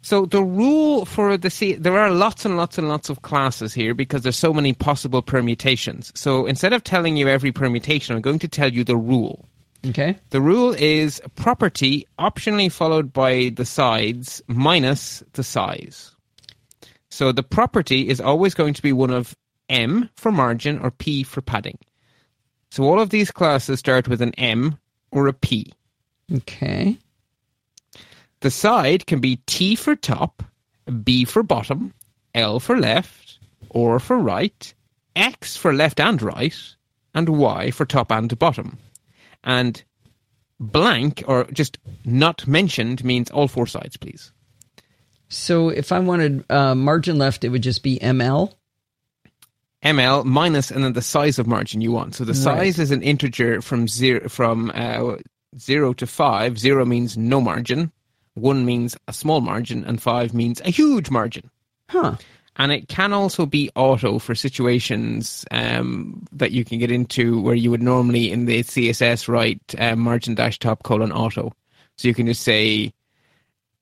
So 0.01 0.25
the 0.25 0.43
rule 0.43 1.05
for 1.05 1.37
the 1.37 1.51
C, 1.51 1.75
there 1.75 1.99
are 1.99 2.11
lots 2.11 2.47
and 2.47 2.57
lots 2.57 2.79
and 2.79 2.89
lots 2.89 3.11
of 3.11 3.21
classes 3.21 3.75
here 3.75 3.93
because 3.93 4.23
there's 4.23 4.39
so 4.39 4.55
many 4.55 4.73
possible 4.73 5.21
permutations. 5.21 6.11
So 6.15 6.47
instead 6.47 6.73
of 6.73 6.83
telling 6.83 7.19
you 7.19 7.29
every 7.29 7.53
permutation, 7.53 8.17
I'm 8.17 8.23
going 8.23 8.39
to 8.39 8.49
tell 8.49 8.73
you 8.73 8.85
the 8.85 8.97
rule. 8.97 9.45
Okay. 9.87 10.19
The 10.31 10.41
rule 10.41 10.75
is 10.75 11.23
property 11.37 12.07
optionally 12.19 12.71
followed 12.71 13.13
by 13.13 13.53
the 13.55 13.65
sides 13.65 14.43
minus 14.49 15.23
the 15.33 15.45
size. 15.45 16.15
So 17.11 17.33
the 17.33 17.43
property 17.43 18.09
is 18.09 18.21
always 18.21 18.55
going 18.55 18.75
to 18.75 18.83
be 18.83 18.93
one 18.93 19.11
of 19.11 19.37
M 19.69 20.09
for 20.17 20.33
margin 20.33 20.79
or 20.81 20.91
P 20.91 21.23
for 21.23 21.41
padding. 21.41 21.79
So 22.71 22.85
all 22.85 23.01
of 23.01 23.11
these 23.11 23.31
classes 23.31 23.79
start 23.79 24.09
with 24.09 24.21
an 24.21 24.35
M 24.35 24.79
or 25.11 25.27
a 25.27 25.33
P. 25.33 25.73
Okay. 26.33 26.99
The 28.41 28.51
side 28.51 29.07
can 29.07 29.21
be 29.21 29.37
T 29.47 29.75
for 29.75 29.97
top, 29.97 30.43
B 31.03 31.25
for 31.25 31.43
bottom, 31.43 31.95
L 32.35 32.61
for 32.61 32.79
left, 32.79 33.39
or 33.71 33.99
for 33.99 34.19
right, 34.19 34.75
X 35.17 35.57
for 35.57 35.73
left 35.73 35.99
and 35.99 36.21
right, 36.21 36.57
and 37.15 37.29
Y 37.29 37.71
for 37.71 37.85
top 37.85 38.13
and 38.13 38.39
bottom. 38.39 38.79
And 39.45 39.83
blank 40.61 41.23
or 41.27 41.45
just 41.45 41.79
not 42.05 42.47
mentioned 42.47 43.05
means 43.05 43.31
all 43.31 43.49
four 43.49 43.67
sides, 43.67 43.97
please. 43.97 44.33
So 45.29 45.69
if 45.69 45.93
I 45.93 45.99
wanted 45.99 46.45
uh, 46.51 46.75
margin 46.75 47.19
left, 47.19 47.45
it 47.45 47.51
would 47.51 47.63
just 47.63 47.83
be 47.83 47.99
ML? 47.99 48.53
ml 49.85 50.25
minus 50.25 50.71
and 50.71 50.83
then 50.83 50.93
the 50.93 51.03
size 51.03 51.39
of 51.39 51.47
margin 51.47 51.81
you 51.81 51.93
want. 51.93 52.15
So 52.15 52.25
the 52.25 52.35
size 52.35 52.79
right. 52.79 52.83
is 52.83 52.91
an 52.91 53.03
integer 53.03 53.63
from 53.63 53.87
zero 53.87 54.29
from 54.29 54.73
uh, 54.75 55.17
zero 55.59 55.93
to 55.95 56.07
five. 56.07 56.59
Zero 56.59 56.85
means 56.85 57.17
no 57.17 57.41
margin, 57.41 57.93
one 58.35 58.65
means 58.65 58.97
a 59.07 59.13
small 59.13 59.41
margin, 59.41 59.85
and 59.85 60.01
five 60.01 60.35
means 60.35 60.61
a 60.63 60.71
huge 60.71 61.11
margin. 61.11 61.51
Huh. 61.89 62.17
And 62.59 62.73
it 62.73 62.89
can 62.89 63.13
also 63.13 63.47
be 63.47 63.71
auto 63.77 64.19
for 64.19 64.35
situations 64.35 65.45
um, 65.53 66.27
that 66.33 66.51
you 66.51 66.65
can 66.65 66.79
get 66.79 66.91
into 66.91 67.41
where 67.41 67.55
you 67.55 67.71
would 67.71 67.83
normally 67.83 68.33
in 68.33 68.47
the 68.47 68.65
CSS 68.65 69.29
write 69.29 69.63
uh, 69.79 69.95
margin 69.95 70.35
dash 70.35 70.59
top 70.59 70.83
colon 70.83 71.13
auto. 71.13 71.53
So 71.97 72.09
you 72.09 72.15
can 72.15 72.27
just 72.27 72.43
say 72.43 72.93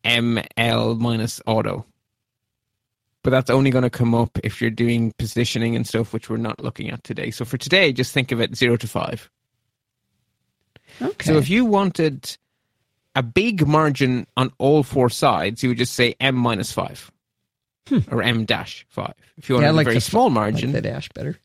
ml 0.05 1.01
minus 1.01 1.41
auto 1.47 1.85
but 3.27 3.31
that's 3.31 3.51
only 3.51 3.71
going 3.73 3.83
to 3.83 3.91
come 3.91 4.15
up 4.15 4.39
if 4.45 4.61
you're 4.61 4.71
doing 4.71 5.13
positioning 5.19 5.75
and 5.75 5.85
stuff, 5.85 6.13
which 6.13 6.31
we're 6.31 6.37
not 6.37 6.63
looking 6.63 6.91
at 6.91 7.03
today. 7.03 7.33
So 7.33 7.45
for 7.45 7.59
today, 7.59 7.93
just 7.93 8.13
think 8.13 8.31
of 8.31 8.41
it 8.41 8.55
zero 8.55 8.77
to 8.77 8.87
five. 8.87 9.29
Okay. 11.03 11.25
So 11.25 11.37
if 11.37 11.51
you 11.51 11.65
wanted 11.65 12.37
a 13.17 13.25
big 13.25 13.67
margin 13.67 14.29
on 14.37 14.53
all 14.59 14.85
four 14.85 15.11
sides, 15.11 15.61
you 15.65 15.71
would 15.71 15.79
just 15.79 15.95
say 15.95 16.15
M 16.21 16.37
minus 16.37 16.71
five 16.71 17.11
hmm. 17.89 17.99
or 18.11 18.23
M 18.23 18.45
dash 18.45 18.87
five. 18.89 19.15
If 19.37 19.49
you 19.49 19.57
wanted 19.57 19.69
yeah, 19.69 19.73
like 19.73 19.87
a 19.87 19.91
very 19.91 20.01
small 20.01 20.31
margin, 20.31 20.73
like 20.73 20.83
the 20.83 20.89
dash 20.89 21.09
better. 21.11 21.39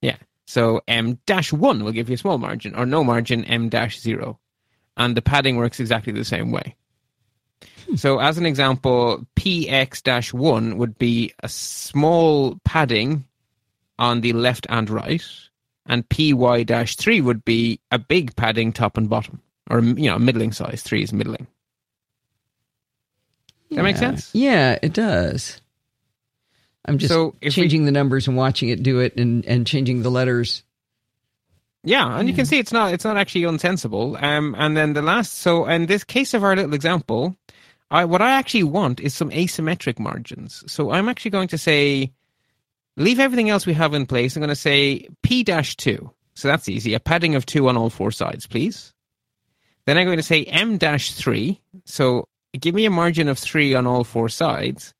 Yeah. 0.00 0.16
So 0.46 0.82
M 0.88 1.18
dash 1.26 1.52
one 1.52 1.84
will 1.84 1.92
give 1.92 2.08
you 2.08 2.14
a 2.14 2.18
small 2.18 2.38
margin, 2.38 2.74
or 2.74 2.86
no 2.86 3.04
margin 3.04 3.44
M 3.44 3.68
dash 3.68 4.00
zero, 4.00 4.38
and 4.96 5.16
the 5.16 5.22
padding 5.22 5.56
works 5.56 5.80
exactly 5.80 6.12
the 6.12 6.24
same 6.24 6.50
way. 6.52 6.76
So, 7.96 8.20
as 8.20 8.38
an 8.38 8.46
example, 8.46 9.26
px 9.36 10.02
dash 10.02 10.32
1 10.32 10.76
would 10.76 10.96
be 10.98 11.32
a 11.42 11.48
small 11.48 12.58
padding 12.64 13.24
on 13.98 14.20
the 14.20 14.32
left 14.32 14.66
and 14.68 14.88
right, 14.88 15.24
and 15.86 16.08
py 16.08 16.32
dash 16.64 16.96
3 16.96 17.20
would 17.20 17.44
be 17.44 17.80
a 17.90 17.98
big 17.98 18.36
padding 18.36 18.72
top 18.72 18.96
and 18.96 19.08
bottom, 19.08 19.42
or 19.68 19.80
you 19.80 20.08
know, 20.08 20.18
middling 20.18 20.52
size. 20.52 20.82
3 20.82 21.02
is 21.02 21.12
middling. 21.12 21.46
Yeah. 23.70 23.76
that 23.76 23.82
make 23.82 23.96
sense? 23.96 24.30
Yeah, 24.34 24.78
it 24.82 24.92
does. 24.92 25.60
I'm 26.84 26.98
just 26.98 27.12
so 27.12 27.36
changing 27.42 27.82
we, 27.82 27.86
the 27.86 27.92
numbers 27.92 28.26
and 28.26 28.36
watching 28.36 28.68
it 28.68 28.82
do 28.82 29.00
it 29.00 29.16
and, 29.16 29.44
and 29.46 29.66
changing 29.66 30.02
the 30.02 30.10
letters. 30.10 30.64
Yeah, 31.82 32.18
and 32.18 32.28
you 32.28 32.34
can 32.34 32.46
see 32.46 32.58
it's 32.58 32.72
not 32.72 32.92
it's 32.92 33.04
not 33.04 33.16
actually 33.16 33.42
unsensible. 33.42 34.22
Um, 34.22 34.54
and 34.58 34.76
then 34.76 34.92
the 34.92 35.02
last 35.02 35.38
so 35.38 35.66
in 35.66 35.86
this 35.86 36.04
case 36.04 36.34
of 36.34 36.44
our 36.44 36.54
little 36.56 36.74
example, 36.74 37.36
I, 37.90 38.04
what 38.04 38.22
I 38.22 38.32
actually 38.32 38.64
want 38.64 39.00
is 39.00 39.14
some 39.14 39.30
asymmetric 39.30 39.98
margins. 39.98 40.62
So 40.70 40.90
I'm 40.90 41.08
actually 41.08 41.30
going 41.32 41.48
to 41.48 41.58
say, 41.58 42.12
leave 42.96 43.18
everything 43.18 43.50
else 43.50 43.66
we 43.66 43.72
have 43.74 43.94
in 43.94 44.06
place. 44.06 44.36
I'm 44.36 44.40
going 44.40 44.48
to 44.48 44.56
say 44.56 45.08
p 45.22 45.42
dash 45.42 45.76
two. 45.76 46.10
So 46.34 46.48
that's 46.48 46.68
easy. 46.68 46.94
A 46.94 47.00
padding 47.00 47.34
of 47.34 47.44
2 47.44 47.68
on 47.68 47.76
all 47.76 47.90
four 47.90 48.10
sides, 48.10 48.46
please. 48.46 48.94
Then 49.84 49.98
I'm 49.98 50.06
going 50.06 50.16
to 50.16 50.22
say 50.22 50.44
m 50.44 50.78
dash 50.78 51.12
three. 51.12 51.60
So 51.84 52.28
give 52.58 52.74
me 52.74 52.84
a 52.84 52.90
margin 52.90 53.28
of 53.28 53.38
3 53.38 53.74
on 53.74 53.86
all 53.86 54.04
four 54.04 54.28
sides. 54.28 54.94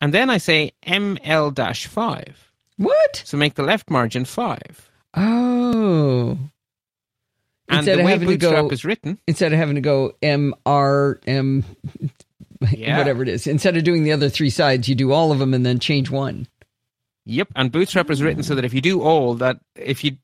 And 0.00 0.12
then 0.12 0.30
I 0.30 0.38
say 0.38 0.72
ML 0.86 1.54
dash 1.54 1.86
five. 1.86 2.52
What? 2.76 3.22
So 3.24 3.36
make 3.36 3.54
the 3.54 3.62
left 3.62 3.90
margin 3.90 4.24
5. 4.24 4.90
Oh. 5.16 6.38
And 7.68 7.78
instead 7.78 7.98
the 7.98 8.04
way 8.04 8.18
Bootstrap 8.18 8.64
go, 8.64 8.68
is 8.68 8.84
written. 8.84 9.18
Instead 9.26 9.52
of 9.52 9.58
having 9.58 9.76
to 9.76 9.80
go 9.80 10.12
M 10.20 10.54
R 10.66 11.18
M 11.26 11.64
yeah. 12.70 12.98
whatever 12.98 13.22
it 13.22 13.28
is. 13.28 13.46
Instead 13.46 13.76
of 13.76 13.84
doing 13.84 14.04
the 14.04 14.12
other 14.12 14.28
three 14.28 14.50
sides, 14.50 14.88
you 14.88 14.94
do 14.94 15.12
all 15.12 15.32
of 15.32 15.38
them 15.38 15.54
and 15.54 15.64
then 15.64 15.78
change 15.78 16.10
one. 16.10 16.46
Yep, 17.26 17.48
and 17.56 17.72
Bootstrap 17.72 18.10
is 18.10 18.22
written 18.22 18.42
so 18.42 18.54
that 18.54 18.66
if 18.66 18.74
you 18.74 18.82
do 18.82 19.00
all 19.00 19.34
that, 19.36 19.58
if 19.76 20.04
you 20.04 20.18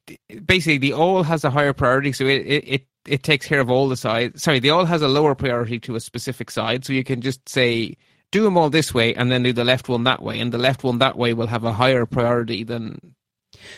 basically 0.44 0.76
the 0.76 0.92
all 0.92 1.22
has 1.22 1.44
a 1.44 1.50
higher 1.50 1.72
priority, 1.72 2.12
so 2.12 2.26
it 2.26 2.46
it 2.46 2.64
it 2.66 2.86
takes 3.04 3.46
care 3.46 3.60
of 3.60 3.70
all 3.70 3.88
the 3.88 3.96
sides. 3.96 4.42
Sorry, 4.42 4.58
the 4.58 4.70
all 4.70 4.84
has 4.84 5.02
a 5.02 5.08
lower 5.08 5.34
priority 5.34 5.78
to 5.80 5.96
a 5.96 6.00
specific 6.00 6.50
side, 6.50 6.84
so 6.84 6.92
you 6.92 7.04
can 7.04 7.20
just 7.20 7.48
say 7.48 7.96
do 8.32 8.42
them 8.42 8.56
all 8.56 8.70
this 8.70 8.94
way 8.94 9.14
and 9.14 9.30
then 9.30 9.42
do 9.42 9.52
the 9.52 9.64
left 9.64 9.88
one 9.88 10.04
that 10.04 10.22
way, 10.22 10.40
and 10.40 10.52
the 10.52 10.58
left 10.58 10.84
one 10.84 10.98
that 10.98 11.16
way 11.16 11.34
will 11.34 11.46
have 11.46 11.64
a 11.64 11.72
higher 11.72 12.06
priority 12.06 12.64
than. 12.64 13.14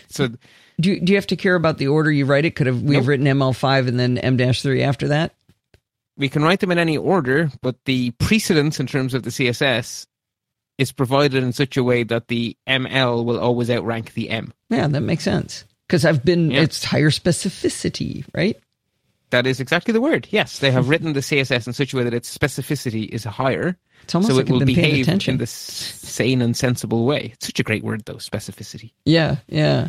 So, 0.08 0.28
do 0.80 1.00
do 1.00 1.12
you 1.12 1.16
have 1.16 1.26
to 1.28 1.36
care 1.36 1.54
about 1.54 1.78
the 1.78 1.88
order 1.88 2.10
you 2.10 2.24
write 2.24 2.44
it? 2.44 2.56
Could 2.56 2.66
have 2.66 2.82
we 2.82 2.90
nope. 2.90 3.02
have 3.02 3.08
written 3.08 3.26
ML 3.26 3.54
five 3.54 3.86
and 3.86 3.98
then 3.98 4.18
M 4.18 4.36
three 4.52 4.82
after 4.82 5.08
that? 5.08 5.34
We 6.16 6.28
can 6.28 6.42
write 6.42 6.60
them 6.60 6.70
in 6.70 6.78
any 6.78 6.98
order, 6.98 7.50
but 7.62 7.76
the 7.86 8.10
precedence 8.12 8.78
in 8.78 8.86
terms 8.86 9.14
of 9.14 9.22
the 9.22 9.30
CSS 9.30 10.06
is 10.78 10.92
provided 10.92 11.42
in 11.42 11.52
such 11.52 11.76
a 11.76 11.84
way 11.84 12.02
that 12.02 12.28
the 12.28 12.56
ML 12.68 13.24
will 13.24 13.38
always 13.38 13.70
outrank 13.70 14.14
the 14.14 14.30
M. 14.30 14.52
Yeah, 14.68 14.88
that 14.88 15.00
makes 15.00 15.24
sense. 15.24 15.64
Because 15.86 16.04
I've 16.04 16.24
been, 16.24 16.50
yeah. 16.50 16.62
it's 16.62 16.84
higher 16.84 17.10
specificity, 17.10 18.24
right? 18.34 18.58
That 19.32 19.46
is 19.46 19.60
exactly 19.60 19.92
the 19.92 20.00
word. 20.00 20.28
Yes, 20.30 20.58
they 20.58 20.70
have 20.70 20.88
written 20.90 21.14
the 21.14 21.20
CSS 21.20 21.66
in 21.66 21.72
such 21.72 21.94
a 21.94 21.96
way 21.96 22.04
that 22.04 22.12
its 22.12 22.36
specificity 22.36 23.08
is 23.08 23.24
higher. 23.24 23.78
It's 24.02 24.14
almost 24.14 24.30
so 24.30 24.36
like 24.36 24.48
it 24.48 24.52
will 24.52 24.64
behave 24.64 25.08
in 25.08 25.38
this 25.38 25.50
sane 25.50 26.42
and 26.42 26.54
sensible 26.54 27.06
way. 27.06 27.30
It's 27.32 27.46
such 27.46 27.58
a 27.58 27.62
great 27.62 27.82
word, 27.82 28.04
though, 28.04 28.16
specificity. 28.16 28.92
Yeah, 29.06 29.36
yeah. 29.48 29.88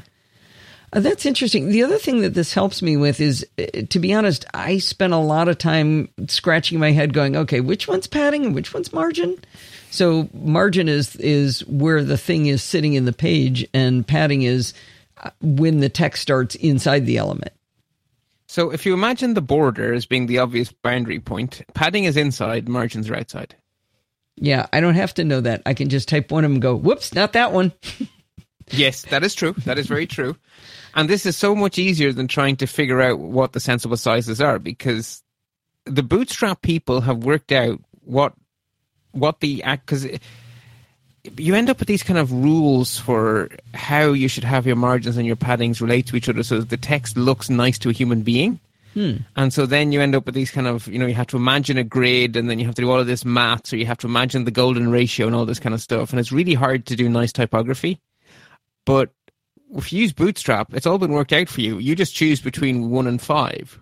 Uh, 0.94 1.02
that's 1.02 1.26
interesting. 1.26 1.70
The 1.70 1.84
other 1.84 1.98
thing 1.98 2.22
that 2.22 2.36
this 2.36 2.54
helps 2.54 2.82
me 2.82 2.96
with 2.96 3.20
is, 3.20 3.46
uh, 3.58 3.82
to 3.89 4.00
be 4.00 4.14
honest, 4.14 4.46
I 4.54 4.78
spent 4.78 5.12
a 5.12 5.18
lot 5.18 5.50
of 5.50 5.58
time 5.58 6.08
scratching 6.28 6.80
my 6.80 6.91
head 6.91 7.14
going, 7.14 7.36
okay, 7.36 7.60
which 7.60 7.88
one's 7.88 8.08
padding 8.08 8.46
and 8.46 8.56
which 8.56 8.74
one's 8.74 8.94
margin? 8.94 9.38
So 9.89 10.30
margin 10.34 10.88
is 10.88 11.16
is 11.18 11.66
where 11.68 12.04
the 12.04 12.18
thing 12.18 12.46
is 12.46 12.64
sitting 12.64 12.94
in 12.94 13.06
the 13.06 13.14
page, 13.14 13.68
and 13.74 14.08
padding 14.08 14.44
is 14.44 14.74
uh, 15.22 15.32
when 15.41 15.82
the 15.82 15.89
text 15.89 16.22
starts 16.22 16.56
inside 16.56 17.06
the 17.06 17.18
element. 17.18 17.52
So 18.54 18.70
if 18.70 18.86
you 18.86 18.93
imagine 18.93 19.34
the 19.34 19.41
border 19.41 19.95
as 19.95 20.06
being 20.06 20.28
the 20.28 20.38
obvious 20.38 20.72
boundary 20.72 21.20
point, 21.20 21.64
padding 21.74 22.04
is 22.04 22.16
inside, 22.16 22.70
margins 22.70 23.10
are 23.10 23.16
outside. 23.16 23.56
Yeah, 24.36 24.68
I 24.72 24.80
don't 24.80 24.93
have 24.93 25.16
to 25.16 25.24
know 25.24 25.41
that. 25.41 25.64
I 25.66 25.74
can 25.74 25.89
just 25.89 26.08
type 26.08 26.32
one 26.32 26.45
of 26.45 26.51
them 26.51 26.58
and 26.58 26.62
go, 26.62 26.76
whoops, 26.76 27.16
not 27.16 27.34
that 27.34 27.51
one. 27.51 27.74
yes, 28.70 29.06
that 29.06 29.24
is 29.24 29.34
true. 29.34 29.54
That 29.66 29.80
is 29.80 29.88
very 29.88 30.06
true. 30.06 30.36
And 30.93 31.10
this 31.10 31.26
is 31.26 31.36
so 31.36 31.56
much 31.56 31.80
easier 31.80 32.14
than 32.14 32.28
trying 32.28 32.58
to 32.58 32.68
figure 32.68 33.01
out 33.01 33.18
what 33.18 33.54
the 33.54 33.60
sensible 33.60 33.97
sizes 33.97 34.39
are 34.39 34.60
because 34.60 35.24
the 35.86 36.04
bootstrap 36.04 36.62
people 36.62 37.01
have 37.01 37.24
worked 37.24 37.51
out 37.51 37.82
what 38.01 38.34
what 39.14 39.39
the 39.39 39.64
act 39.64 39.88
because 39.88 40.06
you 41.38 41.55
end 41.55 41.69
up 41.69 41.80
with 41.80 41.88
these 41.88 42.03
kind 42.03 42.19
of 42.19 42.32
rules 42.32 42.99
for 42.99 43.49
how 43.74 44.11
you 44.11 44.28
should 44.28 44.43
have 44.43 44.67
your 44.67 44.76
margins 44.76 45.17
and 45.17 45.26
your 45.26 45.36
paddings 45.36 45.80
relate 45.80 46.05
to 46.07 46.15
each 46.15 46.28
other 46.28 46.43
so 46.43 46.59
that 46.59 46.69
the 46.69 46.78
text 46.78 47.15
looks 47.15 47.49
nice 47.49 47.78
to 47.80 47.89
a 47.89 47.93
human 47.93 48.21
being. 48.24 48.59
Hmm. 48.93 49.17
And 49.36 49.51
so 49.53 49.65
then 49.65 49.91
you 49.91 50.01
end 50.01 50.15
up 50.15 50.26
with 50.26 50.36
these 50.36 50.51
kind 50.51 50.67
of, 50.67 50.88
you 50.88 50.99
know, 50.99 51.07
you 51.07 51.15
have 51.15 51.28
to 51.28 51.38
imagine 51.38 51.78
a 51.78 51.84
grid 51.84 52.36
and 52.36 52.49
then 52.49 52.59
you 52.59 52.65
have 52.65 52.76
to 52.76 52.82
do 52.82 52.91
all 52.91 52.99
of 52.99 53.07
this 53.07 53.26
math. 53.26 53.71
or 53.74 53.78
you 53.78 53.86
have 53.86 53.97
to 53.99 54.07
imagine 54.07 54.43
the 54.43 54.51
golden 54.51 54.91
ratio 54.91 55.26
and 55.26 55.36
all 55.36 55.45
this 55.45 55.59
kind 55.59 55.74
of 55.74 55.82
stuff. 55.82 56.11
And 56.11 56.19
it's 56.19 56.32
really 56.32 56.53
hard 56.53 56.86
to 56.88 56.95
do 56.95 57.09
nice 57.09 57.32
typography. 57.32 57.99
But 58.86 59.09
if 59.76 59.91
you 59.91 60.01
use 60.01 60.13
Bootstrap, 60.13 60.74
it's 60.74 60.86
all 60.86 60.99
been 60.99 61.13
worked 61.13 61.34
out 61.34 61.49
for 61.49 61.61
you. 61.61 61.80
You 61.80 61.95
just 61.95 62.13
choose 62.13 62.41
between 62.41 62.89
one 62.89 63.07
and 63.07 63.21
five. 63.21 63.80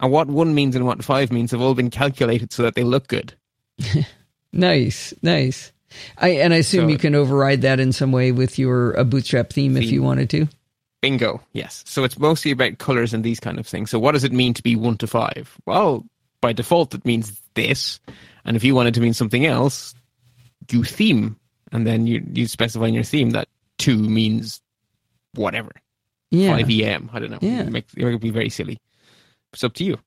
And 0.00 0.10
what 0.10 0.26
one 0.26 0.54
means 0.54 0.74
and 0.74 0.86
what 0.86 1.04
five 1.04 1.30
means 1.30 1.52
have 1.52 1.60
all 1.60 1.74
been 1.74 1.90
calculated 1.90 2.52
so 2.52 2.62
that 2.62 2.74
they 2.74 2.82
look 2.82 3.06
good. 3.06 3.34
nice, 4.52 5.14
nice. 5.22 5.72
I 6.18 6.28
and 6.30 6.52
I 6.54 6.58
assume 6.58 6.86
so, 6.86 6.88
you 6.88 6.98
can 6.98 7.14
override 7.14 7.62
that 7.62 7.80
in 7.80 7.92
some 7.92 8.12
way 8.12 8.32
with 8.32 8.58
your 8.58 8.92
a 8.92 9.04
bootstrap 9.04 9.52
theme, 9.52 9.74
theme 9.74 9.82
if 9.82 9.90
you 9.90 10.02
wanted 10.02 10.30
to. 10.30 10.48
Bingo. 11.00 11.42
Yes. 11.52 11.82
So 11.86 12.04
it's 12.04 12.18
mostly 12.18 12.52
about 12.52 12.78
colors 12.78 13.12
and 13.12 13.24
these 13.24 13.40
kind 13.40 13.58
of 13.58 13.66
things. 13.66 13.90
So 13.90 13.98
what 13.98 14.12
does 14.12 14.24
it 14.24 14.32
mean 14.32 14.54
to 14.54 14.62
be 14.62 14.76
one 14.76 14.96
to 14.98 15.06
five? 15.06 15.56
Well, 15.66 16.06
by 16.40 16.52
default, 16.52 16.94
it 16.94 17.04
means 17.04 17.40
this. 17.54 17.98
And 18.44 18.56
if 18.56 18.62
you 18.62 18.74
wanted 18.74 18.94
to 18.94 19.00
mean 19.00 19.12
something 19.12 19.44
else, 19.44 19.94
you 20.70 20.84
theme, 20.84 21.36
and 21.72 21.86
then 21.86 22.06
you 22.06 22.24
you 22.32 22.46
specify 22.46 22.86
in 22.86 22.94
your 22.94 23.04
theme 23.04 23.30
that 23.30 23.48
two 23.78 23.98
means 23.98 24.60
whatever. 25.34 25.72
Yeah. 26.30 26.56
Five 26.56 26.70
em. 26.70 27.10
I 27.12 27.18
don't 27.18 27.30
know. 27.30 27.38
Yeah. 27.40 27.68
It 27.96 28.04
would 28.04 28.20
be 28.20 28.30
very 28.30 28.48
silly. 28.48 28.78
It's 29.52 29.64
up 29.64 29.74
to 29.74 29.84
you. 29.84 29.98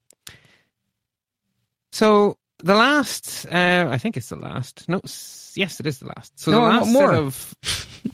So 1.92 2.38
the 2.60 2.76
last, 2.76 3.46
uh, 3.48 3.88
I 3.90 3.98
think 3.98 4.18
it's 4.18 4.30
the 4.30 4.36
last. 4.36 4.88
No, 4.88 5.02
yes, 5.56 5.80
it 5.80 5.86
is 5.86 6.00
the 6.00 6.08
last. 6.08 6.40
So 6.40 6.52
no, 6.52 6.62
the 6.62 6.68
last 6.68 6.92
more. 6.92 7.14
of 7.14 7.56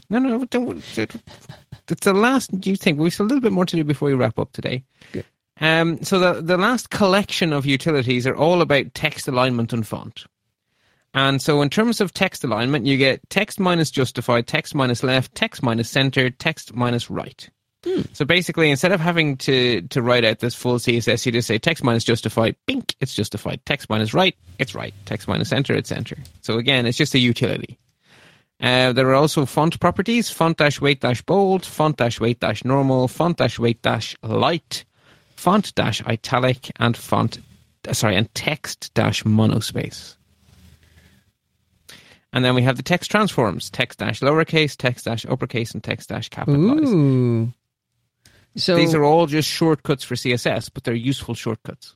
no, 0.09 0.19
no, 0.19 0.37
no 0.37 0.45
don't. 0.45 0.83
It's 0.97 2.05
the 2.05 2.13
last. 2.13 2.59
Do 2.59 2.69
you 2.69 2.75
think 2.75 2.99
we've 2.99 3.19
a 3.19 3.23
little 3.23 3.41
bit 3.41 3.51
more 3.51 3.65
to 3.65 3.75
do 3.75 3.83
before 3.83 4.07
we 4.07 4.13
wrap 4.13 4.39
up 4.39 4.51
today? 4.53 4.83
Good. 5.11 5.25
Um, 5.59 6.01
so 6.03 6.19
the 6.19 6.41
the 6.41 6.57
last 6.57 6.89
collection 6.89 7.53
of 7.53 7.65
utilities 7.65 8.25
are 8.25 8.35
all 8.35 8.61
about 8.61 8.93
text 8.93 9.27
alignment 9.27 9.73
and 9.73 9.85
font. 9.85 10.25
And 11.13 11.41
so 11.41 11.61
in 11.61 11.69
terms 11.69 11.99
of 11.99 12.13
text 12.13 12.43
alignment, 12.43 12.85
you 12.85 12.97
get 12.97 13.29
text 13.29 13.59
minus 13.59 13.91
justified, 13.91 14.47
text 14.47 14.73
minus 14.73 15.03
left, 15.03 15.35
text 15.35 15.61
minus 15.61 15.89
center, 15.89 16.29
text 16.29 16.73
minus 16.73 17.09
right. 17.09 17.49
Hmm. 17.83 18.01
So 18.13 18.25
basically, 18.25 18.69
instead 18.69 18.91
of 18.91 18.99
having 18.99 19.37
to, 19.37 19.81
to 19.81 20.01
write 20.01 20.23
out 20.23 20.39
this 20.39 20.53
full 20.53 20.75
CSS, 20.75 21.25
you 21.25 21.31
just 21.31 21.47
say 21.47 21.57
text 21.57 21.83
minus 21.83 22.03
justified, 22.03 22.55
bink, 22.67 22.95
it's 22.99 23.15
justified. 23.15 23.59
Text 23.65 23.89
minus 23.89 24.13
right, 24.13 24.35
it's 24.59 24.75
right. 24.75 24.93
Text 25.05 25.27
minus 25.27 25.49
center, 25.49 25.73
it's 25.73 25.89
center. 25.89 26.17
So 26.41 26.57
again, 26.57 26.85
it's 26.85 26.97
just 26.97 27.15
a 27.15 27.19
utility. 27.19 27.79
Uh, 28.61 28.93
there 28.93 29.09
are 29.09 29.15
also 29.15 29.45
font 29.45 29.79
properties, 29.79 30.29
font 30.29 30.57
dash 30.57 30.79
weight 30.79 31.01
dash 31.01 31.23
bold, 31.23 31.65
font 31.65 31.97
dash 31.97 32.19
weight 32.19 32.39
dash 32.39 32.63
normal, 32.63 33.07
font 33.07 33.37
dash 33.37 33.57
weight 33.57 33.81
dash 33.81 34.15
light, 34.21 34.85
font 35.35 35.73
dash 35.73 36.05
italic, 36.05 36.71
and 36.75 36.95
font, 36.95 37.39
sorry, 37.91 38.15
and 38.15 38.31
text 38.35 38.93
dash 38.93 39.23
monospace. 39.23 40.15
And 42.33 42.45
then 42.45 42.53
we 42.53 42.61
have 42.61 42.77
the 42.77 42.83
text 42.83 43.09
transforms, 43.09 43.71
text 43.71 43.97
dash 43.97 44.19
lowercase, 44.19 44.77
text 44.77 45.05
dash 45.05 45.25
uppercase, 45.25 45.71
and 45.73 45.83
text 45.83 46.09
dash 46.09 46.29
capitalized. 46.29 46.93
Ooh. 46.93 47.51
So 48.55 48.75
these 48.75 48.93
are 48.93 49.03
all 49.03 49.27
just 49.27 49.49
shortcuts 49.49 50.03
for 50.03 50.15
CSS, 50.15 50.69
but 50.73 50.83
they're 50.83 50.93
useful 50.93 51.35
shortcuts. 51.35 51.95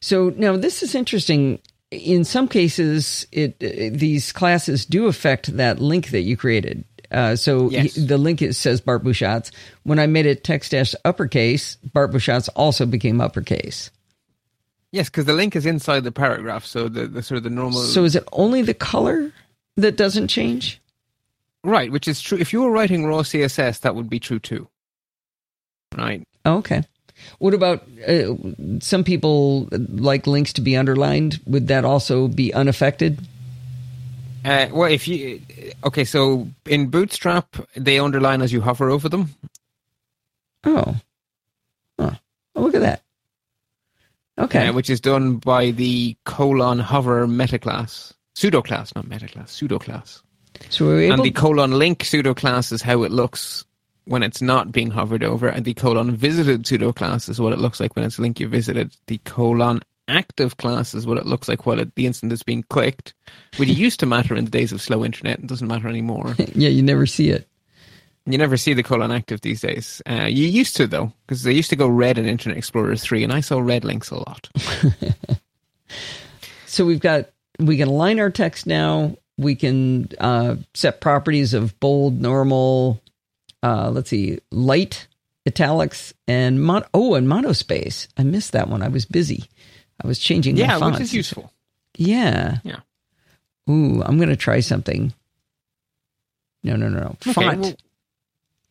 So 0.00 0.32
now 0.36 0.56
this 0.56 0.82
is 0.82 0.94
interesting. 0.94 1.60
In 1.90 2.24
some 2.24 2.48
cases, 2.48 3.26
it 3.32 3.56
uh, 3.62 3.96
these 3.96 4.32
classes 4.32 4.86
do 4.86 5.06
affect 5.06 5.56
that 5.56 5.78
link 5.78 6.10
that 6.10 6.22
you 6.22 6.36
created. 6.36 6.84
Uh, 7.10 7.36
so 7.36 7.68
yes. 7.68 7.94
he, 7.94 8.06
the 8.06 8.16
link 8.16 8.40
is, 8.40 8.56
says 8.56 8.80
Bart 8.80 9.04
Busschots. 9.04 9.50
When 9.82 9.98
I 9.98 10.06
made 10.06 10.24
it 10.24 10.44
text 10.44 10.70
dash 10.70 10.94
uppercase, 11.04 11.76
Bart 11.92 12.10
Busschots 12.10 12.48
also 12.56 12.86
became 12.86 13.20
uppercase. 13.20 13.90
Yes, 14.92 15.10
because 15.10 15.26
the 15.26 15.34
link 15.34 15.54
is 15.54 15.66
inside 15.66 16.04
the 16.04 16.12
paragraph, 16.12 16.64
so 16.64 16.88
the, 16.88 17.06
the 17.06 17.22
sort 17.22 17.38
of 17.38 17.44
the 17.44 17.50
normal. 17.50 17.80
So 17.82 18.04
is 18.04 18.16
it 18.16 18.24
only 18.32 18.62
the 18.62 18.74
color 18.74 19.32
that 19.76 19.96
doesn't 19.96 20.28
change? 20.28 20.80
Right, 21.64 21.92
which 21.92 22.08
is 22.08 22.20
true. 22.20 22.38
If 22.38 22.52
you 22.52 22.62
were 22.62 22.70
writing 22.70 23.06
raw 23.06 23.18
CSS, 23.18 23.80
that 23.80 23.94
would 23.94 24.08
be 24.08 24.18
true 24.18 24.38
too 24.38 24.68
right? 25.96 26.26
Okay. 26.44 26.82
What 27.38 27.54
about 27.54 27.84
uh, 28.06 28.34
some 28.80 29.04
people 29.04 29.68
like 29.70 30.26
links 30.26 30.52
to 30.54 30.60
be 30.60 30.76
underlined? 30.76 31.40
Would 31.46 31.68
that 31.68 31.84
also 31.84 32.28
be 32.28 32.52
unaffected? 32.52 33.20
Uh, 34.44 34.68
well, 34.72 34.90
if 34.90 35.06
you 35.06 35.40
okay, 35.84 36.04
so 36.04 36.48
in 36.66 36.88
Bootstrap 36.88 37.56
they 37.76 37.98
underline 37.98 38.42
as 38.42 38.52
you 38.52 38.60
hover 38.60 38.90
over 38.90 39.08
them. 39.08 39.34
Oh, 40.64 40.96
oh, 41.98 42.16
look 42.56 42.74
at 42.74 42.80
that. 42.80 43.02
Okay, 44.38 44.68
uh, 44.68 44.72
which 44.72 44.90
is 44.90 45.00
done 45.00 45.36
by 45.36 45.70
the 45.70 46.16
colon 46.24 46.80
hover 46.80 47.26
meta 47.28 47.58
class, 47.58 48.12
pseudo 48.34 48.62
class, 48.62 48.92
not 48.96 49.06
meta 49.06 49.28
class, 49.28 49.52
pseudo 49.52 49.78
class. 49.78 50.22
So 50.70 50.86
we're 50.86 51.02
able 51.02 51.14
and 51.14 51.24
the 51.24 51.30
colon 51.30 51.78
link 51.78 52.04
pseudo 52.04 52.34
class 52.34 52.72
is 52.72 52.82
how 52.82 53.04
it 53.04 53.12
looks 53.12 53.64
when 54.04 54.22
it's 54.22 54.42
not 54.42 54.72
being 54.72 54.90
hovered 54.90 55.22
over, 55.22 55.48
and 55.48 55.64
the 55.64 55.74
colon 55.74 56.16
visited 56.16 56.66
pseudo 56.66 56.92
class 56.92 57.28
is 57.28 57.40
what 57.40 57.52
it 57.52 57.58
looks 57.58 57.80
like 57.80 57.94
when 57.94 58.04
it's 58.04 58.18
link 58.18 58.40
you 58.40 58.48
visited. 58.48 58.96
The 59.06 59.18
colon 59.18 59.80
active 60.08 60.56
class 60.56 60.94
is 60.94 61.06
what 61.06 61.18
it 61.18 61.26
looks 61.26 61.48
like 61.48 61.66
while 61.66 61.78
it, 61.78 61.94
the 61.94 62.06
instant 62.06 62.32
is 62.32 62.42
being 62.42 62.64
clicked, 62.64 63.14
which 63.56 63.68
used 63.68 64.00
to 64.00 64.06
matter 64.06 64.34
in 64.34 64.44
the 64.44 64.50
days 64.50 64.72
of 64.72 64.82
slow 64.82 65.04
internet. 65.04 65.38
It 65.38 65.46
doesn't 65.46 65.68
matter 65.68 65.88
anymore. 65.88 66.34
yeah, 66.54 66.68
you 66.68 66.82
never 66.82 67.06
see 67.06 67.30
it. 67.30 67.48
You 68.26 68.38
never 68.38 68.56
see 68.56 68.72
the 68.72 68.84
colon 68.84 69.10
active 69.10 69.40
these 69.40 69.60
days. 69.60 70.00
Uh, 70.08 70.26
you 70.28 70.46
used 70.46 70.76
to 70.76 70.86
though, 70.86 71.12
because 71.26 71.42
they 71.42 71.52
used 71.52 71.70
to 71.70 71.76
go 71.76 71.88
red 71.88 72.18
in 72.18 72.26
Internet 72.26 72.58
Explorer 72.58 72.96
three, 72.96 73.24
and 73.24 73.32
I 73.32 73.40
saw 73.40 73.58
red 73.58 73.84
links 73.84 74.10
a 74.10 74.16
lot. 74.16 74.48
so 76.66 76.84
we've 76.84 77.00
got 77.00 77.30
we 77.58 77.76
can 77.76 77.88
align 77.88 78.20
our 78.20 78.30
text 78.30 78.66
now. 78.66 79.16
We 79.38 79.56
can 79.56 80.08
uh, 80.20 80.56
set 80.74 81.00
properties 81.00 81.52
of 81.52 81.78
bold, 81.80 82.20
normal, 82.20 83.02
uh, 83.62 83.90
let's 83.90 84.10
see, 84.10 84.38
light, 84.50 85.06
italics, 85.46 86.12
and 86.26 86.62
mon- 86.62 86.84
oh, 86.94 87.14
and 87.14 87.26
monospace. 87.26 88.08
I 88.16 88.22
missed 88.24 88.52
that 88.52 88.68
one. 88.68 88.82
I 88.82 88.88
was 88.88 89.04
busy. 89.04 89.44
I 90.02 90.06
was 90.06 90.18
changing. 90.18 90.56
Yeah, 90.56 90.78
which 90.78 91.00
is 91.00 91.14
useful. 91.14 91.52
Yeah. 91.96 92.58
Yeah. 92.64 92.80
Ooh, 93.70 94.02
I'm 94.02 94.18
gonna 94.18 94.36
try 94.36 94.60
something. 94.60 95.12
No, 96.64 96.76
no, 96.76 96.88
no, 96.88 97.00
no. 97.00 97.16
Okay, 97.26 97.32
font. 97.32 97.60
Well, 97.60 97.74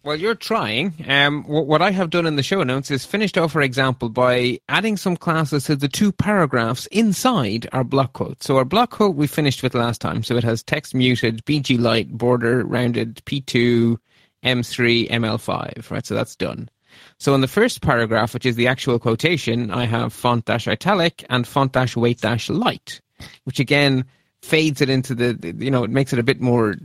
well, 0.03 0.15
you're 0.15 0.33
trying. 0.35 0.95
Um, 1.07 1.43
what 1.43 1.83
I 1.83 1.91
have 1.91 2.09
done 2.09 2.25
in 2.25 2.35
the 2.35 2.41
show 2.41 2.63
notes 2.63 2.89
is 2.89 3.05
finished 3.05 3.37
off 3.37 3.55
our 3.55 3.61
example 3.61 4.09
by 4.09 4.59
adding 4.67 4.97
some 4.97 5.15
classes 5.15 5.65
to 5.65 5.75
the 5.75 5.87
two 5.87 6.11
paragraphs 6.11 6.87
inside 6.87 7.69
our 7.71 7.83
block 7.83 8.13
quote. 8.13 8.41
So 8.41 8.57
our 8.57 8.65
block 8.65 8.89
quote 8.89 9.15
we 9.15 9.27
finished 9.27 9.61
with 9.61 9.75
last 9.75 10.01
time. 10.01 10.23
So 10.23 10.35
it 10.37 10.43
has 10.43 10.63
text 10.63 10.95
muted, 10.95 11.45
BG 11.45 11.79
light, 11.79 12.11
border 12.17 12.65
rounded, 12.65 13.21
P2, 13.25 13.97
M3, 14.43 15.09
ML5, 15.09 15.91
right? 15.91 16.05
So 16.05 16.15
that's 16.15 16.35
done. 16.35 16.69
So 17.17 17.33
in 17.33 17.41
the 17.41 17.47
first 17.47 17.81
paragraph, 17.81 18.33
which 18.33 18.45
is 18.45 18.55
the 18.55 18.67
actual 18.67 18.99
quotation, 18.99 19.71
I 19.71 19.85
have 19.85 20.11
font 20.13 20.45
dash 20.45 20.67
italic 20.67 21.23
and 21.29 21.47
font 21.47 21.73
dash 21.73 21.95
weight 21.95 22.21
dash 22.21 22.49
light, 22.49 22.99
which 23.45 23.59
again 23.59 24.05
fades 24.41 24.81
it 24.81 24.89
into 24.89 25.15
the, 25.15 25.55
you 25.57 25.71
know, 25.71 25.83
it 25.83 25.91
makes 25.91 26.13
it 26.13 26.19
a 26.19 26.23
bit 26.23 26.41
more 26.41 26.75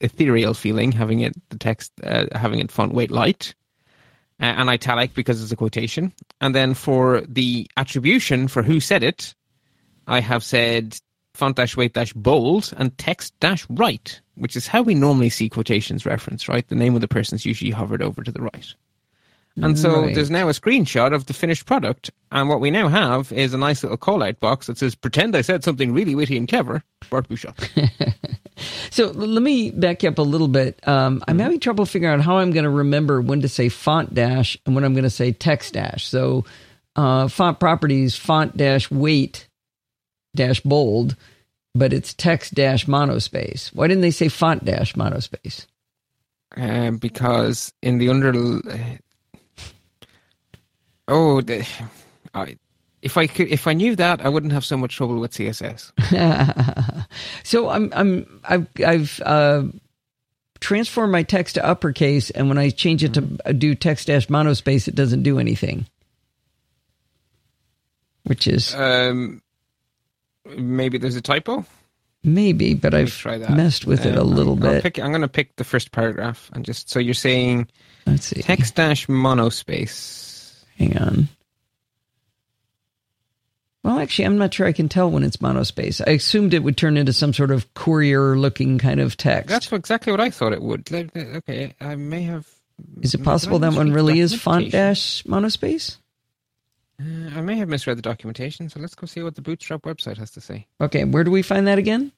ethereal 0.00 0.54
feeling 0.54 0.92
having 0.92 1.20
it 1.20 1.34
the 1.48 1.58
text 1.58 1.92
uh, 2.02 2.26
having 2.32 2.58
it 2.58 2.70
font 2.70 2.92
weight 2.92 3.10
light 3.10 3.54
uh, 4.40 4.44
and 4.44 4.68
italic 4.68 5.14
because 5.14 5.42
it's 5.42 5.52
a 5.52 5.56
quotation 5.56 6.12
and 6.40 6.54
then 6.54 6.74
for 6.74 7.22
the 7.22 7.66
attribution 7.76 8.48
for 8.48 8.62
who 8.62 8.80
said 8.80 9.02
it 9.02 9.34
i 10.06 10.20
have 10.20 10.42
said 10.42 10.98
font 11.34 11.56
dash 11.56 11.76
weight 11.76 11.92
dash 11.92 12.12
bold 12.12 12.72
and 12.76 12.96
text 12.98 13.38
dash 13.40 13.66
right 13.68 14.20
which 14.36 14.56
is 14.56 14.66
how 14.66 14.82
we 14.82 14.94
normally 14.94 15.30
see 15.30 15.48
quotations 15.48 16.06
referenced 16.06 16.48
right 16.48 16.68
the 16.68 16.74
name 16.74 16.94
of 16.94 17.00
the 17.00 17.08
person 17.08 17.36
is 17.36 17.44
usually 17.44 17.70
hovered 17.70 18.02
over 18.02 18.22
to 18.22 18.32
the 18.32 18.42
right 18.42 18.74
and 19.56 19.78
so 19.78 20.02
right. 20.02 20.14
there's 20.14 20.30
now 20.30 20.48
a 20.48 20.52
screenshot 20.52 21.14
of 21.14 21.26
the 21.26 21.32
finished 21.32 21.66
product. 21.66 22.10
And 22.32 22.48
what 22.48 22.60
we 22.60 22.70
now 22.70 22.88
have 22.88 23.30
is 23.32 23.54
a 23.54 23.58
nice 23.58 23.82
little 23.82 23.96
call 23.96 24.22
out 24.22 24.40
box 24.40 24.66
that 24.66 24.78
says, 24.78 24.94
pretend 24.94 25.36
I 25.36 25.42
said 25.42 25.62
something 25.62 25.92
really 25.92 26.16
witty 26.16 26.36
and 26.36 26.48
clever, 26.48 26.82
Bart 27.08 27.28
Busschots. 27.28 27.70
so 28.90 29.06
let 29.12 29.42
me 29.42 29.70
back 29.70 30.02
up 30.02 30.18
a 30.18 30.22
little 30.22 30.48
bit. 30.48 30.86
Um, 30.88 31.22
I'm 31.28 31.34
mm-hmm. 31.34 31.42
having 31.42 31.60
trouble 31.60 31.86
figuring 31.86 32.14
out 32.14 32.24
how 32.24 32.38
I'm 32.38 32.50
going 32.50 32.64
to 32.64 32.70
remember 32.70 33.20
when 33.20 33.42
to 33.42 33.48
say 33.48 33.68
font 33.68 34.12
dash 34.12 34.58
and 34.66 34.74
when 34.74 34.82
I'm 34.82 34.92
going 34.92 35.04
to 35.04 35.10
say 35.10 35.30
text 35.30 35.74
dash. 35.74 36.04
So 36.06 36.44
uh, 36.96 37.28
font 37.28 37.60
properties, 37.60 38.16
font 38.16 38.56
dash 38.56 38.90
weight 38.90 39.46
dash 40.34 40.60
bold, 40.60 41.16
but 41.74 41.92
it's 41.92 42.14
text 42.14 42.54
dash 42.54 42.86
monospace. 42.86 43.74
Why 43.74 43.88
didn't 43.88 44.02
they 44.02 44.10
say 44.10 44.28
font 44.28 44.64
dash 44.64 44.94
monospace? 44.94 45.66
Um, 46.56 46.98
because 46.98 47.72
in 47.82 47.98
the 47.98 48.08
under 48.08 48.32
Oh, 51.06 51.40
the, 51.40 51.66
I, 52.32 52.56
if 53.02 53.18
I 53.18 53.26
could, 53.26 53.48
if 53.48 53.66
I 53.66 53.74
knew 53.74 53.94
that, 53.96 54.24
I 54.24 54.28
wouldn't 54.28 54.52
have 54.52 54.64
so 54.64 54.76
much 54.76 54.96
trouble 54.96 55.20
with 55.20 55.32
CSS. 55.32 55.92
so 57.44 57.68
I'm, 57.68 57.92
I'm, 57.94 58.40
I've, 58.44 58.66
I've 58.84 59.20
uh, 59.24 59.64
transformed 60.60 61.12
my 61.12 61.22
text 61.22 61.56
to 61.56 61.64
uppercase, 61.64 62.30
and 62.30 62.48
when 62.48 62.56
I 62.56 62.70
change 62.70 63.04
it 63.04 63.12
to 63.14 63.20
do 63.52 63.74
text 63.74 64.06
dash 64.06 64.28
monospace, 64.28 64.88
it 64.88 64.94
doesn't 64.94 65.22
do 65.22 65.38
anything. 65.38 65.86
Which 68.22 68.46
is 68.48 68.74
um, 68.74 69.42
maybe 70.56 70.98
there's 70.98 71.16
a 71.16 71.22
typo. 71.22 71.64
Maybe, 72.26 72.72
but 72.72 72.94
I've 72.94 73.22
messed 73.50 73.86
with 73.86 74.06
um, 74.06 74.12
it 74.12 74.16
a 74.16 74.22
um, 74.22 74.30
little 74.34 74.54
I'll 74.54 74.72
bit. 74.72 74.82
Pick, 74.82 74.98
I'm 74.98 75.10
going 75.10 75.20
to 75.20 75.28
pick 75.28 75.56
the 75.56 75.64
first 75.64 75.92
paragraph 75.92 76.50
and 76.54 76.64
just 76.64 76.88
so 76.88 76.98
you're 76.98 77.12
saying. 77.12 77.68
Let's 78.06 78.26
see. 78.26 78.40
Text 78.40 78.74
dash 78.74 79.06
monospace 79.06 80.24
Hang 80.78 80.98
on. 80.98 81.28
Well, 83.82 83.98
actually, 83.98 84.24
I'm 84.24 84.38
not 84.38 84.54
sure 84.54 84.66
I 84.66 84.72
can 84.72 84.88
tell 84.88 85.10
when 85.10 85.22
it's 85.22 85.36
monospace. 85.36 86.02
I 86.06 86.12
assumed 86.12 86.54
it 86.54 86.62
would 86.62 86.76
turn 86.76 86.96
into 86.96 87.12
some 87.12 87.34
sort 87.34 87.50
of 87.50 87.72
courier 87.74 88.36
looking 88.36 88.78
kind 88.78 88.98
of 88.98 89.16
text. 89.16 89.50
That's 89.50 89.70
exactly 89.70 90.10
what 90.10 90.20
I 90.20 90.30
thought 90.30 90.54
it 90.54 90.62
would. 90.62 90.90
Okay, 90.90 91.74
I 91.80 91.94
may 91.94 92.22
have. 92.22 92.48
Is 93.02 93.14
it 93.14 93.22
possible 93.22 93.58
that 93.60 93.74
one 93.74 93.92
really 93.92 94.18
is 94.20 94.34
font 94.34 94.72
dash 94.72 95.22
monospace? 95.24 95.98
Uh, 97.00 97.30
I 97.36 97.40
may 97.40 97.56
have 97.56 97.68
misread 97.68 97.98
the 97.98 98.02
documentation, 98.02 98.68
so 98.68 98.80
let's 98.80 98.94
go 98.94 99.06
see 99.06 99.22
what 99.22 99.34
the 99.34 99.42
Bootstrap 99.42 99.82
website 99.82 100.16
has 100.18 100.30
to 100.32 100.40
say. 100.40 100.66
Okay, 100.80 101.04
where 101.04 101.24
do 101.24 101.30
we 101.30 101.42
find 101.42 101.66
that 101.66 101.78
again? 101.78 102.12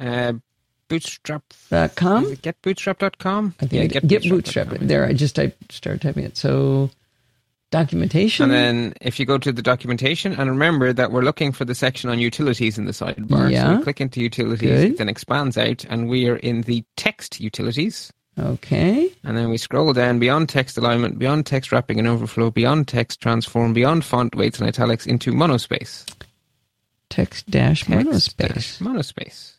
Uh, 0.00 0.34
bootstrap.com? 0.88 2.24
Getbootstrap.com? 2.36 3.54
I 3.60 3.66
think 3.66 3.72
yeah, 3.72 4.00
get, 4.00 4.06
get 4.06 4.22
bootstrap. 4.28 4.68
bootstrap. 4.68 4.88
There, 4.88 5.04
I 5.04 5.12
just 5.12 5.34
typed, 5.34 5.72
started 5.72 6.02
typing 6.02 6.24
it. 6.24 6.36
So, 6.36 6.90
documentation. 7.70 8.44
And 8.44 8.52
then 8.52 8.94
if 9.00 9.18
you 9.18 9.26
go 9.26 9.38
to 9.38 9.52
the 9.52 9.62
documentation, 9.62 10.32
and 10.32 10.48
remember 10.48 10.92
that 10.92 11.10
we're 11.10 11.22
looking 11.22 11.52
for 11.52 11.64
the 11.64 11.74
section 11.74 12.10
on 12.10 12.18
utilities 12.18 12.78
in 12.78 12.84
the 12.84 12.92
sidebar. 12.92 13.50
Yeah. 13.50 13.78
So 13.78 13.82
click 13.82 14.00
into 14.00 14.20
utilities, 14.20 14.68
Good. 14.68 14.90
it 14.92 14.98
then 14.98 15.08
expands 15.08 15.58
out, 15.58 15.84
and 15.84 16.08
we 16.08 16.28
are 16.28 16.36
in 16.36 16.62
the 16.62 16.84
text 16.96 17.40
utilities. 17.40 18.12
Okay. 18.38 19.10
And 19.24 19.36
then 19.36 19.48
we 19.48 19.56
scroll 19.56 19.92
down 19.92 20.18
beyond 20.18 20.48
text 20.48 20.76
alignment, 20.76 21.18
beyond 21.18 21.46
text 21.46 21.72
wrapping 21.72 21.98
and 21.98 22.06
overflow, 22.06 22.50
beyond 22.50 22.86
text 22.86 23.20
transform, 23.20 23.72
beyond 23.72 24.04
font 24.04 24.34
weights 24.34 24.58
and 24.58 24.68
italics 24.68 25.06
into 25.06 25.32
monospace. 25.32 26.04
Text 27.08 27.50
dash 27.50 27.84
monospace. 27.84 28.36
Dash 28.36 28.78
monospace. 28.78 29.52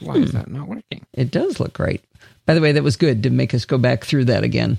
Why 0.00 0.16
hmm. 0.16 0.24
is 0.24 0.32
that 0.32 0.50
not 0.50 0.68
working? 0.68 1.06
It 1.14 1.30
does 1.30 1.58
look 1.58 1.72
great. 1.72 2.04
By 2.44 2.54
the 2.54 2.60
way, 2.60 2.72
that 2.72 2.82
was 2.82 2.96
good 2.96 3.22
to 3.22 3.30
make 3.30 3.54
us 3.54 3.64
go 3.64 3.78
back 3.78 4.04
through 4.04 4.26
that 4.26 4.44
again. 4.44 4.78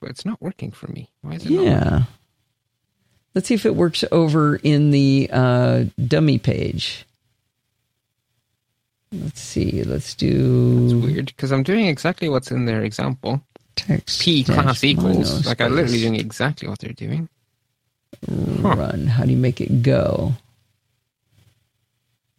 But 0.00 0.10
it's 0.10 0.24
not 0.24 0.40
working 0.40 0.72
for 0.72 0.88
me. 0.88 1.10
Why 1.22 1.34
is 1.34 1.46
it 1.46 1.50
not? 1.50 1.64
yeah. 1.64 2.02
Let's 3.34 3.48
see 3.48 3.54
if 3.54 3.66
it 3.66 3.76
works 3.76 4.02
over 4.12 4.56
in 4.56 4.92
the 4.92 5.28
uh, 5.30 5.84
dummy 6.06 6.38
page. 6.38 7.06
Let's 9.12 9.40
see. 9.40 9.82
Let's 9.84 10.14
do. 10.14 10.84
It's 10.84 10.94
weird 10.94 11.26
because 11.26 11.52
I'm 11.52 11.62
doing 11.62 11.86
exactly 11.86 12.28
what's 12.28 12.50
in 12.50 12.66
their 12.66 12.82
example. 12.82 13.42
Text 13.76 14.22
P 14.22 14.42
class 14.42 14.82
equals. 14.82 15.46
Like 15.46 15.60
I'm 15.60 15.74
literally 15.74 16.00
doing 16.00 16.16
exactly 16.16 16.68
what 16.68 16.78
they're 16.78 16.92
doing. 16.92 17.28
Run. 18.28 19.06
Huh. 19.06 19.12
How 19.12 19.24
do 19.24 19.30
you 19.30 19.36
make 19.36 19.60
it 19.60 19.82
go? 19.82 20.32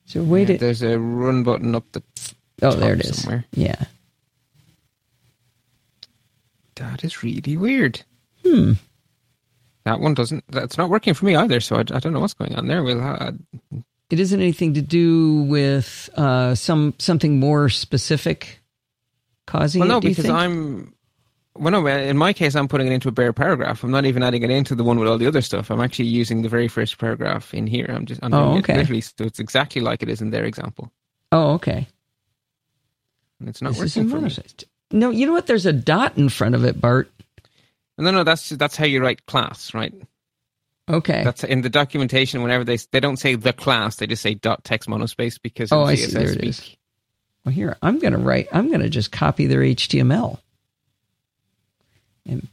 So 0.06 0.24
wait, 0.24 0.50
yeah, 0.50 0.58
there's 0.58 0.82
a 0.82 0.98
run 0.98 1.44
button 1.44 1.76
up 1.76 1.84
the. 1.92 2.02
Oh, 2.62 2.72
there 2.72 2.94
it 2.94 3.02
is. 3.02 3.22
Somewhere. 3.22 3.46
Yeah. 3.52 3.86
That 6.76 7.04
is 7.04 7.24
really 7.24 7.58
weird. 7.58 8.02
Hmm. 8.46 8.74
That 9.84 10.00
one 10.00 10.14
doesn't. 10.14 10.44
That's 10.50 10.78
not 10.78 10.90
working 10.90 11.14
for 11.14 11.26
me 11.26 11.36
either. 11.36 11.60
So 11.60 11.78
I, 11.78 11.80
I 11.80 12.00
don't 12.00 12.14
know 12.14 12.20
what's 12.20 12.34
going 12.34 12.56
on 12.56 12.68
there. 12.68 12.84
We'll. 12.84 13.02
Uh, 13.02 13.32
it 14.10 14.20
isn't 14.20 14.40
anything 14.40 14.74
to 14.76 14.82
do 14.82 15.42
with 15.44 16.10
uh, 16.16 16.56
some 16.56 16.94
something 16.98 17.40
more 17.40 17.70
specific 17.70 18.62
causing. 19.46 19.80
Well, 19.82 19.90
no, 19.90 19.98
it, 19.98 20.04
because 20.04 20.30
I'm 20.30 20.94
well, 21.60 21.72
no, 21.72 21.88
in 21.88 22.18
my 22.18 22.34
case, 22.34 22.56
I'm 22.56 22.68
putting 22.68 22.88
it 22.88 22.94
into 22.94 23.10
a 23.10 23.12
bare 23.12 23.34
paragraph. 23.34 23.84
I'm 23.84 23.92
not 23.92 24.06
even 24.06 24.24
adding 24.24 24.44
it 24.44 24.50
into 24.50 24.76
the 24.76 24.84
one 24.84 25.00
with 25.00 25.08
all 25.08 25.18
the 25.18 25.28
other 25.28 25.42
stuff. 25.42 25.72
I'm 25.72 25.82
actually 25.82 26.06
using 26.06 26.42
the 26.42 26.50
very 26.50 26.68
first 26.68 26.98
paragraph 27.00 27.54
in 27.54 27.68
here. 27.68 27.88
I'm 27.90 28.06
just, 28.06 28.24
I'm 28.24 28.34
oh, 28.34 28.58
okay. 28.60 28.74
It 28.74 28.78
literally, 28.78 29.02
so 29.02 29.14
it's 29.20 29.40
exactly 29.40 29.82
like 29.82 30.04
it 30.04 30.10
is 30.10 30.22
in 30.22 30.30
their 30.30 30.46
example. 30.46 30.92
Oh, 31.32 31.54
okay. 31.54 31.88
And 33.40 33.50
it's 33.50 33.62
not 33.62 33.74
this 33.74 33.96
working 33.96 34.10
for 34.10 34.22
me. 34.22 34.32
No, 34.92 35.10
you 35.10 35.26
know 35.26 35.34
what? 35.34 35.48
There's 35.48 35.66
a 35.66 35.74
dot 35.74 36.18
in 36.18 36.30
front 36.30 36.56
of 36.56 36.64
it, 36.64 36.80
Bart. 36.80 37.12
No, 37.98 38.12
no, 38.12 38.24
that's 38.24 38.50
that's 38.50 38.76
how 38.76 38.86
you 38.86 39.02
write 39.02 39.26
class, 39.26 39.74
right? 39.74 39.94
Okay. 40.90 41.24
That's 41.24 41.44
in 41.44 41.62
the 41.62 41.70
documentation. 41.70 42.42
Whenever 42.42 42.64
they 42.64 42.78
they 42.92 43.00
don't 43.00 43.18
say 43.18 43.36
the 43.36 43.54
class, 43.54 43.98
they 43.98 44.08
just 44.08 44.22
say 44.22 44.36
dot 44.36 44.64
text 44.64 44.88
monospace 44.88 45.42
because 45.42 45.72
oh, 45.72 45.84
I 45.84 45.96
see. 45.96 46.12
There 46.14 46.32
it 46.32 46.44
is. 46.44 46.76
Well, 47.44 47.54
here 47.54 47.78
I'm 47.82 48.00
going 48.00 48.14
to 48.14 48.20
write. 48.20 48.48
I'm 48.52 48.70
going 48.70 48.82
to 48.82 48.90
just 48.90 49.12
copy 49.12 49.48
their 49.48 49.62
HTML 49.62 50.40
and 52.26 52.48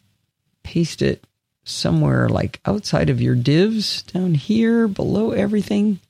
paste 0.63 1.03
it 1.03 1.25
somewhere 1.65 2.29
like 2.29 2.61
outside 2.65 3.11
of 3.11 3.21
your 3.21 3.35
divs 3.35 4.03
down 4.03 4.35
here 4.35 4.89
below 4.89 5.31
everything. 5.31 6.01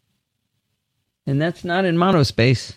And 1.27 1.41
that's 1.41 1.64
not 1.64 1.85
in 1.85 1.97
monospace. 1.97 2.77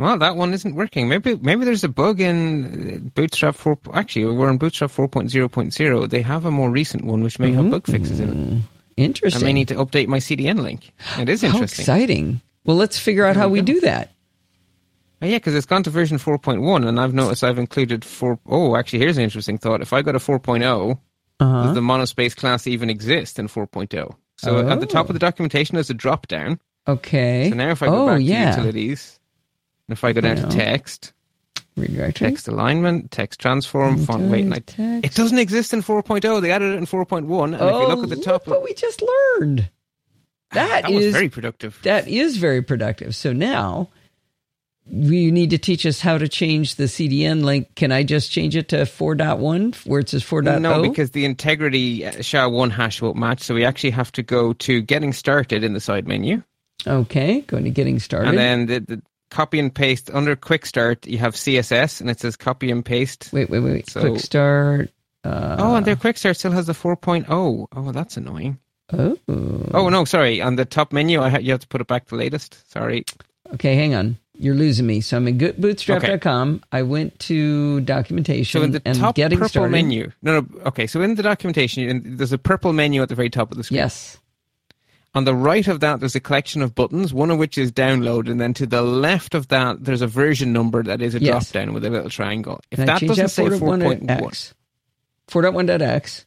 Well, 0.00 0.18
that 0.18 0.36
one 0.36 0.54
isn't 0.54 0.74
working. 0.74 1.08
Maybe 1.08 1.36
maybe 1.36 1.64
there's 1.64 1.84
a 1.84 1.88
bug 1.88 2.20
in 2.20 2.94
uh, 2.94 3.08
Bootstrap 3.14 3.54
4. 3.54 3.78
Actually, 3.92 4.34
we're 4.34 4.50
in 4.50 4.56
Bootstrap 4.56 4.90
4.0.0. 4.90 6.08
They 6.08 6.22
have 6.22 6.46
a 6.46 6.50
more 6.50 6.70
recent 6.70 7.04
one 7.04 7.22
which 7.22 7.38
may 7.38 7.52
have 7.52 7.70
bug 7.70 7.82
mm-hmm. 7.82 7.92
fixes 7.92 8.18
in 8.18 8.30
it. 8.30 8.62
Interesting. 8.96 9.42
I 9.42 9.46
may 9.46 9.52
need 9.52 9.68
to 9.68 9.74
update 9.74 10.08
my 10.08 10.18
CDN 10.18 10.60
link. 10.60 10.92
It 11.18 11.28
is 11.28 11.42
interesting. 11.42 11.84
How 11.84 11.92
exciting. 11.94 12.40
Well, 12.64 12.76
let's 12.76 12.98
figure 12.98 13.24
out 13.24 13.36
how 13.36 13.48
we, 13.48 13.60
we 13.60 13.64
do 13.64 13.80
that. 13.80 14.10
Oh, 15.22 15.26
yeah, 15.26 15.36
because 15.36 15.54
it's 15.54 15.66
gone 15.66 15.82
to 15.82 15.90
version 15.90 16.18
4.1, 16.18 16.86
and 16.86 16.98
I've 16.98 17.12
noticed 17.12 17.44
I've 17.44 17.58
included 17.58 18.04
4. 18.04 18.38
Oh, 18.46 18.76
actually, 18.76 19.00
here's 19.00 19.18
an 19.18 19.24
interesting 19.24 19.58
thought. 19.58 19.82
If 19.82 19.92
I 19.92 20.00
go 20.00 20.12
to 20.12 20.18
4.0, 20.18 20.98
uh-huh. 21.40 21.62
does 21.62 21.74
the 21.74 21.80
monospace 21.80 22.34
class 22.34 22.66
even 22.66 22.88
exist 22.88 23.38
in 23.38 23.48
4.0? 23.48 24.14
So 24.38 24.56
oh. 24.56 24.68
at 24.68 24.80
the 24.80 24.86
top 24.86 25.06
of 25.06 25.10
oh. 25.10 25.12
the 25.12 25.18
documentation, 25.18 25.74
there's 25.76 25.90
a 25.90 25.94
drop 25.94 26.26
down. 26.26 26.58
Okay. 26.88 27.50
So 27.50 27.56
now 27.56 27.70
if 27.70 27.82
I 27.82 27.86
go 27.86 28.04
oh, 28.04 28.06
back 28.06 28.20
yeah. 28.22 28.52
to 28.52 28.56
utilities, 28.56 29.19
if 29.92 30.04
I 30.04 30.12
go 30.12 30.20
down 30.20 30.36
to 30.36 30.46
text, 30.48 31.12
text 32.14 32.48
alignment, 32.48 33.10
text 33.10 33.40
transform, 33.40 33.98
font 34.04 34.30
weight, 34.30 34.46
like, 34.46 34.72
it 34.78 35.14
doesn't 35.14 35.38
exist 35.38 35.72
in 35.72 35.82
4.0. 35.82 36.40
They 36.42 36.50
added 36.50 36.74
it 36.74 36.78
in 36.78 36.86
4.1, 36.86 37.44
and 37.44 37.54
oh, 37.56 37.68
if 37.68 37.88
you 37.88 37.94
look 37.94 38.04
at 38.04 38.10
the 38.10 38.22
top, 38.22 38.46
look 38.46 38.58
what 38.58 38.64
we 38.64 38.74
just 38.74 39.02
learned. 39.02 39.70
That, 40.52 40.82
that 40.82 40.90
is 40.90 41.12
very 41.12 41.28
productive. 41.28 41.78
That 41.84 42.08
is 42.08 42.36
very 42.36 42.60
productive. 42.60 43.14
So 43.14 43.32
now 43.32 43.88
you 44.90 45.30
need 45.30 45.50
to 45.50 45.58
teach 45.58 45.86
us 45.86 46.00
how 46.00 46.18
to 46.18 46.28
change 46.28 46.74
the 46.74 46.84
CDN 46.84 47.44
link. 47.44 47.74
Can 47.76 47.92
I 47.92 48.02
just 48.02 48.32
change 48.32 48.56
it 48.56 48.68
to 48.70 48.78
4.1 48.78 49.86
where 49.86 50.00
it 50.00 50.08
says 50.08 50.24
4.0? 50.24 50.60
No, 50.60 50.82
because 50.82 51.12
the 51.12 51.24
integrity 51.24 52.04
uh, 52.04 52.20
SHA-1 52.20 52.72
hash 52.72 53.00
won't 53.00 53.16
match. 53.16 53.42
So 53.42 53.54
we 53.54 53.64
actually 53.64 53.90
have 53.90 54.10
to 54.12 54.22
go 54.22 54.52
to 54.54 54.82
getting 54.82 55.12
started 55.12 55.62
in 55.62 55.74
the 55.74 55.80
side 55.80 56.08
menu. 56.08 56.42
Okay, 56.86 57.42
going 57.42 57.64
to 57.64 57.70
getting 57.70 57.98
started. 57.98 58.30
And 58.30 58.38
then 58.38 58.66
the, 58.66 58.80
the 58.80 59.02
copy 59.30 59.58
and 59.58 59.74
paste 59.74 60.10
under 60.12 60.36
quick 60.36 60.66
start, 60.66 61.06
you 61.06 61.18
have 61.18 61.34
CSS 61.34 62.00
and 62.00 62.10
it 62.10 62.20
says 62.20 62.36
copy 62.36 62.70
and 62.70 62.84
paste. 62.84 63.30
Wait, 63.32 63.48
wait, 63.50 63.60
wait. 63.60 63.88
So, 63.88 64.00
quick 64.00 64.20
start. 64.20 64.90
Uh, 65.24 65.56
oh, 65.58 65.74
and 65.76 65.86
their 65.86 65.96
quick 65.96 66.16
start 66.16 66.36
still 66.36 66.52
has 66.52 66.66
the 66.66 66.72
4.0. 66.72 67.66
Oh, 67.72 67.92
that's 67.92 68.16
annoying. 68.16 68.58
Oh. 68.92 69.16
Oh, 69.72 69.88
no, 69.88 70.04
sorry. 70.04 70.40
On 70.40 70.56
the 70.56 70.64
top 70.64 70.92
menu, 70.92 71.20
I 71.20 71.28
ha- 71.28 71.38
you 71.38 71.52
have 71.52 71.60
to 71.60 71.68
put 71.68 71.80
it 71.80 71.86
back 71.86 72.06
to 72.08 72.16
latest. 72.16 72.70
Sorry. 72.70 73.04
Okay, 73.54 73.74
hang 73.76 73.94
on. 73.94 74.18
You're 74.40 74.54
losing 74.54 74.86
me. 74.86 75.02
So 75.02 75.18
I'm 75.18 75.28
in 75.28 75.38
bootstrap.com. 75.38 76.54
Okay. 76.54 76.64
I 76.72 76.82
went 76.82 77.18
to 77.20 77.80
documentation. 77.82 78.58
So 78.60 78.64
in 78.64 78.72
the 78.72 78.80
and 78.86 78.96
top 78.96 79.14
getting 79.14 79.38
purple 79.38 79.48
started. 79.50 79.70
menu. 79.72 80.10
No, 80.22 80.40
no. 80.40 80.60
Okay. 80.66 80.86
So 80.86 81.02
in 81.02 81.14
the 81.16 81.22
documentation, 81.22 82.16
there's 82.16 82.32
a 82.32 82.38
purple 82.38 82.72
menu 82.72 83.02
at 83.02 83.10
the 83.10 83.14
very 83.14 83.28
top 83.28 83.50
of 83.50 83.58
the 83.58 83.64
screen. 83.64 83.76
Yes. 83.78 84.18
On 85.14 85.24
the 85.24 85.34
right 85.34 85.66
of 85.66 85.80
that, 85.80 85.98
there's 85.98 86.14
a 86.14 86.20
collection 86.20 86.62
of 86.62 86.74
buttons, 86.74 87.12
one 87.12 87.30
of 87.30 87.38
which 87.38 87.58
is 87.58 87.72
download, 87.72 88.30
and 88.30 88.40
then 88.40 88.54
to 88.54 88.66
the 88.66 88.82
left 88.82 89.34
of 89.34 89.48
that, 89.48 89.84
there's 89.84 90.02
a 90.02 90.06
version 90.06 90.52
number 90.52 90.84
that 90.84 91.02
is 91.02 91.16
a 91.16 91.20
yes. 91.20 91.50
drop 91.50 91.64
down 91.64 91.74
with 91.74 91.84
a 91.84 91.90
little 91.90 92.10
triangle. 92.10 92.60
If 92.70 92.76
Can 92.76 92.86
that 92.86 93.00
doesn't 93.00 93.24
that 93.24 93.30
say 93.30 93.44
4.1, 93.46 94.54
4.1.x. 95.28 96.26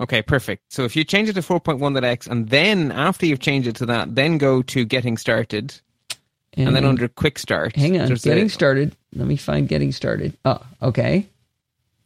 Okay, 0.00 0.22
perfect. 0.22 0.72
So 0.72 0.84
if 0.84 0.96
you 0.96 1.04
change 1.04 1.28
it 1.28 1.34
to 1.34 1.40
4.1.x, 1.40 2.26
and 2.26 2.48
then 2.48 2.90
after 2.90 3.26
you've 3.26 3.40
changed 3.40 3.68
it 3.68 3.76
to 3.76 3.86
that, 3.86 4.14
then 4.14 4.38
go 4.38 4.62
to 4.62 4.84
getting 4.84 5.16
started, 5.16 5.80
and, 6.54 6.68
and 6.68 6.76
then 6.76 6.84
under 6.84 7.06
quick 7.06 7.38
start. 7.38 7.76
Hang 7.76 8.00
on, 8.00 8.08
getting 8.14 8.46
a, 8.46 8.48
started. 8.48 8.96
Let 9.14 9.28
me 9.28 9.36
find 9.36 9.68
getting 9.68 9.92
started. 9.92 10.36
Oh, 10.44 10.60
okay. 10.82 11.28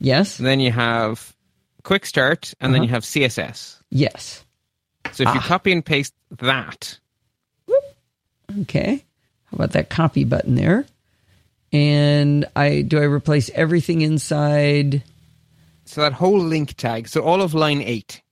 Yes. 0.01 0.39
And 0.39 0.47
then 0.47 0.61
you 0.61 0.71
have 0.71 1.35
quick 1.83 2.05
start, 2.05 2.53
and 2.61 2.69
uh-huh. 2.69 2.73
then 2.75 2.83
you 2.83 2.89
have 2.91 3.05
CSS. 3.05 3.81
Yes. 3.91 4.45
So 5.15 5.23
if 5.23 5.29
ah. 5.29 5.35
you 5.35 5.41
copy 5.41 5.73
and 5.73 5.85
paste 5.85 6.15
that. 6.39 6.99
Okay. 8.61 9.05
How 9.47 9.55
about 9.57 9.73
that 9.73 9.91
copy 9.91 10.25
button 10.25 10.55
there? 10.55 10.85
And 11.73 12.45
I 12.55 12.83
do 12.83 12.99
I 12.99 13.05
replace 13.05 13.51
everything 13.51 14.01
inside 14.01 15.03
so 15.85 16.01
that 16.01 16.13
whole 16.15 16.39
link 16.39 16.77
tag, 16.77 17.09
so 17.09 17.23
all 17.23 17.43
of 17.43 17.55
line 17.55 17.83
eight. 17.83 18.23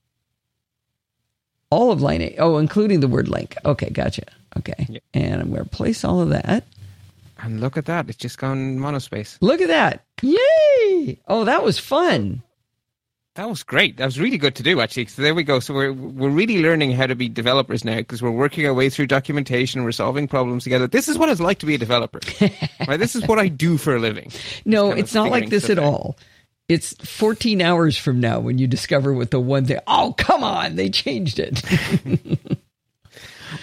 All 1.71 1.91
of 1.91 2.03
line 2.03 2.23
eight. 2.23 2.37
Oh, 2.39 2.59
including 2.59 3.01
the 3.01 3.09
word 3.09 3.29
link. 3.29 3.57
Okay, 3.65 3.91
gotcha. 3.91 4.25
Okay. 4.59 4.87
Yep. 4.89 5.03
And 5.15 5.35
I'm 5.41 5.51
going 5.51 5.57
to 5.57 5.63
replace 5.63 6.05
all 6.05 6.21
of 6.21 6.31
that. 6.31 6.65
And 7.39 7.61
look 7.61 7.77
at 7.77 7.87
that. 7.87 8.09
It's 8.09 8.19
just 8.19 8.39
gone 8.39 8.79
monospace. 8.79 9.39
Look 9.41 9.61
at 9.61 9.69
that. 9.69 10.05
Yay. 10.23 11.19
Oh, 11.27 11.45
that 11.45 11.65
was 11.65 11.79
fun. 11.79 12.43
That 13.35 13.49
was 13.49 13.63
great. 13.63 13.97
That 13.97 14.05
was 14.05 14.21
really 14.21 14.37
good 14.37 14.55
to 14.57 14.63
do, 14.63 14.83
actually. 14.83 15.07
So 15.07 15.23
there 15.23 15.35
we 15.35 15.43
go. 15.43 15.59
So 15.59 15.73
we're 15.73 15.93
we're 15.93 16.29
really 16.29 16.61
learning 16.61 16.93
how 16.93 17.07
to 17.07 17.15
be 17.15 17.31
developers 17.31 17.83
now 17.83 17.97
because 17.97 18.21
we're 18.21 18.31
working 18.31 18.67
our 18.67 18.75
way 18.75 18.91
through 18.91 19.07
documentation. 19.07 19.85
We're 19.85 19.93
solving 19.93 20.29
problems 20.29 20.65
together. 20.65 20.87
This 20.87 21.09
is 21.09 21.17
what 21.17 21.31
it's 21.31 21.41
like 21.41 21.59
to 21.61 21.67
be 21.67 21.75
a 21.75 21.79
developer. 21.79 22.21
right? 22.87 22.99
This 23.01 23.17
is 23.17 23.27
what 23.27 23.39
I 23.39 23.49
do 23.49 23.79
for 23.79 23.97
a 23.97 23.99
living. 23.99 24.31
No, 24.67 24.91
it's 24.91 25.15
not 25.15 25.31
like 25.31 25.49
this 25.49 25.71
at 25.71 25.79
out. 25.79 25.85
all. 25.85 26.19
It's 26.69 26.93
14 27.05 27.61
hours 27.63 27.97
from 27.97 28.21
now 28.21 28.39
when 28.39 28.59
you 28.59 28.67
discover 28.67 29.15
what 29.15 29.31
the 29.31 29.41
one 29.41 29.65
thing. 29.65 29.79
Oh, 29.87 30.15
come 30.19 30.45
on, 30.45 30.77
they 30.77 30.91
changed 30.91 31.39
it. 31.39 31.63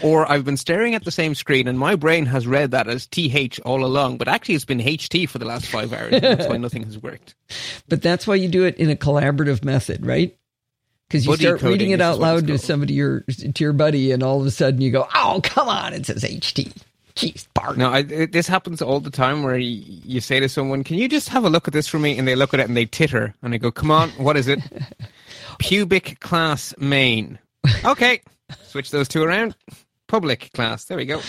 or 0.02 0.30
I've 0.32 0.46
been 0.46 0.58
staring 0.58 0.96
at 0.96 1.04
the 1.04 1.12
same 1.12 1.36
screen 1.36 1.68
and 1.68 1.78
my 1.78 1.96
brain 1.96 2.26
has 2.28 2.48
read 2.48 2.72
that 2.72 2.88
as 2.88 3.08
TH 3.08 3.60
all 3.62 3.86
along, 3.86 4.18
but 4.18 4.28
actually 4.28 4.56
it's 4.56 4.66
been 4.66 4.80
HT 4.80 5.30
for 5.30 5.38
the 5.38 5.46
last 5.46 5.68
five 5.68 5.94
hours. 5.94 6.20
that's 6.22 6.48
why 6.48 6.58
nothing 6.58 6.84
has 6.84 6.98
worked. 6.98 7.36
But 7.88 8.02
that's 8.02 8.28
why 8.28 8.36
you 8.36 8.48
do 8.48 8.66
it 8.66 8.78
in 8.78 8.90
a 8.90 8.96
collaborative 8.96 9.64
method, 9.64 10.06
right? 10.06 10.36
Because 11.08 11.26
you 11.26 11.32
Buddy 11.32 11.44
start 11.44 11.62
reading 11.64 11.90
it 11.90 12.02
out 12.02 12.20
loud 12.20 12.46
to 12.48 12.60
somebody, 12.60 12.94
your 12.94 13.22
to 13.22 13.64
your 13.64 13.74
buddy, 13.74 14.12
and 14.12 14.22
all 14.22 14.40
of 14.40 14.46
a 14.46 14.52
sudden 14.52 14.80
you 14.80 14.92
go, 14.92 15.08
"Oh, 15.16 15.42
come 15.44 15.68
on! 15.68 15.92
It 15.94 16.06
says 16.06 16.24
HT." 16.24 16.72
Jeez, 17.16 17.48
Bart. 17.56 17.78
No, 17.78 17.90
I, 17.90 18.00
it, 18.00 18.32
this 18.32 18.48
happens 18.48 18.80
all 18.80 19.00
the 19.00 19.10
time 19.10 19.42
where 19.42 19.58
you, 19.58 19.84
you, 20.06 20.22
say 20.22 20.40
to 20.40 20.48
someone, 20.48 20.84
"Can 20.84 20.98
you 20.98 21.10
just 21.10 21.30
have 21.30 21.46
a 21.46 21.50
look 21.50 21.68
at 21.68 21.74
this 21.74 21.88
for 21.88 21.98
me?" 21.98 22.16
And 22.16 22.28
they 22.28 22.36
look 22.36 22.54
at 22.54 22.60
it 22.60 22.68
and 22.68 22.78
they 22.78 22.86
titter, 22.86 23.34
and 23.42 23.56
I 23.56 23.58
go, 23.58 23.72
"Come 23.72 23.90
on, 23.90 24.12
what 24.12 24.38
is 24.38 24.48
it?" 24.48 24.60
Pubic 25.58 26.20
class 26.20 26.76
main. 26.78 27.40
Okay, 27.84 28.22
switch 28.64 28.92
those 28.92 29.08
two 29.08 29.24
around. 29.24 29.56
Public 30.08 30.52
class. 30.54 30.86
There 30.86 30.98
we 30.98 31.06
go. 31.06 31.22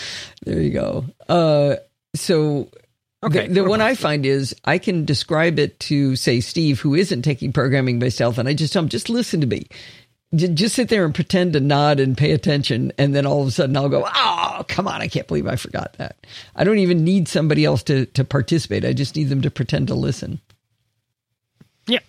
There 0.45 0.61
you 0.61 0.71
go. 0.71 1.05
Uh, 1.29 1.75
so 2.15 2.69
Okay. 3.23 3.47
The, 3.47 3.53
the 3.61 3.63
one 3.63 3.81
I 3.81 3.93
find 3.93 4.25
is 4.25 4.55
I 4.65 4.79
can 4.79 5.05
describe 5.05 5.59
it 5.59 5.79
to 5.81 6.15
say 6.15 6.39
Steve, 6.39 6.79
who 6.79 6.95
isn't 6.95 7.21
taking 7.21 7.53
programming 7.53 7.99
by 7.99 8.09
stealth, 8.09 8.39
and 8.39 8.49
I 8.49 8.55
just 8.55 8.73
tell 8.73 8.81
him, 8.81 8.89
just 8.89 9.09
listen 9.09 9.41
to 9.41 9.47
me 9.47 9.67
just 10.33 10.75
sit 10.75 10.87
there 10.87 11.03
and 11.03 11.13
pretend 11.13 11.53
to 11.53 11.59
nod 11.59 11.99
and 11.99 12.17
pay 12.17 12.31
attention 12.31 12.93
and 12.97 13.13
then 13.13 13.25
all 13.25 13.41
of 13.41 13.47
a 13.49 13.51
sudden 13.51 13.75
I'll 13.75 13.89
go, 13.89 14.07
"Oh, 14.07 14.63
come 14.67 14.87
on, 14.87 15.01
I 15.01 15.07
can't 15.07 15.27
believe 15.27 15.47
I 15.47 15.57
forgot 15.57 15.93
that." 15.93 16.25
I 16.55 16.63
don't 16.63 16.77
even 16.77 17.03
need 17.03 17.27
somebody 17.27 17.65
else 17.65 17.83
to 17.83 18.05
to 18.07 18.23
participate. 18.23 18.85
I 18.85 18.93
just 18.93 19.15
need 19.15 19.29
them 19.29 19.41
to 19.41 19.51
pretend 19.51 19.87
to 19.89 19.95
listen. 19.95 20.39
Yeah. 21.85 21.99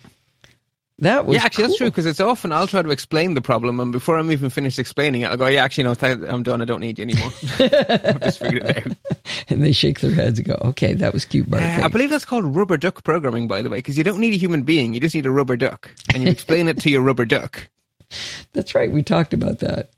That 0.99 1.25
was 1.25 1.35
Yeah, 1.35 1.43
actually 1.45 1.63
cool. 1.63 1.67
that's 1.69 1.77
true 1.79 1.87
because 1.89 2.05
it's 2.05 2.19
often 2.19 2.51
I'll 2.51 2.67
try 2.67 2.81
to 2.83 2.89
explain 2.91 3.33
the 3.33 3.41
problem 3.41 3.79
and 3.79 3.91
before 3.91 4.17
I'm 4.17 4.31
even 4.31 4.49
finished 4.51 4.77
explaining 4.77 5.21
it, 5.21 5.25
I'll 5.31 5.37
go, 5.37 5.47
"Yeah, 5.47 5.63
actually 5.63 5.85
no, 5.85 5.95
I'm 6.29 6.43
done. 6.43 6.61
I 6.61 6.65
don't 6.65 6.81
need 6.81 6.99
you 6.99 7.03
anymore." 7.03 7.31
I've 7.59 8.21
just 8.21 8.39
figured 8.39 8.63
it 8.63 8.87
out. 8.87 8.97
And 9.49 9.61
they 9.63 9.71
shake 9.73 9.99
their 9.99 10.11
heads 10.13 10.39
and 10.39 10.47
go, 10.47 10.57
"Okay, 10.65 10.93
that 10.93 11.11
was 11.13 11.25
cute, 11.25 11.49
Bart." 11.49 11.63
Uh, 11.63 11.81
I 11.83 11.87
believe 11.87 12.09
that's 12.11 12.25
called 12.25 12.55
rubber 12.55 12.77
duck 12.77 13.03
programming 13.03 13.47
by 13.47 13.61
the 13.61 13.69
way, 13.69 13.79
because 13.79 13.97
you 13.97 14.03
don't 14.03 14.19
need 14.19 14.33
a 14.33 14.37
human 14.37 14.61
being, 14.63 14.93
you 14.93 14.99
just 14.99 15.15
need 15.15 15.25
a 15.25 15.31
rubber 15.31 15.57
duck 15.57 15.89
and 16.13 16.23
you 16.23 16.29
explain 16.29 16.67
it 16.67 16.79
to 16.81 16.89
your 16.89 17.01
rubber 17.01 17.25
duck. 17.25 17.67
That's 18.53 18.75
right. 18.75 18.91
We 18.91 19.01
talked 19.03 19.33
about 19.33 19.59
that. 19.59 19.89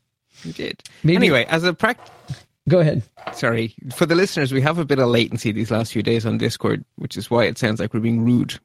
We 0.46 0.54
did. 0.54 0.82
Maybe, 1.04 1.18
anyway, 1.18 1.46
as 1.50 1.64
a 1.66 1.74
practice. 1.74 2.12
Go 2.70 2.80
ahead. 2.80 3.04
Sorry. 3.34 3.76
For 3.94 4.06
the 4.06 4.16
listeners, 4.16 4.52
we 4.54 4.62
have 4.62 4.80
a 4.80 4.86
bit 4.86 4.98
of 5.00 5.10
latency 5.10 5.52
these 5.52 5.70
last 5.70 5.92
few 5.94 6.02
days 6.02 6.26
on 6.26 6.38
Discord, 6.38 6.84
which 6.96 7.18
is 7.18 7.30
why 7.30 7.44
it 7.44 7.58
sounds 7.58 7.80
like 7.80 7.94
we're 7.94 8.00
being 8.00 8.24
rude. 8.26 8.58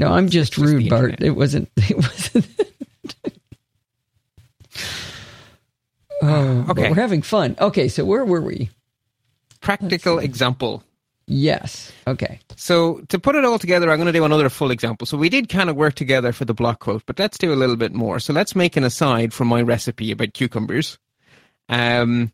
No, 0.00 0.14
I'm 0.14 0.30
just, 0.30 0.54
just 0.54 0.66
rude, 0.66 0.88
Bart. 0.88 1.20
It 1.20 1.32
wasn't. 1.32 1.68
It 1.76 1.96
wasn't. 1.96 2.46
oh, 6.22 6.66
okay. 6.70 6.88
we're 6.88 6.94
having 6.94 7.20
fun. 7.20 7.54
Okay, 7.60 7.88
so 7.88 8.06
where 8.06 8.24
were 8.24 8.40
we? 8.40 8.70
Practical 9.60 10.18
example. 10.18 10.82
Yes. 11.26 11.92
Okay. 12.06 12.40
So 12.56 13.02
to 13.10 13.18
put 13.18 13.36
it 13.36 13.44
all 13.44 13.58
together, 13.58 13.90
I'm 13.90 13.98
going 13.98 14.06
to 14.06 14.12
do 14.12 14.24
another 14.24 14.48
full 14.48 14.70
example. 14.70 15.06
So 15.06 15.18
we 15.18 15.28
did 15.28 15.50
kind 15.50 15.68
of 15.68 15.76
work 15.76 15.96
together 15.96 16.32
for 16.32 16.46
the 16.46 16.54
block 16.54 16.78
quote, 16.80 17.02
but 17.04 17.18
let's 17.18 17.36
do 17.36 17.52
a 17.52 17.60
little 17.60 17.76
bit 17.76 17.92
more. 17.92 18.20
So 18.20 18.32
let's 18.32 18.56
make 18.56 18.78
an 18.78 18.84
aside 18.84 19.34
from 19.34 19.48
my 19.48 19.60
recipe 19.60 20.12
about 20.12 20.32
cucumbers. 20.32 20.98
Um, 21.68 22.32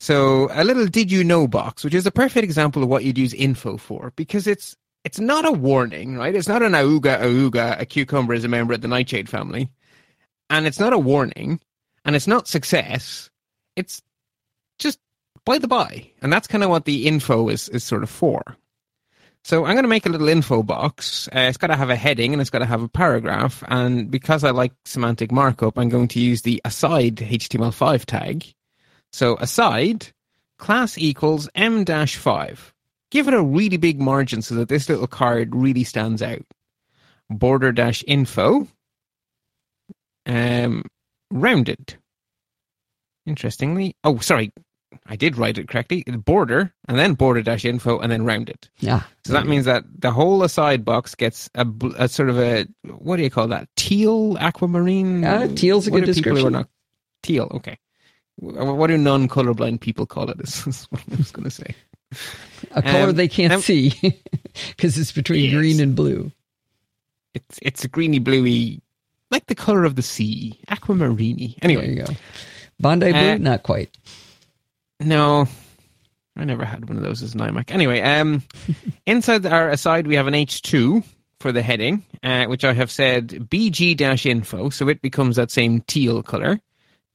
so 0.00 0.48
a 0.52 0.64
little 0.64 0.86
did 0.86 1.12
you 1.12 1.24
know 1.24 1.46
box, 1.46 1.84
which 1.84 1.94
is 1.94 2.06
a 2.06 2.10
perfect 2.10 2.42
example 2.42 2.82
of 2.82 2.88
what 2.88 3.04
you'd 3.04 3.18
use 3.18 3.34
info 3.34 3.76
for, 3.76 4.14
because 4.16 4.46
it's 4.46 4.76
it's 5.04 5.20
not 5.20 5.44
a 5.44 5.52
warning, 5.52 6.16
right? 6.16 6.34
It's 6.34 6.48
not 6.48 6.62
an 6.62 6.72
auga 6.72 7.20
auga, 7.20 7.80
a 7.80 7.86
cucumber 7.86 8.34
is 8.34 8.44
a 8.44 8.48
member 8.48 8.74
of 8.74 8.80
the 8.80 8.88
nightshade 8.88 9.28
family. 9.28 9.68
And 10.50 10.66
it's 10.66 10.78
not 10.78 10.92
a 10.92 10.98
warning, 10.98 11.60
and 12.04 12.14
it's 12.14 12.26
not 12.26 12.46
success. 12.46 13.30
It's 13.74 14.02
just 14.78 14.98
by 15.44 15.58
the 15.58 15.68
by. 15.68 16.10
And 16.20 16.32
that's 16.32 16.46
kind 16.46 16.62
of 16.62 16.70
what 16.70 16.84
the 16.84 17.06
info 17.06 17.48
is, 17.48 17.68
is 17.70 17.84
sort 17.84 18.02
of 18.02 18.10
for. 18.10 18.42
So 19.44 19.64
I'm 19.64 19.74
going 19.74 19.82
to 19.82 19.88
make 19.88 20.06
a 20.06 20.08
little 20.08 20.28
info 20.28 20.62
box. 20.62 21.28
Uh, 21.28 21.40
it's 21.40 21.56
got 21.56 21.68
to 21.68 21.76
have 21.76 21.90
a 21.90 21.96
heading 21.96 22.32
and 22.32 22.40
it's 22.40 22.50
got 22.50 22.60
to 22.60 22.66
have 22.66 22.82
a 22.82 22.88
paragraph. 22.88 23.64
And 23.66 24.10
because 24.10 24.44
I 24.44 24.50
like 24.50 24.72
semantic 24.84 25.32
markup, 25.32 25.78
I'm 25.78 25.88
going 25.88 26.08
to 26.08 26.20
use 26.20 26.42
the 26.42 26.60
aside 26.64 27.16
HTML5 27.16 28.04
tag. 28.04 28.54
So 29.12 29.36
aside 29.40 30.08
class 30.58 30.96
equals 30.96 31.48
m 31.56 31.82
dash 31.82 32.16
5. 32.16 32.71
Give 33.12 33.28
it 33.28 33.34
a 33.34 33.42
really 33.42 33.76
big 33.76 34.00
margin 34.00 34.40
so 34.40 34.54
that 34.54 34.70
this 34.70 34.88
little 34.88 35.06
card 35.06 35.54
really 35.54 35.84
stands 35.84 36.22
out. 36.22 36.46
Border 37.28 37.70
dash 37.70 38.02
info. 38.06 38.66
Um, 40.24 40.84
rounded. 41.30 41.96
Interestingly, 43.26 43.96
oh, 44.02 44.18
sorry, 44.20 44.50
I 45.04 45.16
did 45.16 45.36
write 45.36 45.58
it 45.58 45.68
correctly. 45.68 46.04
Border 46.04 46.72
and 46.88 46.98
then 46.98 47.12
border 47.12 47.42
dash 47.42 47.66
info 47.66 47.98
and 47.98 48.10
then 48.10 48.24
rounded. 48.24 48.66
Yeah. 48.78 49.02
So 49.26 49.34
that 49.34 49.46
means 49.46 49.66
that 49.66 49.84
the 49.98 50.10
whole 50.10 50.42
aside 50.42 50.82
box 50.82 51.14
gets 51.14 51.50
a, 51.54 51.66
a 51.98 52.08
sort 52.08 52.30
of 52.30 52.38
a 52.38 52.66
what 52.84 53.16
do 53.18 53.24
you 53.24 53.30
call 53.30 53.46
that? 53.48 53.68
Teal 53.76 54.38
aquamarine. 54.38 55.22
Yeah, 55.22 55.48
teal's 55.48 55.86
a 55.86 55.90
what 55.90 56.00
good 56.00 56.06
description. 56.06 56.52
Not, 56.52 56.68
teal. 57.22 57.48
Okay. 57.52 57.78
What 58.36 58.86
do 58.86 58.96
non-colorblind 58.96 59.80
people 59.80 60.06
call 60.06 60.30
it? 60.30 60.40
Is 60.66 60.86
what 60.88 61.02
I 61.12 61.16
was 61.16 61.30
going 61.30 61.44
to 61.44 61.50
say. 61.50 61.74
A 62.72 62.82
color 62.82 63.10
um, 63.10 63.16
they 63.16 63.28
can't 63.28 63.52
um, 63.52 63.60
see 63.60 63.92
because 64.76 64.98
it's 64.98 65.12
between 65.12 65.44
yes. 65.44 65.54
green 65.54 65.80
and 65.80 65.96
blue. 65.96 66.30
It's 67.34 67.58
it's 67.62 67.84
a 67.84 67.88
greeny 67.88 68.18
bluey, 68.18 68.82
like 69.30 69.46
the 69.46 69.54
color 69.54 69.84
of 69.84 69.96
the 69.96 70.02
sea, 70.02 70.58
aquamarine. 70.68 71.54
Anyway, 71.62 71.86
there 71.86 71.94
you 71.94 72.04
go. 72.04 72.12
Bondi 72.78 73.12
blue, 73.12 73.20
uh, 73.20 73.38
not 73.38 73.62
quite. 73.62 73.96
No. 75.00 75.46
I 76.36 76.44
never 76.44 76.64
had 76.64 76.88
one 76.88 76.96
of 76.96 77.02
those 77.02 77.22
as 77.22 77.34
an 77.34 77.40
iMac. 77.40 77.70
Anyway, 77.70 78.00
um, 78.00 78.42
inside 79.06 79.44
our 79.44 79.68
aside, 79.68 80.06
we 80.06 80.16
have 80.16 80.26
an 80.26 80.34
H2 80.34 81.04
for 81.40 81.52
the 81.52 81.60
heading, 81.60 82.04
uh, 82.22 82.46
which 82.46 82.64
I 82.64 82.72
have 82.72 82.90
said 82.90 83.28
BG 83.50 84.26
info, 84.26 84.70
so 84.70 84.88
it 84.88 85.02
becomes 85.02 85.36
that 85.36 85.50
same 85.50 85.82
teal 85.82 86.22
color. 86.22 86.58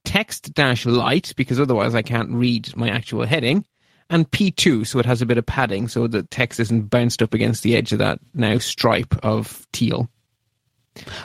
Text 0.04 0.54
dash 0.54 0.86
light, 0.86 1.32
because 1.36 1.58
otherwise 1.58 1.94
I 1.94 2.02
can't 2.02 2.30
read 2.30 2.76
my 2.76 2.88
actual 2.88 3.26
heading. 3.26 3.64
And 4.10 4.30
P2, 4.30 4.86
so 4.86 4.98
it 4.98 5.06
has 5.06 5.20
a 5.20 5.26
bit 5.26 5.36
of 5.36 5.44
padding, 5.44 5.86
so 5.86 6.06
the 6.06 6.22
text 6.22 6.58
isn't 6.60 6.88
bounced 6.88 7.20
up 7.22 7.34
against 7.34 7.62
the 7.62 7.76
edge 7.76 7.92
of 7.92 7.98
that 7.98 8.18
now 8.32 8.56
stripe 8.56 9.14
of 9.22 9.66
teal. 9.72 10.08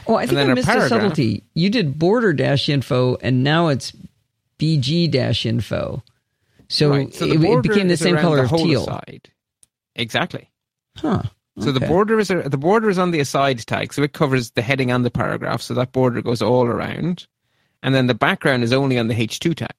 Oh, 0.05 0.15
I 0.15 0.25
think 0.25 0.39
I 0.39 0.53
missed 0.53 0.67
a 0.67 0.89
subtlety. 0.89 1.43
You 1.53 1.69
did 1.69 1.97
border 1.97 2.33
dash 2.33 2.67
info, 2.67 3.15
and 3.21 3.43
now 3.43 3.69
it's 3.69 3.93
BG 4.59 5.09
dash 5.09 5.45
info. 5.45 6.03
So, 6.67 6.89
right. 6.89 7.13
so 7.13 7.25
it, 7.25 7.41
it, 7.43 7.61
became 7.61 7.87
the 7.87 7.97
same 7.97 8.17
color 8.17 8.47
the 8.47 8.55
of 8.55 8.61
teal. 8.61 8.85
Side. 8.85 9.29
Exactly. 9.95 10.49
Huh. 10.97 11.23
So 11.59 11.71
the 11.71 11.85
border 11.85 12.19
is 12.19 12.29
the 12.29 12.57
border 12.57 12.89
is 12.89 12.97
on 12.97 13.11
the 13.11 13.19
aside 13.19 13.59
tag, 13.59 13.93
so 13.93 14.01
it 14.01 14.13
covers 14.13 14.51
the 14.51 14.63
heading 14.63 14.89
and 14.89 15.05
the 15.05 15.11
paragraph. 15.11 15.61
So 15.61 15.75
that 15.75 15.91
border 15.91 16.21
goes 16.23 16.41
all 16.41 16.65
around, 16.65 17.27
and 17.83 17.93
then 17.93 18.07
the 18.07 18.15
background 18.15 18.63
is 18.63 18.73
only 18.73 18.97
on 18.97 19.07
the 19.07 19.13
H 19.13 19.39
two 19.39 19.53
tag. 19.53 19.73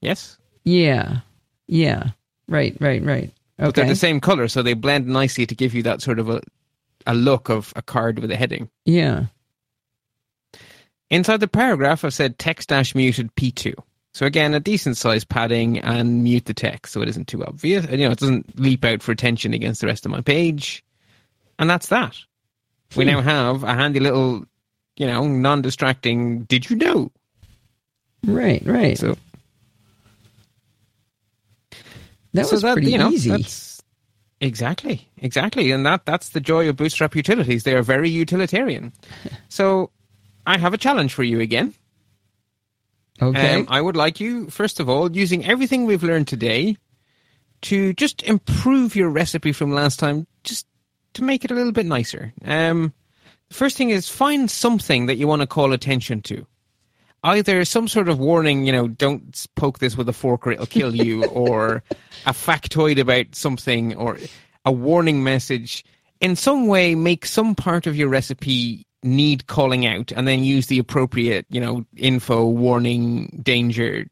Yes. 0.00 0.37
Yeah. 0.68 1.20
Yeah. 1.66 2.10
Right. 2.48 2.76
Right. 2.80 3.02
Right. 3.02 3.32
Okay. 3.60 3.66
But 3.66 3.74
they're 3.74 3.86
the 3.86 3.96
same 3.96 4.20
color, 4.20 4.48
so 4.48 4.62
they 4.62 4.74
blend 4.74 5.06
nicely 5.06 5.46
to 5.46 5.54
give 5.54 5.74
you 5.74 5.82
that 5.84 6.02
sort 6.02 6.18
of 6.18 6.28
a 6.28 6.42
a 7.06 7.14
look 7.14 7.48
of 7.48 7.72
a 7.74 7.82
card 7.82 8.18
with 8.18 8.30
a 8.30 8.36
heading. 8.36 8.68
Yeah. 8.84 9.26
Inside 11.10 11.40
the 11.40 11.48
paragraph, 11.48 12.04
I've 12.04 12.12
said 12.12 12.38
text 12.38 12.68
dash 12.68 12.94
muted 12.94 13.34
P2. 13.34 13.74
So 14.12 14.26
again, 14.26 14.52
a 14.52 14.60
decent 14.60 14.96
size 14.96 15.24
padding 15.24 15.78
and 15.78 16.22
mute 16.22 16.44
the 16.44 16.54
text 16.54 16.92
so 16.92 17.00
it 17.00 17.08
isn't 17.08 17.28
too 17.28 17.44
obvious. 17.44 17.86
You 17.90 17.98
know, 17.98 18.10
it 18.10 18.18
doesn't 18.18 18.58
leap 18.58 18.84
out 18.84 19.02
for 19.02 19.12
attention 19.12 19.54
against 19.54 19.80
the 19.80 19.86
rest 19.86 20.04
of 20.04 20.12
my 20.12 20.20
page. 20.20 20.84
And 21.58 21.70
that's 21.70 21.88
that. 21.88 22.16
We 22.94 23.04
hmm. 23.04 23.12
now 23.12 23.20
have 23.22 23.64
a 23.64 23.74
handy 23.74 24.00
little, 24.00 24.44
you 24.96 25.06
know, 25.06 25.26
non-distracting. 25.26 26.42
Did 26.44 26.68
you 26.68 26.76
know? 26.76 27.10
Right, 28.26 28.62
right. 28.66 28.98
So 28.98 29.16
that 32.34 32.46
so 32.46 32.52
was 32.52 32.62
that, 32.62 32.74
pretty 32.74 32.92
you 32.92 32.98
know, 32.98 33.10
easy. 33.10 33.46
Exactly, 34.40 35.08
exactly, 35.18 35.72
and 35.72 35.84
that 35.84 36.06
that's 36.06 36.30
the 36.30 36.40
joy 36.40 36.68
of 36.68 36.76
Bootstrap 36.76 37.16
utilities. 37.16 37.64
They 37.64 37.74
are 37.74 37.82
very 37.82 38.08
utilitarian. 38.08 38.92
so, 39.48 39.90
I 40.46 40.58
have 40.58 40.74
a 40.74 40.78
challenge 40.78 41.12
for 41.12 41.24
you 41.24 41.40
again. 41.40 41.74
Okay. 43.20 43.54
Um, 43.56 43.66
I 43.68 43.80
would 43.80 43.96
like 43.96 44.20
you, 44.20 44.48
first 44.48 44.78
of 44.78 44.88
all, 44.88 45.10
using 45.10 45.44
everything 45.44 45.86
we've 45.86 46.04
learned 46.04 46.28
today, 46.28 46.76
to 47.62 47.92
just 47.94 48.22
improve 48.22 48.94
your 48.94 49.08
recipe 49.08 49.52
from 49.52 49.72
last 49.72 49.98
time, 49.98 50.26
just 50.44 50.66
to 51.14 51.24
make 51.24 51.44
it 51.44 51.50
a 51.50 51.54
little 51.54 51.72
bit 51.72 51.86
nicer. 51.86 52.32
Um, 52.44 52.92
the 53.48 53.54
first 53.54 53.76
thing 53.76 53.90
is 53.90 54.08
find 54.08 54.50
something 54.50 55.06
that 55.06 55.16
you 55.16 55.26
want 55.26 55.42
to 55.42 55.46
call 55.46 55.72
attention 55.72 56.22
to. 56.22 56.46
Either 57.24 57.64
some 57.64 57.88
sort 57.88 58.08
of 58.08 58.18
warning, 58.18 58.64
you 58.64 58.72
know, 58.72 58.88
don't 58.88 59.46
poke 59.56 59.80
this 59.80 59.96
with 59.96 60.08
a 60.08 60.12
fork 60.12 60.46
or 60.46 60.52
it'll 60.52 60.66
kill 60.66 60.94
you, 60.94 61.24
or 61.28 61.82
a 62.26 62.32
factoid 62.32 62.98
about 62.98 63.26
something, 63.34 63.94
or 63.96 64.18
a 64.64 64.72
warning 64.72 65.24
message. 65.24 65.84
In 66.20 66.36
some 66.36 66.66
way, 66.66 66.94
make 66.94 67.26
some 67.26 67.54
part 67.54 67.86
of 67.86 67.96
your 67.96 68.08
recipe 68.08 68.86
need 69.02 69.46
calling 69.46 69.86
out 69.86 70.12
and 70.12 70.26
then 70.26 70.42
use 70.44 70.66
the 70.66 70.78
appropriate, 70.78 71.46
you 71.50 71.60
know, 71.60 71.84
info, 71.96 72.46
warning, 72.46 73.40
danger. 73.42 74.06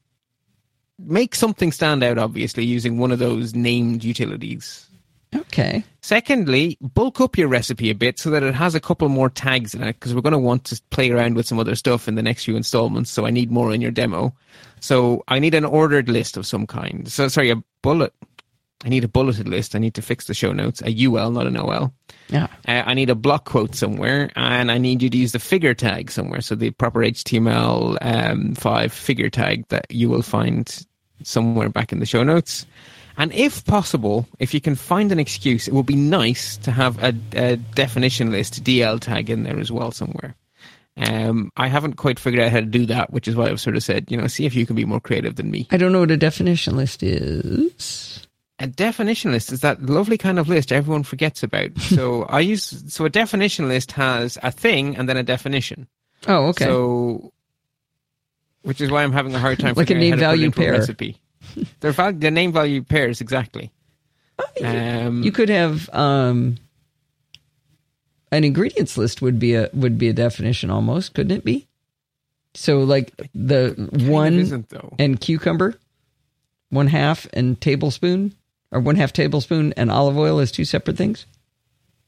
Make 0.98 1.34
something 1.34 1.72
stand 1.72 2.02
out, 2.02 2.18
obviously, 2.18 2.64
using 2.64 2.98
one 2.98 3.12
of 3.12 3.18
those 3.18 3.54
named 3.54 4.02
utilities. 4.02 4.85
Okay. 5.36 5.84
Secondly, 6.02 6.78
bulk 6.80 7.20
up 7.20 7.36
your 7.36 7.48
recipe 7.48 7.90
a 7.90 7.94
bit 7.94 8.18
so 8.18 8.30
that 8.30 8.42
it 8.42 8.54
has 8.54 8.74
a 8.74 8.80
couple 8.80 9.08
more 9.08 9.28
tags 9.28 9.74
in 9.74 9.82
it 9.82 9.94
because 9.94 10.14
we're 10.14 10.20
going 10.20 10.32
to 10.32 10.38
want 10.38 10.64
to 10.64 10.80
play 10.90 11.10
around 11.10 11.34
with 11.34 11.46
some 11.46 11.58
other 11.58 11.74
stuff 11.74 12.08
in 12.08 12.14
the 12.14 12.22
next 12.22 12.44
few 12.44 12.56
installments. 12.56 13.10
So 13.10 13.26
I 13.26 13.30
need 13.30 13.50
more 13.50 13.72
in 13.72 13.80
your 13.80 13.90
demo. 13.90 14.34
So 14.80 15.24
I 15.28 15.38
need 15.38 15.54
an 15.54 15.64
ordered 15.64 16.08
list 16.08 16.36
of 16.36 16.46
some 16.46 16.66
kind. 16.66 17.10
So 17.10 17.28
sorry, 17.28 17.50
a 17.50 17.62
bullet 17.82 18.12
I 18.84 18.88
need 18.88 19.04
a 19.04 19.08
bulleted 19.08 19.48
list. 19.48 19.74
I 19.74 19.78
need 19.78 19.94
to 19.94 20.02
fix 20.02 20.26
the 20.26 20.34
show 20.34 20.52
notes. 20.52 20.82
A 20.82 21.06
UL, 21.06 21.30
not 21.30 21.46
an 21.46 21.56
OL. 21.56 21.92
Yeah. 22.28 22.46
Uh, 22.68 22.82
I 22.84 22.94
need 22.94 23.08
a 23.08 23.14
block 23.14 23.46
quote 23.46 23.74
somewhere, 23.74 24.30
and 24.36 24.70
I 24.70 24.78
need 24.78 25.02
you 25.02 25.08
to 25.08 25.16
use 25.16 25.32
the 25.32 25.38
figure 25.38 25.74
tag 25.74 26.10
somewhere. 26.10 26.40
So 26.40 26.54
the 26.54 26.70
proper 26.70 27.00
HTML 27.00 27.98
um, 28.00 28.54
five 28.54 28.92
figure 28.92 29.30
tag 29.30 29.66
that 29.68 29.86
you 29.90 30.10
will 30.10 30.22
find 30.22 30.86
somewhere 31.22 31.70
back 31.70 31.90
in 31.90 32.00
the 32.00 32.06
show 32.06 32.22
notes. 32.22 32.66
And 33.18 33.32
if 33.32 33.64
possible, 33.64 34.26
if 34.38 34.52
you 34.52 34.60
can 34.60 34.74
find 34.74 35.10
an 35.10 35.18
excuse, 35.18 35.68
it 35.68 35.74
would 35.74 35.86
be 35.86 35.96
nice 35.96 36.56
to 36.58 36.70
have 36.70 37.02
a, 37.02 37.14
a 37.34 37.56
definition 37.56 38.30
list 38.30 38.62
DL 38.62 39.00
tag 39.00 39.30
in 39.30 39.42
there 39.44 39.58
as 39.58 39.72
well 39.72 39.90
somewhere. 39.90 40.34
Um, 40.98 41.52
I 41.56 41.68
haven't 41.68 41.94
quite 41.94 42.18
figured 42.18 42.42
out 42.42 42.52
how 42.52 42.60
to 42.60 42.66
do 42.66 42.86
that, 42.86 43.12
which 43.12 43.28
is 43.28 43.36
why 43.36 43.48
I've 43.48 43.60
sort 43.60 43.76
of 43.76 43.82
said, 43.82 44.10
you 44.10 44.16
know, 44.16 44.26
see 44.26 44.46
if 44.46 44.54
you 44.54 44.66
can 44.66 44.76
be 44.76 44.84
more 44.84 45.00
creative 45.00 45.36
than 45.36 45.50
me. 45.50 45.66
I 45.70 45.76
don't 45.76 45.92
know 45.92 46.00
what 46.00 46.10
a 46.10 46.16
definition 46.16 46.76
list 46.76 47.02
is 47.02 48.26
a 48.58 48.66
definition 48.66 49.32
list 49.32 49.52
is 49.52 49.60
that 49.60 49.82
lovely 49.82 50.16
kind 50.16 50.38
of 50.38 50.48
list 50.48 50.72
everyone 50.72 51.02
forgets 51.02 51.42
about. 51.42 51.78
so 51.78 52.24
I 52.24 52.40
use 52.40 52.82
so 52.92 53.04
a 53.04 53.10
definition 53.10 53.68
list 53.68 53.92
has 53.92 54.38
a 54.42 54.50
thing 54.50 54.96
and 54.96 55.08
then 55.08 55.16
a 55.16 55.22
definition. 55.22 55.86
Oh, 56.26 56.46
okay. 56.48 56.64
So, 56.64 57.32
which 58.62 58.80
is 58.80 58.90
why 58.90 59.02
I'm 59.02 59.12
having 59.12 59.34
a 59.34 59.38
hard 59.38 59.60
time 59.60 59.74
like 59.74 59.90
a 59.90 59.94
name 59.94 60.18
value 60.18 60.50
pair 60.50 60.72
recipe. 60.72 61.20
They're 61.80 61.92
val- 61.92 62.12
the 62.12 62.30
name 62.30 62.52
value 62.52 62.82
pairs 62.82 63.20
exactly. 63.20 63.72
Oh, 64.38 64.64
um, 64.64 65.22
you 65.22 65.32
could 65.32 65.48
have 65.48 65.88
um, 65.94 66.56
an 68.30 68.44
ingredients 68.44 68.98
list 68.98 69.22
would 69.22 69.38
be 69.38 69.54
a 69.54 69.70
would 69.72 69.98
be 69.98 70.08
a 70.08 70.12
definition 70.12 70.70
almost, 70.70 71.14
couldn't 71.14 71.36
it 71.36 71.44
be? 71.44 71.66
So 72.54 72.80
like 72.80 73.12
the 73.34 73.74
one 74.06 74.66
and 74.98 75.20
cucumber, 75.20 75.78
one 76.70 76.86
half 76.86 77.26
and 77.32 77.60
tablespoon 77.60 78.34
or 78.70 78.80
one 78.80 78.96
half 78.96 79.12
tablespoon 79.12 79.72
and 79.76 79.90
olive 79.90 80.18
oil 80.18 80.38
as 80.38 80.50
two 80.52 80.64
separate 80.64 80.96
things? 80.96 81.26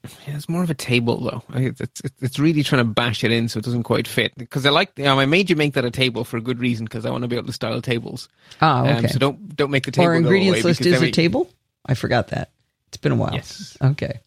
Yeah, 0.04 0.36
it's 0.36 0.48
more 0.48 0.62
of 0.62 0.70
a 0.70 0.74
table 0.74 1.20
though. 1.20 1.42
It's 1.54 2.02
it's 2.20 2.38
really 2.38 2.62
trying 2.62 2.84
to 2.84 2.90
bash 2.90 3.24
it 3.24 3.32
in 3.32 3.48
so 3.48 3.58
it 3.58 3.64
doesn't 3.64 3.82
quite 3.82 4.06
fit. 4.06 4.32
Because 4.36 4.64
I 4.64 4.70
like, 4.70 4.92
you 4.96 5.04
know, 5.04 5.18
I 5.18 5.26
made 5.26 5.50
you 5.50 5.56
make 5.56 5.74
that 5.74 5.84
a 5.84 5.90
table 5.90 6.24
for 6.24 6.36
a 6.36 6.40
good 6.40 6.60
reason 6.60 6.84
because 6.84 7.04
I 7.04 7.10
want 7.10 7.22
to 7.22 7.28
be 7.28 7.36
able 7.36 7.48
to 7.48 7.52
style 7.52 7.82
tables. 7.82 8.28
Ah, 8.60 8.82
okay. 8.82 8.92
Um, 8.92 9.08
so 9.08 9.18
don't 9.18 9.56
don't 9.56 9.70
make 9.70 9.84
the 9.84 9.90
table. 9.90 10.06
Our 10.06 10.14
ingredients 10.14 10.64
list 10.64 10.86
is 10.86 11.02
a 11.02 11.10
table. 11.10 11.50
I 11.84 11.94
forgot 11.94 12.28
that. 12.28 12.50
It's 12.88 12.96
been 12.96 13.12
a 13.12 13.16
while. 13.16 13.34
Yes. 13.34 13.76
Okay. 13.82 14.20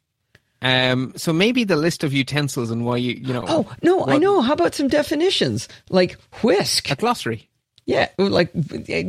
Um, 0.61 1.13
so 1.15 1.34
maybe 1.34 1.63
the 1.63 1.76
list 1.76 2.03
of 2.03 2.13
utensils 2.13 2.69
and 2.69 2.86
why 2.86 2.97
you 2.97 3.13
you 3.13 3.34
know. 3.34 3.45
Oh 3.47 3.74
no, 3.82 3.97
what, 3.97 4.09
I 4.09 4.17
know. 4.17 4.41
How 4.41 4.53
about 4.53 4.76
some 4.76 4.88
definitions 4.88 5.67
like 5.89 6.19
whisk? 6.43 6.91
A 6.91 6.95
glossary. 6.95 7.49
Yeah, 7.86 8.09
like 8.17 8.51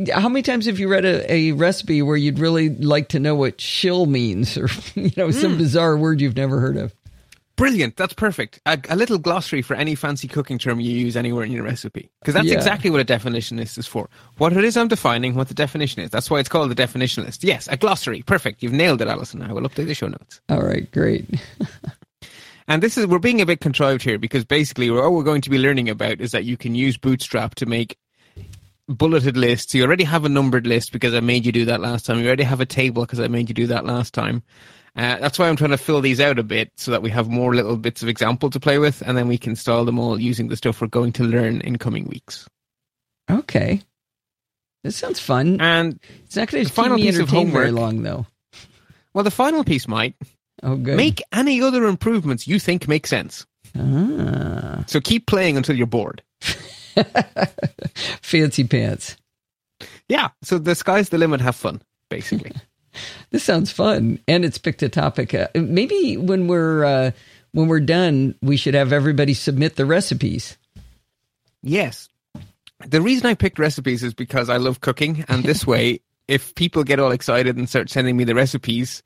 how 0.09 0.27
many 0.29 0.41
times 0.41 0.65
have 0.65 0.79
you 0.79 0.87
read 0.87 1.05
a, 1.05 1.31
a, 1.31 1.51
recipe 1.51 2.01
where 2.01 2.17
you'd 2.17 2.39
really 2.39 2.69
like 2.69 3.09
to 3.09 3.19
know 3.19 3.35
what 3.35 3.61
shill 3.61 4.07
means, 4.07 4.57
or 4.57 4.67
you 4.95 5.11
know 5.15 5.31
some 5.31 5.55
mm. 5.55 5.57
bizarre 5.59 5.95
word 5.95 6.19
you've 6.19 6.35
never 6.35 6.59
heard 6.59 6.77
of? 6.77 6.93
Brilliant, 7.55 7.97
that's 7.97 8.13
perfect. 8.13 8.59
A, 8.65 8.79
a, 8.89 8.95
little 8.95 9.19
glossary 9.19 9.61
for 9.61 9.75
any 9.75 9.93
fancy 9.93 10.27
cooking 10.27 10.57
term 10.57 10.79
you 10.79 10.91
use 10.91 11.15
anywhere 11.15 11.43
in 11.43 11.51
your 11.51 11.63
recipe, 11.63 12.09
because 12.19 12.33
that's 12.33 12.47
yeah. 12.47 12.55
exactly 12.55 12.89
what 12.89 12.99
a 12.99 13.03
definition 13.03 13.57
list 13.57 13.77
is 13.77 13.85
for. 13.85 14.09
What 14.37 14.53
it 14.53 14.63
is, 14.63 14.75
I'm 14.75 14.87
defining 14.87 15.35
what 15.35 15.49
the 15.49 15.53
definition 15.53 16.01
is. 16.01 16.09
That's 16.09 16.31
why 16.31 16.39
it's 16.39 16.49
called 16.49 16.71
the 16.71 16.75
definition 16.75 17.23
list. 17.23 17.43
Yes, 17.43 17.67
a 17.67 17.77
glossary. 17.77 18.23
Perfect. 18.23 18.63
You've 18.63 18.73
nailed 18.73 19.01
it, 19.03 19.07
Allison. 19.07 19.43
I 19.43 19.53
will 19.53 19.61
update 19.61 19.85
the 19.85 19.93
show 19.93 20.07
notes. 20.07 20.41
All 20.49 20.63
right, 20.63 20.91
great. 20.91 21.29
And 22.67 22.81
this 22.81 22.97
is 22.97 23.07
we're 23.07 23.19
being 23.19 23.41
a 23.41 23.45
bit 23.45 23.59
contrived 23.59 24.03
here 24.03 24.17
because 24.17 24.45
basically 24.45 24.89
all 24.89 25.13
we're 25.13 25.23
going 25.23 25.41
to 25.41 25.49
be 25.49 25.57
learning 25.57 25.89
about 25.89 26.21
is 26.21 26.31
that 26.31 26.45
you 26.45 26.55
can 26.55 26.75
use 26.75 26.97
Bootstrap 26.97 27.55
to 27.55 27.65
make 27.65 27.97
bulleted 28.87 29.37
lists. 29.37 29.73
You 29.73 29.83
already 29.83 30.03
have 30.03 30.25
a 30.25 30.29
numbered 30.29 30.67
list 30.67 30.91
because 30.91 31.13
I 31.13 31.19
made 31.19 31.45
you 31.45 31.51
do 31.51 31.65
that 31.65 31.81
last 31.81 32.05
time. 32.05 32.19
You 32.19 32.27
already 32.27 32.43
have 32.43 32.61
a 32.61 32.65
table 32.65 33.03
because 33.03 33.19
I 33.19 33.27
made 33.27 33.49
you 33.49 33.55
do 33.55 33.67
that 33.67 33.85
last 33.85 34.13
time. 34.13 34.43
Uh, 34.95 35.17
that's 35.17 35.39
why 35.39 35.49
I'm 35.49 35.55
trying 35.55 35.71
to 35.71 35.77
fill 35.77 36.01
these 36.01 36.19
out 36.19 36.37
a 36.37 36.43
bit 36.43 36.71
so 36.75 36.91
that 36.91 37.01
we 37.01 37.09
have 37.09 37.27
more 37.27 37.55
little 37.55 37.77
bits 37.77 38.03
of 38.03 38.09
example 38.09 38.49
to 38.51 38.59
play 38.59 38.77
with, 38.77 39.01
and 39.01 39.17
then 39.17 39.27
we 39.27 39.39
can 39.39 39.55
style 39.55 39.85
them 39.85 39.97
all 39.97 40.21
using 40.21 40.49
the 40.49 40.57
stuff 40.57 40.81
we're 40.81 40.87
going 40.87 41.11
to 41.13 41.23
learn 41.23 41.61
in 41.61 41.77
coming 41.77 42.05
weeks. 42.05 42.47
Okay, 43.29 43.81
this 44.83 44.95
sounds 44.95 45.19
fun. 45.19 45.59
And 45.61 45.99
it's 46.25 46.35
not 46.35 46.49
going 46.49 46.65
to 46.65 46.71
keep 46.71 46.91
me 46.91 47.07
entertained 47.07 47.51
very 47.51 47.71
long, 47.71 48.03
though. 48.03 48.27
Well, 49.13 49.23
the 49.23 49.31
final 49.31 49.63
piece 49.63 49.87
might. 49.87 50.15
Oh, 50.61 50.75
good. 50.75 50.97
Make 50.97 51.21
any 51.31 51.61
other 51.61 51.85
improvements 51.85 52.47
you 52.47 52.59
think 52.59 52.87
make 52.87 53.07
sense. 53.07 53.45
Ah. 53.77 54.83
So 54.87 54.99
keep 54.99 55.25
playing 55.25 55.57
until 55.57 55.75
you're 55.75 55.87
bored. 55.87 56.21
Fancy 58.21 58.63
pants. 58.63 59.17
Yeah. 60.07 60.29
So 60.41 60.57
the 60.57 60.75
sky's 60.75 61.09
the 61.09 61.17
limit. 61.17 61.41
Have 61.41 61.55
fun, 61.55 61.81
basically. 62.09 62.51
this 63.31 63.43
sounds 63.43 63.71
fun, 63.71 64.19
and 64.27 64.45
it's 64.45 64.57
picked 64.57 64.83
a 64.83 64.89
topic. 64.89 65.33
Uh, 65.33 65.47
maybe 65.55 66.17
when 66.17 66.47
we're 66.47 66.85
uh, 66.85 67.11
when 67.51 67.67
we're 67.67 67.79
done, 67.79 68.35
we 68.41 68.57
should 68.57 68.73
have 68.73 68.93
everybody 68.93 69.33
submit 69.33 69.75
the 69.75 69.85
recipes. 69.85 70.57
Yes. 71.61 72.09
The 72.85 73.01
reason 73.01 73.27
I 73.27 73.35
picked 73.35 73.59
recipes 73.59 74.03
is 74.03 74.13
because 74.13 74.49
I 74.49 74.57
love 74.57 74.81
cooking, 74.81 75.25
and 75.29 75.43
this 75.43 75.65
way 75.67 76.01
if 76.27 76.55
people 76.55 76.83
get 76.83 76.99
all 76.99 77.11
excited 77.11 77.57
and 77.57 77.67
start 77.67 77.89
sending 77.89 78.15
me 78.15 78.23
the 78.23 78.35
recipes, 78.35 79.03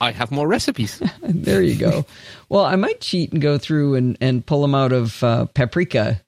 I 0.00 0.10
have 0.10 0.30
more 0.30 0.48
recipes. 0.48 1.00
there 1.22 1.62
you 1.62 1.76
go. 1.76 2.04
Well, 2.48 2.64
I 2.64 2.76
might 2.76 3.00
cheat 3.00 3.32
and 3.32 3.40
go 3.40 3.58
through 3.58 3.94
and, 3.94 4.18
and 4.20 4.44
pull 4.44 4.62
them 4.62 4.74
out 4.74 4.92
of 4.92 5.22
uh, 5.22 5.46
paprika, 5.46 6.20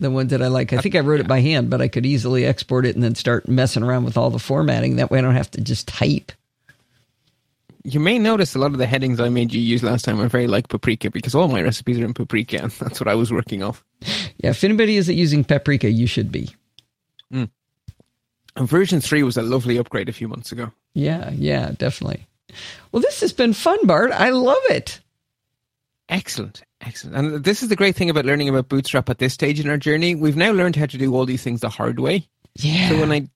the 0.00 0.10
ones 0.10 0.30
that 0.30 0.42
I 0.42 0.48
like. 0.48 0.72
I 0.72 0.78
think 0.78 0.94
I 0.94 1.00
wrote 1.00 1.20
it 1.20 1.28
by 1.28 1.40
hand, 1.40 1.70
but 1.70 1.80
I 1.80 1.88
could 1.88 2.06
easily 2.06 2.44
export 2.44 2.86
it 2.86 2.94
and 2.94 3.02
then 3.02 3.14
start 3.14 3.48
messing 3.48 3.82
around 3.82 4.04
with 4.04 4.16
all 4.16 4.30
the 4.30 4.38
formatting. 4.38 4.96
That 4.96 5.10
way 5.10 5.18
I 5.18 5.22
don't 5.22 5.34
have 5.34 5.50
to 5.52 5.60
just 5.60 5.88
type. 5.88 6.32
You 7.84 8.00
may 8.00 8.18
notice 8.18 8.54
a 8.54 8.58
lot 8.58 8.72
of 8.72 8.78
the 8.78 8.86
headings 8.86 9.18
I 9.18 9.28
made 9.28 9.52
you 9.52 9.60
use 9.60 9.82
last 9.82 10.04
time 10.04 10.20
are 10.20 10.28
very 10.28 10.46
like 10.46 10.68
paprika 10.68 11.10
because 11.10 11.34
all 11.34 11.48
my 11.48 11.62
recipes 11.62 11.98
are 11.98 12.04
in 12.04 12.14
paprika 12.14 12.62
and 12.62 12.70
that's 12.78 13.00
what 13.00 13.08
I 13.08 13.14
was 13.14 13.32
working 13.32 13.62
off. 13.62 13.84
Yeah, 14.38 14.50
if 14.50 14.62
anybody 14.62 14.96
isn't 14.96 15.16
using 15.16 15.44
paprika, 15.44 15.90
you 15.90 16.06
should 16.06 16.30
be. 16.30 16.50
Mm. 17.32 17.50
And 18.56 18.68
version 18.68 19.00
3 19.00 19.22
was 19.22 19.36
a 19.36 19.42
lovely 19.42 19.78
upgrade 19.78 20.08
a 20.08 20.12
few 20.12 20.28
months 20.28 20.52
ago. 20.52 20.72
Yeah, 20.94 21.30
yeah, 21.30 21.72
definitely. 21.78 22.26
Well, 22.92 23.02
this 23.02 23.20
has 23.20 23.32
been 23.32 23.52
fun, 23.52 23.86
Bart. 23.86 24.10
I 24.12 24.30
love 24.30 24.62
it. 24.70 25.00
Excellent. 26.08 26.62
Excellent. 26.80 27.16
And 27.16 27.44
this 27.44 27.62
is 27.62 27.68
the 27.68 27.76
great 27.76 27.96
thing 27.96 28.08
about 28.08 28.24
learning 28.24 28.48
about 28.48 28.68
Bootstrap 28.68 29.10
at 29.10 29.18
this 29.18 29.34
stage 29.34 29.58
in 29.58 29.68
our 29.68 29.76
journey. 29.76 30.14
We've 30.14 30.36
now 30.36 30.52
learned 30.52 30.76
how 30.76 30.86
to 30.86 30.98
do 30.98 31.14
all 31.14 31.26
these 31.26 31.42
things 31.42 31.60
the 31.60 31.68
hard 31.68 31.98
way. 31.98 32.28
Yeah. 32.54 32.90
So 32.90 33.00
when 33.00 33.10
I 33.10 33.28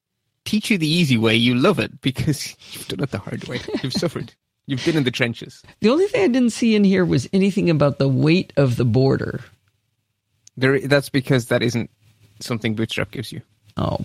teach 0.45 0.71
you 0.71 0.79
the 0.79 0.89
easy 0.89 1.19
way, 1.19 1.35
you 1.35 1.55
love 1.55 1.79
it 1.79 2.01
because 2.01 2.57
you've 2.73 2.89
done 2.89 3.01
it 3.01 3.11
the 3.11 3.19
hard 3.19 3.45
way. 3.49 3.61
You've 3.83 3.93
suffered. 3.93 4.33
You've 4.67 4.85
been 4.85 4.97
in 4.97 5.05
the 5.05 5.11
trenches. 5.11 5.63
The 5.81 5.91
only 5.91 6.07
thing 6.07 6.23
I 6.23 6.29
didn't 6.29 6.51
see 6.51 6.77
in 6.77 6.85
here 6.85 7.05
was 7.05 7.29
anything 7.33 7.69
about 7.69 7.99
the 7.99 8.09
weight 8.09 8.53
of 8.57 8.77
the 8.77 8.85
border. 8.85 9.41
There, 10.57 10.79
that's 10.81 11.09
because 11.09 11.47
that 11.47 11.63
isn't 11.63 11.91
something 12.41 12.75
Bootstrap 12.75 13.11
gives 13.11 13.33
you. 13.33 13.43
Oh, 13.77 13.99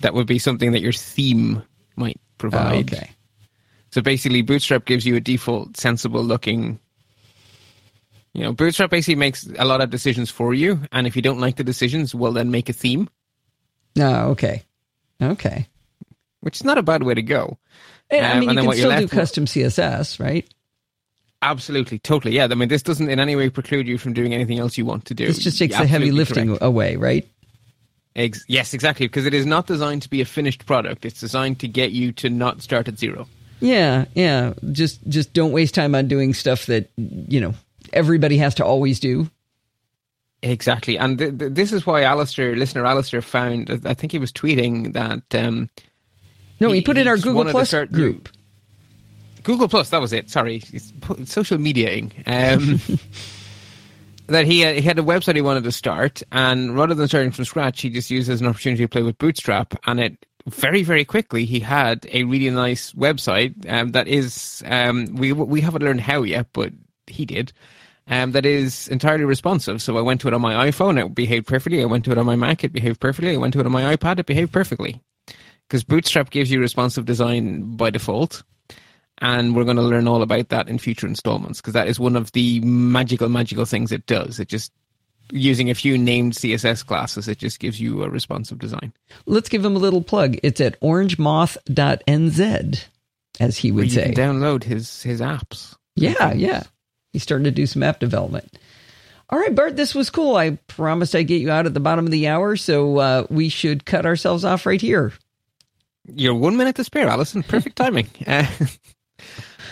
that 0.00 0.12
would 0.12 0.26
be 0.26 0.38
something 0.38 0.72
that 0.72 0.82
your 0.82 0.92
theme 0.92 1.62
might 1.96 2.20
provide. 2.38 2.92
Oh, 2.92 2.96
okay. 2.96 3.10
So 3.92 4.02
basically, 4.02 4.42
Bootstrap 4.42 4.84
gives 4.84 5.06
you 5.06 5.16
a 5.16 5.20
default, 5.20 5.76
sensible 5.76 6.22
looking. 6.22 6.80
You 8.34 8.42
know, 8.42 8.52
Bootstrap 8.52 8.90
basically 8.90 9.14
makes 9.14 9.48
a 9.58 9.64
lot 9.64 9.80
of 9.80 9.90
decisions 9.90 10.28
for 10.28 10.52
you, 10.52 10.80
and 10.90 11.06
if 11.06 11.14
you 11.14 11.22
don't 11.22 11.38
like 11.38 11.56
the 11.56 11.64
decisions, 11.64 12.14
well, 12.14 12.32
then 12.32 12.50
make 12.50 12.68
a 12.68 12.72
theme. 12.72 13.08
Oh, 13.98 14.30
okay, 14.30 14.64
okay. 15.22 15.68
Which 16.40 16.56
is 16.56 16.64
not 16.64 16.76
a 16.76 16.82
bad 16.82 17.04
way 17.04 17.14
to 17.14 17.22
go. 17.22 17.58
And, 18.10 18.26
I 18.26 18.40
mean, 18.40 18.50
um, 18.50 18.56
you 18.56 18.70
can 18.70 18.78
still 18.78 18.98
do 18.98 19.08
custom 19.08 19.44
CSS, 19.46 20.20
right? 20.20 20.46
Absolutely, 21.42 22.00
totally. 22.00 22.34
Yeah, 22.34 22.48
I 22.50 22.54
mean, 22.54 22.68
this 22.68 22.82
doesn't 22.82 23.08
in 23.08 23.20
any 23.20 23.36
way 23.36 23.50
preclude 23.50 23.86
you 23.86 23.98
from 23.98 24.14
doing 24.14 24.34
anything 24.34 24.58
else 24.58 24.76
you 24.76 24.84
want 24.84 25.04
to 25.06 25.14
do. 25.14 25.26
This 25.26 25.38
just 25.38 25.58
takes 25.58 25.78
the 25.78 25.86
heavy 25.86 26.10
lifting 26.10 26.48
correct. 26.48 26.62
away, 26.62 26.96
right? 26.96 27.28
Ex- 28.16 28.44
yes, 28.48 28.74
exactly, 28.74 29.06
because 29.06 29.26
it 29.26 29.34
is 29.34 29.46
not 29.46 29.66
designed 29.66 30.02
to 30.02 30.10
be 30.10 30.20
a 30.20 30.24
finished 30.24 30.66
product. 30.66 31.04
It's 31.04 31.20
designed 31.20 31.60
to 31.60 31.68
get 31.68 31.92
you 31.92 32.12
to 32.12 32.30
not 32.30 32.62
start 32.62 32.88
at 32.88 32.98
zero. 32.98 33.28
Yeah, 33.60 34.06
yeah. 34.14 34.54
Just 34.72 35.06
just 35.08 35.32
don't 35.32 35.52
waste 35.52 35.74
time 35.74 35.94
on 35.94 36.08
doing 36.08 36.34
stuff 36.34 36.66
that 36.66 36.90
you 36.96 37.40
know 37.40 37.54
everybody 37.94 38.36
has 38.38 38.54
to 38.56 38.64
always 38.64 39.00
do. 39.00 39.30
Exactly, 40.42 40.98
and 40.98 41.18
th- 41.18 41.38
th- 41.38 41.52
this 41.54 41.72
is 41.72 41.86
why 41.86 42.02
Alistair, 42.02 42.54
listener 42.54 42.84
Alistair, 42.84 43.22
found. 43.22 43.80
I 43.86 43.94
think 43.94 44.12
he 44.12 44.18
was 44.18 44.30
tweeting 44.30 44.92
that. 44.92 45.22
Um, 45.34 45.70
no, 46.60 46.68
he, 46.68 46.76
he 46.76 46.82
put 46.82 46.98
in 46.98 47.08
our 47.08 47.16
Google 47.16 47.46
Plus 47.46 47.72
group. 47.90 48.28
Google 49.42 49.68
Plus, 49.68 49.88
that 49.90 50.00
was 50.02 50.12
it. 50.12 50.28
Sorry, 50.28 50.62
it's 50.72 50.92
social 51.32 51.56
mediaing. 51.56 52.12
Um, 52.26 52.80
that 54.26 54.46
he, 54.46 54.64
he 54.74 54.82
had 54.82 54.98
a 54.98 55.02
website 55.02 55.36
he 55.36 55.40
wanted 55.40 55.64
to 55.64 55.72
start, 55.72 56.22
and 56.30 56.76
rather 56.76 56.94
than 56.94 57.08
starting 57.08 57.30
from 57.30 57.46
scratch, 57.46 57.80
he 57.80 57.88
just 57.88 58.10
used 58.10 58.28
as 58.28 58.42
an 58.42 58.46
opportunity 58.46 58.84
to 58.84 58.88
play 58.88 59.02
with 59.02 59.16
Bootstrap, 59.16 59.74
and 59.86 59.98
it 59.98 60.26
very 60.46 60.82
very 60.82 61.06
quickly 61.06 61.46
he 61.46 61.58
had 61.58 62.06
a 62.12 62.24
really 62.24 62.50
nice 62.50 62.92
website 62.92 63.54
um, 63.72 63.92
that 63.92 64.06
is 64.08 64.62
um, 64.66 65.06
we 65.14 65.32
we 65.32 65.62
haven't 65.62 65.82
learned 65.82 66.02
how 66.02 66.22
yet, 66.22 66.48
but 66.52 66.70
he 67.06 67.24
did. 67.24 67.52
Um, 68.06 68.32
that 68.32 68.44
is 68.44 68.86
entirely 68.88 69.24
responsive. 69.24 69.80
So 69.80 69.96
I 69.96 70.02
went 70.02 70.20
to 70.20 70.28
it 70.28 70.34
on 70.34 70.42
my 70.42 70.68
iPhone, 70.68 71.02
it 71.02 71.14
behaved 71.14 71.46
perfectly. 71.46 71.80
I 71.80 71.86
went 71.86 72.04
to 72.04 72.12
it 72.12 72.18
on 72.18 72.26
my 72.26 72.36
Mac, 72.36 72.62
it 72.62 72.72
behaved 72.72 73.00
perfectly. 73.00 73.32
I 73.32 73.38
went 73.38 73.54
to 73.54 73.60
it 73.60 73.66
on 73.66 73.72
my 73.72 73.96
iPad, 73.96 74.18
it 74.18 74.26
behaved 74.26 74.52
perfectly. 74.52 75.00
Because 75.66 75.84
Bootstrap 75.84 76.28
gives 76.28 76.50
you 76.50 76.60
responsive 76.60 77.06
design 77.06 77.76
by 77.76 77.88
default 77.88 78.42
and 79.18 79.54
we're 79.54 79.64
going 79.64 79.76
to 79.76 79.82
learn 79.82 80.08
all 80.08 80.22
about 80.22 80.48
that 80.48 80.68
in 80.68 80.78
future 80.78 81.06
installments 81.06 81.60
because 81.60 81.74
that 81.74 81.88
is 81.88 82.00
one 82.00 82.16
of 82.16 82.32
the 82.32 82.60
magical, 82.60 83.28
magical 83.28 83.64
things 83.64 83.92
it 83.92 84.06
does. 84.06 84.40
It 84.40 84.48
just 84.48 84.72
using 85.30 85.70
a 85.70 85.74
few 85.74 85.96
named 85.96 86.34
CSS 86.34 86.86
classes, 86.86 87.28
it 87.28 87.38
just 87.38 87.60
gives 87.60 87.80
you 87.80 88.02
a 88.02 88.10
responsive 88.10 88.58
design. 88.58 88.92
Let's 89.26 89.48
give 89.48 89.64
him 89.64 89.76
a 89.76 89.78
little 89.78 90.02
plug. 90.02 90.36
It's 90.42 90.60
at 90.60 90.80
orangemoth.nz, 90.80 92.84
as 93.40 93.56
he 93.56 93.72
would 93.72 93.90
say. 93.90 94.12
download 94.12 94.64
his 94.64 95.02
his 95.02 95.20
apps. 95.20 95.76
Yeah, 95.96 96.32
yeah. 96.32 96.64
He's 97.14 97.22
starting 97.22 97.44
to 97.44 97.52
do 97.52 97.64
some 97.64 97.84
app 97.84 98.00
development. 98.00 98.58
All 99.30 99.38
right, 99.38 99.54
Bart, 99.54 99.76
this 99.76 99.94
was 99.94 100.10
cool. 100.10 100.34
I 100.34 100.58
promised 100.66 101.14
I'd 101.14 101.28
get 101.28 101.40
you 101.40 101.48
out 101.48 101.64
at 101.64 101.74
the 101.74 101.80
bottom 101.80 102.04
of 102.04 102.10
the 102.10 102.26
hour, 102.26 102.56
so 102.56 102.98
uh, 102.98 103.26
we 103.30 103.48
should 103.48 103.84
cut 103.84 104.04
ourselves 104.04 104.44
off 104.44 104.66
right 104.66 104.80
here. 104.80 105.12
You're 106.12 106.34
one 106.34 106.56
minute 106.56 106.74
to 106.74 106.84
spare, 106.84 107.08
Allison. 107.08 107.44
Perfect 107.44 107.76
timing. 107.76 108.08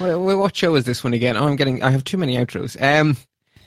Uh, 0.01 0.17
what, 0.17 0.39
what, 0.39 0.57
show 0.57 0.75
is 0.77 0.85
this 0.85 1.05
one 1.05 1.13
again? 1.13 1.37
Oh, 1.37 1.47
I'm 1.47 1.57
getting. 1.57 1.83
I 1.83 1.91
have 1.91 2.05
too 2.05 2.17
many 2.17 2.37
outros. 2.37 2.81
Um, 2.81 3.17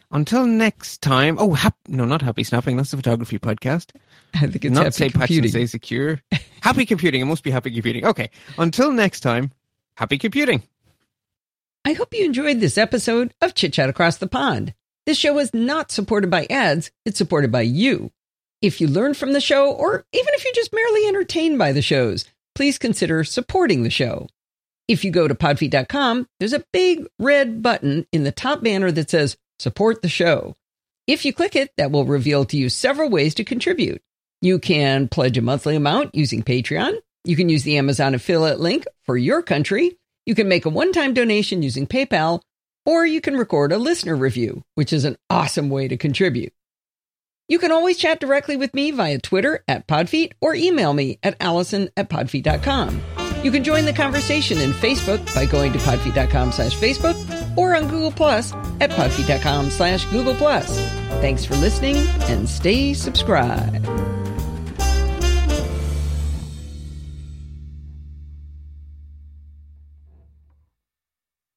until 0.10 0.48
next 0.48 1.02
time. 1.04 1.38
Oh, 1.40 1.54
hap- 1.54 1.78
no, 1.88 2.06
not 2.06 2.24
happy 2.24 2.44
snapping. 2.44 2.76
That's 2.76 2.90
the 2.90 2.98
photography 2.98 3.38
podcast. 3.38 3.92
I 4.34 4.48
think 4.48 4.66
it's 4.66 4.74
not 4.74 4.94
say 4.96 5.10
computing. 5.10 5.44
patch 5.44 5.46
and 5.46 5.52
say 5.52 5.66
secure. 5.68 6.22
happy 6.62 6.88
computing. 6.88 7.22
It 7.22 7.26
must 7.26 7.44
be 7.44 7.52
happy 7.52 7.70
computing. 7.70 8.06
Okay. 8.06 8.32
Until 8.58 8.92
next 8.92 9.20
time. 9.20 9.52
Happy 9.96 10.18
computing. 10.18 10.64
I 11.88 11.94
hope 11.94 12.16
you 12.16 12.26
enjoyed 12.26 12.62
this 12.62 12.80
episode 12.80 13.32
of 13.42 13.54
Chit 13.54 13.74
Chat 13.74 13.90
Across 13.90 14.18
the 14.18 14.26
Pond. 14.26 14.74
This 15.06 15.20
show 15.20 15.38
is 15.38 15.54
not 15.54 15.92
supported 15.92 16.32
by 16.32 16.48
ads, 16.50 16.90
it's 17.06 17.20
supported 17.20 17.52
by 17.52 17.62
you. 17.62 18.12
If 18.60 18.82
you 18.82 18.88
learn 18.88 19.14
from 19.14 19.34
the 19.34 19.40
show, 19.40 19.72
or 19.72 20.04
even 20.12 20.30
if 20.34 20.44
you're 20.44 20.54
just 20.56 20.74
merely 20.74 21.06
entertained 21.06 21.60
by 21.60 21.74
the 21.74 21.84
shows, 21.84 22.26
please 22.56 22.80
consider 22.80 23.24
supporting 23.24 23.84
the 23.84 23.92
show. 23.92 24.28
If 24.88 25.06
you 25.06 25.12
go 25.12 25.28
to 25.28 25.36
podfeet.com, 25.36 26.28
there's 26.40 26.54
a 26.54 26.66
big 26.74 27.06
red 27.20 27.62
button 27.62 28.08
in 28.12 28.24
the 28.24 28.32
top 28.32 28.64
banner 28.64 28.92
that 28.92 29.12
says 29.12 29.38
support 29.60 30.02
the 30.02 30.10
show. 30.10 30.56
If 31.06 31.24
you 31.24 31.34
click 31.34 31.56
it, 31.56 31.72
that 31.78 31.92
will 31.92 32.06
reveal 32.06 32.46
to 32.46 32.58
you 32.58 32.70
several 32.70 33.12
ways 33.12 33.36
to 33.36 33.44
contribute. 33.44 34.02
You 34.42 34.58
can 34.58 35.08
pledge 35.08 35.38
a 35.38 35.44
monthly 35.44 35.76
amount 35.76 36.16
using 36.16 36.42
Patreon. 36.42 36.96
You 37.26 37.36
can 37.36 37.48
use 37.48 37.62
the 37.62 37.78
Amazon 37.78 38.16
affiliate 38.16 38.60
link 38.60 38.86
for 39.04 39.16
your 39.16 39.44
country. 39.44 40.00
You 40.26 40.36
can 40.36 40.48
make 40.48 40.66
a 40.66 40.70
one 40.70 40.92
time 40.92 41.14
donation 41.14 41.62
using 41.64 41.88
PayPal, 41.88 42.42
or 42.86 43.06
you 43.06 43.22
can 43.22 43.38
record 43.38 43.72
a 43.72 43.78
listener 43.78 44.16
review, 44.16 44.64
which 44.76 44.92
is 44.92 45.06
an 45.06 45.18
awesome 45.30 45.70
way 45.70 45.88
to 45.88 45.98
contribute. 45.98 46.54
You 47.48 47.60
can 47.60 47.72
always 47.72 47.98
chat 47.98 48.20
directly 48.20 48.58
with 48.58 48.74
me 48.74 48.90
via 48.92 49.20
Twitter 49.20 49.64
at 49.68 49.88
Podfeet 49.88 50.34
or 50.42 50.56
email 50.56 50.94
me 50.94 51.20
at 51.22 51.38
allison 51.40 51.90
at 51.96 52.10
podfeet.com. 52.10 53.02
You 53.44 53.52
can 53.52 53.64
join 53.64 53.86
the 53.86 53.94
conversation 53.94 54.60
in 54.60 54.72
Facebook 54.72 55.24
by 55.36 55.46
going 55.46 55.72
to 55.74 55.80
podfeet.com 55.80 56.52
slash 56.52 56.76
Facebook 56.76 57.16
or 57.56 57.76
on 57.76 57.88
Google 57.88 58.12
Plus 58.12 58.52
at 58.82 58.90
podfeet.com 58.90 59.70
slash 59.70 60.06
Google 60.06 60.34
Plus. 60.34 60.80
Thanks 61.22 61.46
for 61.46 61.56
listening 61.56 61.98
and 62.28 62.50
stay 62.50 62.96
subscribed. 62.96 63.86